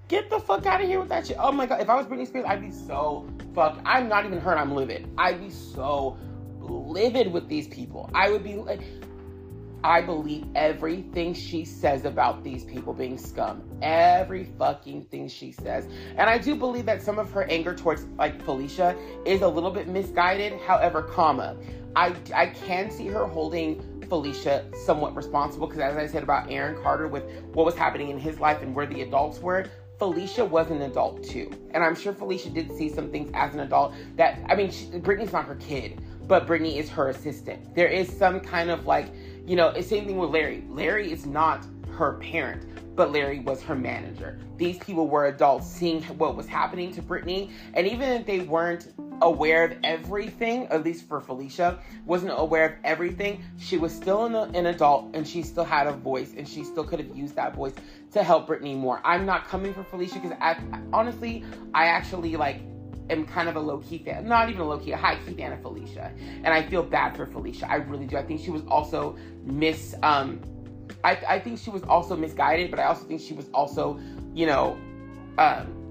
Get 0.09 0.29
the 0.29 0.41
fuck 0.41 0.67
out 0.67 0.81
of 0.81 0.89
here 0.89 0.99
with 0.99 1.11
that 1.11 1.29
shit. 1.29 1.37
Oh 1.39 1.53
my 1.53 1.65
god, 1.65 1.81
if 1.81 1.89
I 1.89 1.95
was 1.95 2.07
Britney 2.07 2.27
Spears, 2.27 2.45
I'd 2.49 2.61
be 2.61 2.73
so 2.73 3.29
fucked. 3.55 3.83
I'm 3.87 4.09
not 4.09 4.27
even 4.27 4.41
hurt, 4.41 4.59
I'm 4.59 4.75
livid. 4.75 5.09
I'd 5.17 5.41
be 5.41 5.51
so 5.51 6.19
livid 6.59 7.33
with 7.33 7.49
these 7.49 7.69
people. 7.69 8.11
I 8.13 8.31
would 8.31 8.43
be 8.43 8.57
like, 8.57 8.81
I 9.85 10.01
believe 10.01 10.47
everything 10.55 11.35
she 11.35 11.65
says 11.65 12.05
about 12.05 12.45
these 12.45 12.65
people 12.65 12.93
being 12.93 13.19
scum. 13.19 13.63
Every 13.81 14.45
fucking 14.45 15.07
thing 15.07 15.29
she 15.29 15.51
says. 15.51 15.89
And 16.17 16.31
I 16.31 16.39
do 16.39 16.55
believe 16.55 16.87
that 16.87 17.03
some 17.03 17.19
of 17.19 17.33
her 17.33 17.45
anger 17.45 17.75
towards 17.75 18.05
like 18.17 18.43
Felicia 18.45 18.97
is 19.25 19.43
a 19.43 19.49
little 19.49 19.73
bit 19.73 19.89
misguided. 19.89 20.61
However, 20.61 21.03
comma, 21.03 21.57
I 21.97 22.15
I 22.35 22.47
can 22.47 22.91
see 22.91 23.07
her 23.09 23.27
holding 23.27 23.83
Felicia 24.09 24.65
somewhat 24.85 25.17
responsible 25.17 25.67
because 25.67 25.81
as 25.81 25.97
I 25.97 26.07
said 26.07 26.23
about 26.23 26.51
Aaron 26.51 26.81
Carter 26.83 27.09
with 27.09 27.25
what 27.55 27.65
was 27.65 27.75
happening 27.75 28.11
in 28.11 28.19
his 28.19 28.39
life 28.41 28.63
and 28.63 28.75
where 28.75 28.87
the 28.87 29.03
adults 29.03 29.39
were, 29.41 29.67
Felicia 29.99 30.45
was 30.45 30.71
an 30.71 30.83
adult 30.83 31.23
too. 31.23 31.51
And 31.73 31.85
I'm 31.85 31.95
sure 31.95 32.13
Felicia 32.13 32.51
did 32.51 32.77
see 32.77 32.89
some 32.89 33.11
things 33.11 33.31
as 33.35 33.55
an 33.55 33.61
adult 33.61 33.95
that, 34.17 34.41
I 34.49 34.55
mean, 34.55 34.71
she, 34.71 34.87
Britney's 34.87 35.33
not 35.33 35.45
her 35.45 35.55
kid, 35.55 36.01
but 36.27 36.47
Britney 36.47 36.77
is 36.77 36.89
her 36.91 37.09
assistant. 37.09 37.75
There 37.75 37.87
is 37.87 38.09
some 38.09 38.41
kind 38.41 38.71
of 38.71 38.85
like, 38.85 39.07
you 39.47 39.57
know, 39.57 39.73
same 39.81 40.07
thing 40.07 40.19
with 40.19 40.31
Larry. 40.31 40.65
Larry 40.69 41.13
is 41.13 41.25
not 41.25 41.65
her 41.93 42.15
parent, 42.15 42.97
but 42.97 43.13
Larry 43.13 43.41
was 43.41 43.63
her 43.63 43.75
manager. 43.75 44.41
These 44.57 44.79
people 44.79 45.07
were 45.07 45.27
adults 45.27 45.69
seeing 45.69 46.03
what 46.19 46.37
was 46.37 46.47
happening 46.47 46.93
to 46.95 47.03
Britney, 47.03 47.51
and 47.75 47.87
even 47.87 48.09
if 48.11 48.27
they 48.27 48.41
weren't 48.41 48.93
aware 49.23 49.65
of 49.65 49.77
everything, 49.85 50.67
at 50.67 50.85
least 50.85 51.09
for 51.09 51.21
Felicia, 51.21 51.79
wasn't 52.05 52.33
aware 52.37 52.67
of 52.67 52.73
everything, 52.85 53.43
she 53.59 53.79
was 53.79 53.95
still 53.95 54.27
an, 54.27 54.55
an 54.55 54.67
adult 54.67 55.15
and 55.15 55.27
she 55.27 55.43
still 55.43 55.65
had 55.65 55.87
a 55.87 55.93
voice 55.93 56.35
and 56.37 56.47
she 56.47 56.65
still 56.65 56.85
could 56.85 56.99
have 56.99 57.17
used 57.17 57.37
that 57.37 57.55
voice 57.55 57.73
to 58.13 58.23
help 58.23 58.49
Britney 58.49 58.77
more. 58.77 59.01
I'm 59.05 59.25
not 59.25 59.47
coming 59.47 59.73
for 59.73 59.85
Felicia 59.85 60.19
because 60.19 60.37
honestly, 60.93 61.45
I 61.73 61.87
actually 61.87 62.37
like 62.37 62.61
am 63.11 63.27
kind 63.27 63.49
of 63.49 63.57
a 63.57 63.61
low 63.61 63.79
key 63.79 63.99
fan, 63.99 64.27
not 64.27 64.49
even 64.49 64.61
a 64.61 64.67
low 64.67 64.79
key, 64.79 64.93
a 64.93 64.97
high 64.97 65.17
key 65.25 65.35
fan 65.35 65.53
of 65.53 65.63
Felicia, 65.63 66.13
and 66.45 66.49
I 66.49 66.63
feel 66.63 66.83
bad 66.83 67.17
for 67.17 67.27
Felicia. 67.27 67.71
I 67.71 67.77
really 67.77 68.07
do. 68.07 68.17
I 68.17 68.23
think 68.23 68.41
she 68.41 68.51
was 68.51 68.63
also 68.69 69.17
miss. 69.45 69.95
Um, 70.03 70.41
I, 71.05 71.19
I 71.29 71.39
think 71.39 71.59
she 71.59 71.71
was 71.71 71.83
also 71.85 72.17
misguided, 72.17 72.71
but 72.71 72.81
I 72.81 72.85
also 72.85 73.05
think 73.05 73.21
she 73.21 73.35
was 73.35 73.49
also, 73.55 73.99
you 74.35 74.47
know, 74.47 74.77
um, 75.39 75.82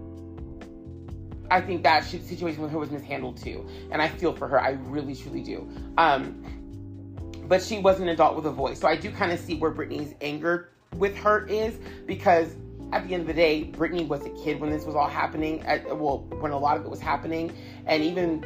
I 1.52 1.60
think 1.60 1.84
that 1.84 2.06
situation 2.06 2.62
with 2.62 2.72
her 2.72 2.80
was 2.80 2.90
mishandled 2.90 3.38
too, 3.38 3.68
and 3.92 4.02
I 4.02 4.08
feel 4.08 4.34
for 4.34 4.48
her. 4.48 4.60
I 4.60 4.72
really, 4.72 5.16
truly 5.16 5.44
do. 5.44 5.70
Um, 5.98 6.44
but 7.48 7.62
she 7.62 7.80
was 7.80 8.00
an 8.00 8.08
adult 8.08 8.38
with 8.38 8.46
a 8.46 8.52
voice, 8.52 8.80
so 8.80 8.88
I 8.88 8.96
do 8.96 9.12
kind 9.12 9.32
of 9.34 9.40
see 9.40 9.58
where 9.58 9.72
Britney's 9.72 10.16
anger 10.22 10.70
with 10.96 11.16
her 11.18 11.46
is 11.48 11.78
because 12.06 12.56
at 12.94 13.08
the 13.08 13.14
end 13.14 13.22
of 13.22 13.28
the 13.28 13.34
day, 13.34 13.64
Brittany 13.64 14.06
was 14.06 14.26
a 14.26 14.30
kid 14.30 14.60
when 14.60 14.70
this 14.70 14.86
was 14.86 14.96
all 14.96 15.08
happening. 15.08 15.62
At, 15.64 15.98
well, 15.98 16.20
when 16.40 16.54
a 16.54 16.58
lot 16.58 16.78
of 16.78 16.86
it 16.86 16.90
was 16.90 17.02
happening, 17.02 17.54
and 17.86 18.02
even 18.02 18.44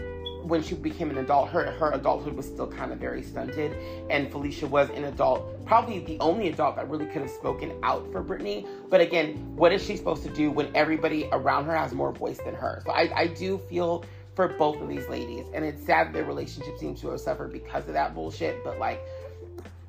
when 0.48 0.62
she 0.64 0.76
became 0.76 1.10
an 1.10 1.18
adult, 1.18 1.50
her 1.50 1.72
her 1.72 1.92
adulthood 1.92 2.36
was 2.36 2.46
still 2.46 2.68
kind 2.68 2.92
of 2.92 3.00
very 3.00 3.24
stunted. 3.24 3.76
And 4.10 4.32
Felicia 4.32 4.68
was 4.68 4.90
an 4.92 5.06
adult, 5.06 5.66
probably 5.66 6.00
the 6.00 6.20
only 6.20 6.50
adult 6.50 6.76
that 6.76 6.90
really 6.90 7.06
could 7.06 7.22
have 7.22 7.32
spoken 7.32 7.74
out 7.84 8.12
for 8.12 8.24
Britney. 8.24 8.68
But 8.90 9.02
again, 9.02 9.56
what 9.56 9.72
is 9.72 9.84
she 9.84 9.98
supposed 9.98 10.24
to 10.24 10.30
do 10.30 10.52
when 10.52 10.76
everybody 10.76 11.30
around 11.32 11.66
her 11.66 11.76
has 11.76 11.94
more 11.94 12.12
voice 12.12 12.38
than 12.38 12.56
her? 12.56 12.82
So 12.86 12.92
I, 12.92 13.12
I 13.16 13.28
do 13.28 13.58
feel 13.70 14.06
for 14.36 14.50
both 14.50 14.82
of 14.82 14.90
these 14.90 15.08
ladies, 15.08 15.46
and 15.54 15.64
it's 15.64 15.84
sad 15.86 16.12
their 16.14 16.26
relationship 16.26 16.78
seems 16.78 17.00
to 17.02 17.10
have 17.10 17.22
suffered 17.22 17.54
because 17.54 17.88
of 17.88 17.94
that 17.94 18.14
bullshit. 18.14 18.64
But 18.64 18.80
like 18.80 19.02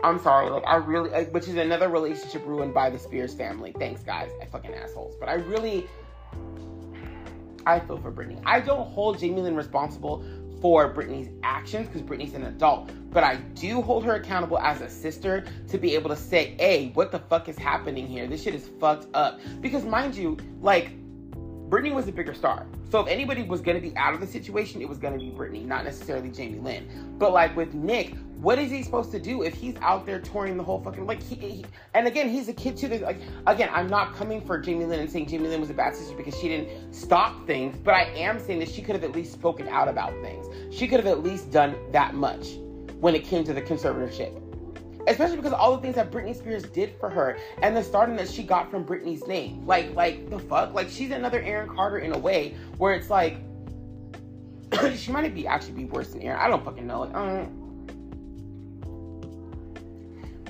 I'm 0.03 0.19
sorry, 0.21 0.51
like 0.51 0.65
I 0.67 0.77
really, 0.77 1.11
like, 1.11 1.33
which 1.33 1.49
is 1.49 1.57
another 1.57 1.89
relationship 1.89 2.47
ruined 2.47 2.75
by 2.75 2.91
the 2.91 2.99
Spears 2.99 3.35
family. 3.35 3.75
Thanks, 3.79 4.03
guys. 4.03 4.31
I 4.43 4.47
fucking 4.47 4.75
assholes. 4.75 5.17
But 5.19 5.29
I 5.29 5.35
really, 5.35 5.87
I 7.67 7.81
feel 7.81 7.99
for 7.99 8.13
Britney. 8.13 8.41
I 8.45 8.61
don't 8.61 8.87
hold 8.87 9.19
Jamie 9.19 9.41
Lynn 9.41 9.57
responsible 9.57 10.23
for 10.67 10.93
Britney's 10.93 11.29
actions 11.45 11.87
because 11.87 12.03
Britney's 12.03 12.35
an 12.35 12.47
adult, 12.47 12.91
but 13.13 13.23
I 13.23 13.37
do 13.55 13.81
hold 13.81 14.03
her 14.03 14.17
accountable 14.17 14.59
as 14.59 14.81
a 14.81 14.91
sister 14.91 15.45
to 15.69 15.79
be 15.79 15.95
able 15.95 16.11
to 16.11 16.17
say, 16.17 16.57
"Hey, 16.59 16.91
what 16.95 17.13
the 17.13 17.21
fuck 17.21 17.49
is 17.49 17.57
happening 17.57 18.05
here? 18.05 18.27
This 18.27 18.43
shit 18.43 18.53
is 18.53 18.69
fucked 18.81 19.07
up." 19.15 19.39
Because 19.61 19.85
mind 19.85 20.17
you, 20.17 20.37
like 20.61 20.91
Britney 21.69 21.93
was 21.93 22.07
a 22.07 22.13
bigger 22.13 22.33
star. 22.33 22.65
So 22.91 23.01
if 23.01 23.09
anybody 23.09 23.43
was 23.43 23.61
going 23.61 23.75
to 23.75 23.81
be 23.81 23.97
out 23.97 24.15
of 24.15 24.21
the 24.21 24.27
situation, 24.27 24.81
it 24.81 24.89
was 24.89 24.99
going 24.99 25.13
to 25.13 25.19
be 25.19 25.33
Britney, 25.33 25.67
not 25.67 25.85
necessarily 25.85 26.31
Jamie 26.31 26.61
Lynn. 26.61 27.17
But 27.19 27.33
like 27.33 27.57
with 27.57 27.75
Nick, 27.75 28.15
what 28.41 28.59
is 28.59 28.71
he 28.71 28.85
supposed 28.85 29.11
to 29.11 29.19
do 29.19 29.43
if 29.43 29.55
he's 29.55 29.75
out 29.81 30.07
there 30.07 30.21
touring 30.21 30.57
the 30.57 30.63
whole 30.63 30.81
fucking 30.81 31.07
like 31.07 31.23
he, 31.23 31.35
he 31.35 31.65
and 31.95 32.07
again 32.07 32.29
he's 32.29 32.49
a 32.49 32.53
kid 32.53 32.77
too 32.77 32.87
like 32.99 33.19
again 33.47 33.71
i'm 33.73 33.89
not 33.89 34.15
coming 34.15 34.43
for 34.43 34.59
jamie 34.59 34.85
lynn 34.85 35.01
and 35.01 35.11
saying 35.11 35.27
jamie 35.27 35.49
lynn 35.49 35.59
was 35.59 35.71
a 35.71 35.75
bad 35.75 35.97
sister 35.97 36.15
because 36.15 36.39
she 36.39 36.49
didn't 36.49 36.95
stop 36.95 37.47
things 37.47 37.79
but 37.83 37.95
i 37.95 38.03
am 38.15 38.39
saying 38.39 38.59
that 38.59 38.69
she 38.69 38.83
could 38.83 38.95
have 38.95 39.03
at 39.05 39.13
least 39.13 39.33
spoken 39.33 39.67
out 39.69 39.89
about 39.89 40.13
things 40.21 40.47
she 40.71 40.87
could 40.87 41.01
have 41.01 41.07
at 41.07 41.23
least 41.23 41.51
done 41.51 41.75
that 41.93 42.15
much 42.15 42.57
when 43.01 43.15
it 43.15 43.25
came 43.25 43.43
to 43.43 43.55
the 43.55 43.63
conservatorship 43.63 44.46
especially 45.07 45.37
because 45.37 45.53
all 45.53 45.75
the 45.77 45.83
things 45.83 45.95
that 45.95 46.11
Britney 46.11 46.35
Spears 46.35 46.65
did 46.65 46.95
for 46.99 47.09
her 47.09 47.39
and 47.63 47.77
the 47.77 47.83
stardom 47.83 48.17
that 48.17 48.29
she 48.29 48.43
got 48.43 48.71
from 48.71 48.85
Britney's 48.85 49.27
name. 49.27 49.67
Like, 49.67 49.95
like 49.95 50.29
the 50.31 50.39
fuck, 50.39 50.75
like 50.75 50.89
she's 50.89 51.11
another 51.11 51.41
Aaron 51.41 51.69
Carter 51.69 51.99
in 51.99 52.13
a 52.13 52.19
way 52.19 52.55
where 52.79 52.95
it's 52.95 53.11
like 53.11 53.39
she 54.97 55.13
might 55.13 55.35
be 55.35 55.47
actually 55.47 55.73
be 55.73 55.85
worse 55.85 56.09
than 56.09 56.23
Aaron. 56.23 56.41
I 56.41 56.49
don't 56.49 56.65
fucking 56.65 56.87
know. 56.87 57.01
Like, 57.01 57.15
um, 57.15 57.63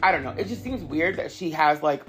I 0.02 0.12
don't 0.12 0.22
know. 0.22 0.34
It 0.36 0.46
just 0.46 0.62
seems 0.62 0.82
weird 0.82 1.16
that 1.16 1.32
she 1.32 1.50
has 1.50 1.82
like 1.82 2.02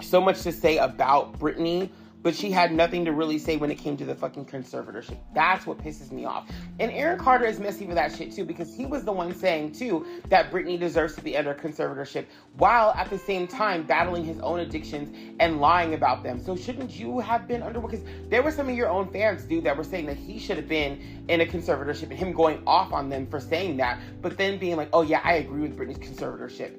so 0.00 0.20
much 0.20 0.42
to 0.42 0.52
say 0.52 0.78
about 0.78 1.38
Britney 1.38 1.90
but 2.22 2.34
she 2.34 2.50
had 2.50 2.72
nothing 2.72 3.04
to 3.04 3.12
really 3.12 3.38
say 3.38 3.56
when 3.56 3.70
it 3.70 3.76
came 3.76 3.96
to 3.96 4.04
the 4.04 4.14
fucking 4.14 4.44
conservatorship. 4.44 5.16
That's 5.34 5.66
what 5.66 5.78
pisses 5.78 6.10
me 6.10 6.24
off. 6.24 6.48
And 6.78 6.90
Aaron 6.90 7.18
Carter 7.18 7.46
is 7.46 7.58
messy 7.58 7.86
with 7.86 7.96
that 7.96 8.14
shit 8.14 8.32
too 8.32 8.44
because 8.44 8.74
he 8.74 8.86
was 8.86 9.04
the 9.04 9.12
one 9.12 9.34
saying 9.34 9.72
too 9.72 10.06
that 10.28 10.50
Britney 10.50 10.78
deserves 10.78 11.14
to 11.16 11.22
be 11.22 11.36
under 11.36 11.54
conservatorship 11.54 12.26
while 12.56 12.92
at 12.94 13.08
the 13.10 13.18
same 13.18 13.46
time 13.46 13.84
battling 13.84 14.24
his 14.24 14.38
own 14.40 14.60
addictions 14.60 15.14
and 15.38 15.60
lying 15.60 15.94
about 15.94 16.22
them. 16.22 16.42
So 16.42 16.56
shouldn't 16.56 16.98
you 16.98 17.20
have 17.20 17.46
been 17.46 17.62
under 17.62 17.80
because 17.80 18.04
there 18.28 18.42
were 18.42 18.52
some 18.52 18.68
of 18.68 18.74
your 18.74 18.88
own 18.88 19.10
fans, 19.10 19.44
dude, 19.44 19.64
that 19.64 19.76
were 19.76 19.84
saying 19.84 20.06
that 20.06 20.16
he 20.16 20.38
should 20.38 20.56
have 20.56 20.68
been 20.68 21.24
in 21.28 21.40
a 21.40 21.46
conservatorship 21.46 22.10
and 22.10 22.18
him 22.18 22.32
going 22.32 22.62
off 22.66 22.92
on 22.92 23.08
them 23.08 23.26
for 23.26 23.40
saying 23.40 23.76
that, 23.76 24.00
but 24.20 24.36
then 24.36 24.58
being 24.58 24.76
like, 24.76 24.88
oh 24.92 25.02
yeah, 25.02 25.20
I 25.24 25.34
agree 25.34 25.62
with 25.62 25.76
Britney's 25.76 25.98
conservatorship 25.98 26.76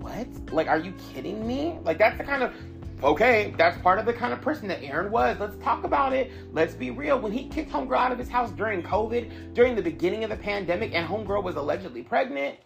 what? 0.00 0.26
Like, 0.52 0.66
are 0.66 0.78
you 0.78 0.92
kidding 1.12 1.46
me? 1.46 1.78
Like, 1.84 1.98
that's 1.98 2.16
the 2.18 2.24
kind 2.24 2.42
of 2.42 2.54
okay, 3.02 3.54
that's 3.56 3.80
part 3.82 3.98
of 3.98 4.06
the 4.06 4.12
kind 4.12 4.32
of 4.32 4.40
person 4.40 4.68
that 4.68 4.82
Aaron 4.82 5.10
was. 5.10 5.38
Let's 5.38 5.56
talk 5.62 5.84
about 5.84 6.12
it. 6.12 6.30
Let's 6.52 6.74
be 6.74 6.90
real. 6.90 7.18
When 7.20 7.32
he 7.32 7.48
kicked 7.48 7.70
Homegirl 7.70 7.96
out 7.96 8.12
of 8.12 8.18
his 8.18 8.28
house 8.28 8.50
during 8.52 8.82
COVID, 8.82 9.54
during 9.54 9.74
the 9.74 9.82
beginning 9.82 10.24
of 10.24 10.30
the 10.30 10.36
pandemic, 10.36 10.94
and 10.94 11.06
Homegirl 11.06 11.42
was 11.42 11.56
allegedly 11.56 12.02
pregnant, 12.02 12.56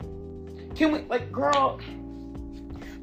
can 0.75 0.93
we, 0.93 1.01
like, 1.03 1.31
girl, 1.31 1.81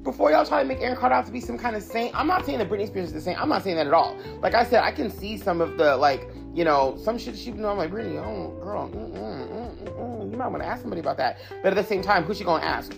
before 0.04 0.32
y'all 0.32 0.46
try 0.46 0.62
to 0.62 0.68
make 0.68 0.80
Aaron 0.82 0.98
Carter 0.98 1.16
out 1.16 1.26
to 1.28 1.32
be 1.32 1.40
some 1.40 1.58
kind 1.58 1.76
of 1.76 1.84
saint, 1.84 2.14
I'm 2.16 2.28
not 2.28 2.46
saying 2.46 2.58
that 2.58 2.70
Britney 2.70 2.88
Spears 2.88 3.08
is 3.08 3.14
the 3.14 3.22
saint. 3.22 3.40
I'm 3.40 3.50
not 3.50 3.64
saying 3.64 3.76
that 3.76 3.88
at 3.88 3.94
all. 3.94 4.18
Like 4.42 4.56
I 4.56 4.66
said, 4.66 4.84
I 4.84 4.92
can 4.92 5.10
see 5.10 5.38
some 5.38 5.62
of 5.62 5.78
the, 5.78 5.96
like, 5.96 6.28
you 6.54 6.66
know, 6.66 6.98
some 7.02 7.18
shit 7.18 7.38
she 7.38 7.52
know. 7.52 7.70
I'm 7.70 7.78
like, 7.78 7.92
Britney, 7.92 8.18
oh, 8.18 8.60
girl, 8.62 8.90
mm, 8.90 9.12
mm, 9.12 9.94
mm, 9.94 10.32
you 10.32 10.38
might 10.38 10.48
want 10.48 10.64
to 10.64 10.68
ask 10.68 10.82
somebody 10.82 11.00
about 11.00 11.18
that. 11.18 11.38
But 11.62 11.70
at 11.70 11.76
the 11.76 11.84
same 11.84 12.02
time, 12.02 12.24
who's 12.24 12.38
she 12.38 12.44
going 12.44 12.62
to 12.62 12.68
ask? 12.68 12.94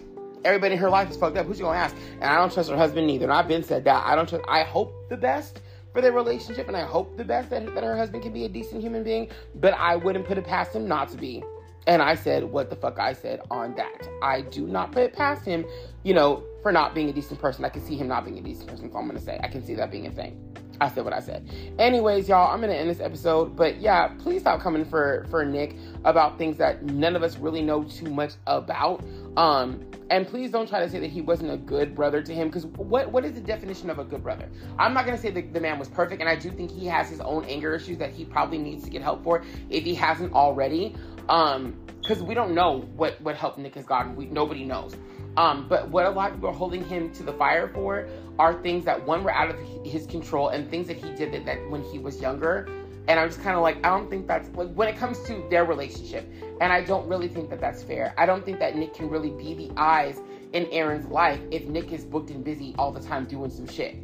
Everybody 0.45 0.73
in 0.73 0.79
her 0.79 0.89
life 0.89 1.09
is 1.09 1.17
fucked 1.17 1.37
up. 1.37 1.45
Who's 1.45 1.57
she 1.57 1.63
gonna 1.63 1.77
ask? 1.77 1.95
And 2.15 2.25
I 2.25 2.35
don't 2.35 2.51
trust 2.51 2.69
her 2.69 2.77
husband 2.77 3.07
neither. 3.07 3.25
And 3.25 3.33
I've 3.33 3.47
been 3.47 3.63
said 3.63 3.83
that. 3.85 4.05
I 4.05 4.15
don't 4.15 4.27
trust. 4.27 4.45
I 4.47 4.63
hope 4.63 5.09
the 5.09 5.17
best 5.17 5.61
for 5.93 6.01
their 6.01 6.11
relationship, 6.11 6.67
and 6.67 6.75
I 6.75 6.81
hope 6.81 7.17
the 7.17 7.23
best 7.23 7.49
that, 7.51 7.73
that 7.75 7.83
her 7.83 7.95
husband 7.95 8.23
can 8.23 8.33
be 8.33 8.45
a 8.45 8.49
decent 8.49 8.81
human 8.81 9.03
being. 9.03 9.29
But 9.55 9.73
I 9.75 9.95
wouldn't 9.95 10.25
put 10.25 10.37
it 10.37 10.45
past 10.45 10.75
him 10.75 10.87
not 10.87 11.09
to 11.09 11.17
be. 11.17 11.43
And 11.85 12.01
I 12.01 12.15
said 12.15 12.43
what 12.43 12.69
the 12.69 12.75
fuck 12.75 12.99
I 12.99 13.13
said 13.13 13.41
on 13.51 13.75
that. 13.75 14.07
I 14.21 14.41
do 14.41 14.67
not 14.67 14.91
put 14.91 15.03
it 15.03 15.13
past 15.13 15.45
him, 15.45 15.65
you 16.03 16.13
know, 16.13 16.43
for 16.63 16.71
not 16.71 16.95
being 16.95 17.09
a 17.09 17.13
decent 17.13 17.39
person. 17.39 17.63
I 17.65 17.69
can 17.69 17.85
see 17.85 17.95
him 17.95 18.07
not 18.07 18.25
being 18.25 18.39
a 18.39 18.41
decent 18.41 18.67
person. 18.67 18.91
So 18.91 18.97
I'm 18.97 19.05
gonna 19.05 19.19
say 19.19 19.39
I 19.43 19.47
can 19.47 19.63
see 19.63 19.75
that 19.75 19.91
being 19.91 20.07
a 20.07 20.11
thing. 20.11 20.39
I 20.81 20.89
said 20.89 21.03
what 21.03 21.13
I 21.13 21.19
said. 21.19 21.47
Anyways, 21.77 22.27
y'all, 22.27 22.51
I'm 22.51 22.59
gonna 22.59 22.73
end 22.73 22.89
this 22.89 22.99
episode. 22.99 23.55
But 23.55 23.79
yeah, 23.79 24.07
please 24.07 24.41
stop 24.41 24.59
coming 24.59 24.85
for 24.85 25.27
for 25.29 25.45
Nick 25.45 25.75
about 26.05 26.37
things 26.37 26.57
that 26.57 26.83
none 26.83 27.15
of 27.15 27.21
us 27.21 27.37
really 27.37 27.61
know 27.61 27.83
too 27.83 28.09
much 28.09 28.33
about. 28.47 29.03
Um, 29.37 29.85
and 30.09 30.27
please 30.27 30.51
don't 30.51 30.67
try 30.67 30.79
to 30.79 30.89
say 30.89 30.99
that 30.99 31.09
he 31.09 31.21
wasn't 31.21 31.51
a 31.51 31.57
good 31.57 31.95
brother 31.95 32.21
to 32.21 32.33
him, 32.33 32.47
because 32.47 32.65
what 32.65 33.11
what 33.11 33.25
is 33.25 33.33
the 33.33 33.41
definition 33.41 33.89
of 33.89 33.99
a 33.99 34.03
good 34.03 34.23
brother? 34.23 34.49
I'm 34.79 34.93
not 34.93 35.05
gonna 35.05 35.17
say 35.17 35.29
that 35.31 35.53
the 35.53 35.59
man 35.59 35.77
was 35.77 35.89
perfect, 35.89 36.21
and 36.21 36.29
I 36.29 36.35
do 36.35 36.49
think 36.49 36.71
he 36.71 36.85
has 36.87 37.09
his 37.09 37.19
own 37.19 37.45
anger 37.45 37.75
issues 37.75 37.97
that 37.99 38.11
he 38.11 38.25
probably 38.25 38.57
needs 38.57 38.83
to 38.85 38.89
get 38.89 39.01
help 39.01 39.23
for 39.23 39.43
if 39.69 39.83
he 39.83 39.93
hasn't 39.93 40.33
already. 40.33 40.95
Um, 41.29 41.79
because 42.01 42.21
we 42.21 42.33
don't 42.33 42.53
know 42.53 42.81
what 42.97 43.19
what 43.21 43.35
help 43.35 43.57
Nick 43.57 43.75
has 43.75 43.85
gotten. 43.85 44.15
We 44.15 44.25
nobody 44.25 44.65
knows. 44.65 44.95
Um, 45.37 45.67
but 45.67 45.89
what 45.89 46.05
a 46.05 46.09
lot 46.09 46.29
of 46.29 46.35
people 46.35 46.49
are 46.49 46.53
holding 46.53 46.83
him 46.85 47.11
to 47.13 47.23
the 47.23 47.33
fire 47.33 47.67
for 47.67 48.07
are 48.39 48.61
things 48.61 48.85
that 48.85 49.03
one 49.05 49.23
were 49.23 49.31
out 49.31 49.49
of 49.49 49.57
his 49.83 50.05
control 50.05 50.49
and 50.49 50.69
things 50.69 50.87
that 50.87 50.97
he 50.97 51.11
did 51.13 51.31
that, 51.33 51.45
that 51.45 51.69
when 51.69 51.83
he 51.83 51.99
was 51.99 52.21
younger 52.21 52.67
And 53.07 53.19
I'm 53.19 53.27
just 53.27 53.41
kind 53.41 53.55
of 53.55 53.61
like, 53.61 53.77
I 53.85 53.89
don't 53.89 54.09
think 54.09 54.27
that's 54.27 54.49
like 54.55 54.71
when 54.73 54.87
it 54.87 54.95
comes 54.97 55.19
to 55.23 55.43
their 55.49 55.65
relationship. 55.65 56.29
And 56.61 56.71
I 56.71 56.81
don't 56.81 57.07
really 57.07 57.27
think 57.27 57.49
that 57.49 57.59
that's 57.59 57.83
fair. 57.83 58.13
I 58.17 58.25
don't 58.25 58.45
think 58.45 58.59
that 58.59 58.75
Nick 58.77 58.93
can 58.93 59.09
really 59.09 59.31
be 59.31 59.53
the 59.53 59.71
eyes 59.75 60.21
in 60.53 60.67
Aaron's 60.67 61.07
life 61.07 61.39
if 61.51 61.65
Nick 61.65 61.91
is 61.91 62.05
booked 62.05 62.29
and 62.29 62.43
busy 62.43 62.75
all 62.77 62.91
the 62.91 63.01
time 63.01 63.25
doing 63.25 63.49
some 63.49 63.67
shit, 63.67 63.95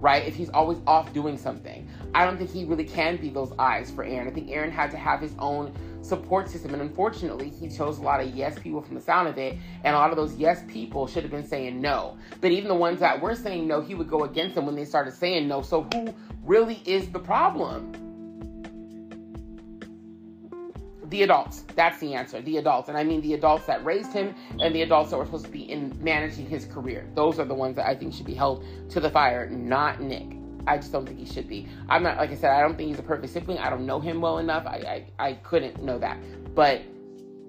right? 0.00 0.26
If 0.26 0.34
he's 0.34 0.50
always 0.50 0.78
off 0.86 1.12
doing 1.12 1.38
something. 1.38 1.88
I 2.14 2.24
don't 2.24 2.36
think 2.36 2.50
he 2.50 2.64
really 2.64 2.84
can 2.84 3.16
be 3.16 3.30
those 3.30 3.52
eyes 3.58 3.90
for 3.90 4.04
Aaron. 4.04 4.28
I 4.28 4.30
think 4.30 4.50
Aaron 4.50 4.70
had 4.70 4.90
to 4.90 4.96
have 4.96 5.20
his 5.20 5.34
own 5.38 5.74
support 6.02 6.48
system. 6.48 6.74
And 6.74 6.82
unfortunately, 6.82 7.48
he 7.48 7.68
chose 7.68 7.98
a 7.98 8.02
lot 8.02 8.20
of 8.20 8.34
yes 8.34 8.58
people 8.58 8.82
from 8.82 8.94
the 8.94 9.00
sound 9.00 9.28
of 9.28 9.38
it. 9.38 9.56
And 9.82 9.96
a 9.96 9.98
lot 9.98 10.10
of 10.10 10.16
those 10.16 10.34
yes 10.34 10.62
people 10.68 11.06
should 11.06 11.22
have 11.22 11.32
been 11.32 11.46
saying 11.46 11.80
no. 11.80 12.16
But 12.40 12.52
even 12.52 12.68
the 12.68 12.74
ones 12.74 13.00
that 13.00 13.20
were 13.20 13.34
saying 13.34 13.66
no, 13.66 13.80
he 13.80 13.94
would 13.94 14.08
go 14.08 14.24
against 14.24 14.54
them 14.54 14.66
when 14.66 14.76
they 14.76 14.84
started 14.84 15.14
saying 15.14 15.48
no. 15.48 15.62
So 15.62 15.86
who 15.92 16.14
really 16.44 16.82
is 16.84 17.08
the 17.08 17.18
problem? 17.18 18.03
The 21.14 21.22
adults. 21.22 21.62
That's 21.76 22.00
the 22.00 22.12
answer. 22.12 22.42
The 22.42 22.56
adults. 22.56 22.88
And 22.88 22.98
I 22.98 23.04
mean 23.04 23.20
the 23.20 23.34
adults 23.34 23.66
that 23.66 23.84
raised 23.84 24.12
him 24.12 24.34
and 24.58 24.74
the 24.74 24.82
adults 24.82 25.12
that 25.12 25.16
were 25.16 25.24
supposed 25.24 25.44
to 25.44 25.50
be 25.50 25.70
in 25.70 25.96
managing 26.02 26.46
his 26.46 26.64
career. 26.64 27.08
Those 27.14 27.38
are 27.38 27.44
the 27.44 27.54
ones 27.54 27.76
that 27.76 27.86
I 27.86 27.94
think 27.94 28.12
should 28.12 28.26
be 28.26 28.34
held 28.34 28.64
to 28.90 28.98
the 28.98 29.08
fire, 29.08 29.48
not 29.48 30.00
Nick. 30.00 30.36
I 30.66 30.76
just 30.76 30.90
don't 30.90 31.06
think 31.06 31.20
he 31.20 31.24
should 31.24 31.46
be. 31.46 31.68
I'm 31.88 32.02
not, 32.02 32.16
like 32.16 32.32
I 32.32 32.34
said, 32.34 32.50
I 32.50 32.60
don't 32.60 32.76
think 32.76 32.88
he's 32.88 32.98
a 32.98 33.02
perfect 33.02 33.32
sibling. 33.32 33.58
I 33.58 33.70
don't 33.70 33.86
know 33.86 34.00
him 34.00 34.20
well 34.20 34.38
enough. 34.38 34.66
I, 34.66 35.04
I, 35.18 35.28
I 35.28 35.32
couldn't 35.34 35.84
know 35.84 35.98
that. 35.98 36.18
But 36.52 36.82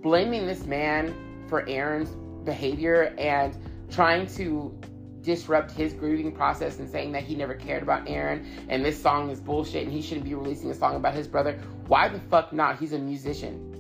blaming 0.04 0.46
this 0.46 0.66
man 0.66 1.16
for 1.48 1.68
Aaron's 1.68 2.10
behavior 2.46 3.16
and 3.18 3.58
trying 3.90 4.28
to 4.36 4.78
disrupt 5.26 5.72
his 5.72 5.94
grieving 5.94 6.32
process 6.32 6.80
and 6.80 6.90
saying 6.90 7.12
that 7.12 7.24
he 7.24 7.36
never 7.36 7.56
cared 7.56 7.84
about 7.84 8.08
Aaron 8.08 8.46
and 8.70 8.86
this 8.86 9.02
song 9.02 9.30
is 9.30 9.40
bullshit 9.40 9.84
and 9.84 9.92
he 9.92 10.02
shouldn't 10.02 10.26
be 10.26 10.36
releasing 10.36 10.70
a 10.70 10.76
song 10.76 10.96
about 10.96 11.14
his 11.14 11.28
brother. 11.28 11.60
Why 11.88 12.08
the 12.08 12.20
fuck 12.20 12.54
not? 12.54 12.80
He's 12.80 12.94
a 12.94 13.00
musician. 13.00 13.72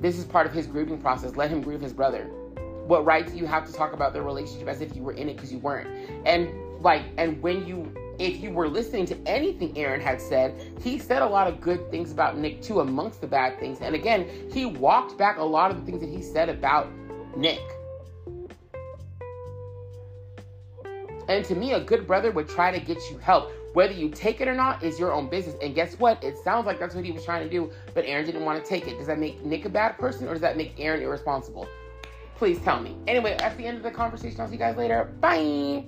This 0.00 0.18
is 0.18 0.24
part 0.24 0.46
of 0.46 0.52
his 0.52 0.66
grieving 0.66 0.98
process. 0.98 1.36
Let 1.36 1.50
him 1.50 1.60
grieve 1.60 1.80
his 1.80 1.92
brother. 1.92 2.24
What 2.86 3.04
right 3.04 3.26
do 3.26 3.36
you 3.36 3.46
have 3.46 3.66
to 3.66 3.72
talk 3.72 3.92
about 3.92 4.14
their 4.14 4.22
relationship 4.22 4.66
as 4.66 4.80
if 4.80 4.96
you 4.96 5.02
were 5.02 5.12
in 5.12 5.28
it 5.28 5.36
because 5.36 5.52
you 5.52 5.58
weren't? 5.58 5.88
And 6.26 6.50
like, 6.82 7.02
and 7.18 7.40
when 7.42 7.66
you, 7.66 7.94
if 8.18 8.40
you 8.40 8.50
were 8.50 8.68
listening 8.68 9.04
to 9.06 9.18
anything 9.26 9.76
Aaron 9.76 10.00
had 10.00 10.20
said, 10.20 10.54
he 10.82 10.98
said 10.98 11.20
a 11.22 11.26
lot 11.26 11.46
of 11.46 11.60
good 11.60 11.90
things 11.90 12.10
about 12.10 12.38
Nick 12.38 12.62
too, 12.62 12.80
amongst 12.80 13.20
the 13.20 13.26
bad 13.26 13.60
things. 13.60 13.80
And 13.80 13.94
again, 13.94 14.26
he 14.50 14.64
walked 14.64 15.18
back 15.18 15.38
a 15.38 15.44
lot 15.44 15.70
of 15.70 15.78
the 15.78 15.84
things 15.84 16.00
that 16.00 16.08
he 16.08 16.22
said 16.22 16.48
about 16.48 16.90
Nick. 17.36 17.60
And 21.30 21.44
to 21.44 21.54
me, 21.54 21.74
a 21.74 21.80
good 21.80 22.08
brother 22.08 22.32
would 22.32 22.48
try 22.48 22.72
to 22.72 22.84
get 22.84 22.98
you 23.08 23.16
help. 23.18 23.52
Whether 23.72 23.92
you 23.92 24.08
take 24.08 24.40
it 24.40 24.48
or 24.48 24.54
not 24.54 24.82
is 24.82 24.98
your 24.98 25.12
own 25.12 25.28
business. 25.28 25.54
And 25.62 25.76
guess 25.76 25.96
what? 26.00 26.22
It 26.24 26.36
sounds 26.42 26.66
like 26.66 26.80
that's 26.80 26.96
what 26.96 27.04
he 27.04 27.12
was 27.12 27.24
trying 27.24 27.44
to 27.44 27.48
do, 27.48 27.70
but 27.94 28.04
Aaron 28.04 28.26
didn't 28.26 28.44
want 28.44 28.60
to 28.62 28.68
take 28.68 28.88
it. 28.88 28.98
Does 28.98 29.06
that 29.06 29.20
make 29.20 29.44
Nick 29.44 29.64
a 29.64 29.68
bad 29.68 29.96
person 29.96 30.26
or 30.26 30.32
does 30.32 30.40
that 30.40 30.56
make 30.56 30.74
Aaron 30.80 31.02
irresponsible? 31.02 31.68
Please 32.34 32.58
tell 32.62 32.80
me. 32.80 32.96
Anyway, 33.06 33.36
that's 33.38 33.54
the 33.54 33.64
end 33.64 33.76
of 33.76 33.84
the 33.84 33.92
conversation. 33.92 34.40
I'll 34.40 34.48
see 34.48 34.54
you 34.54 34.58
guys 34.58 34.76
later. 34.76 35.14
Bye. 35.20 35.84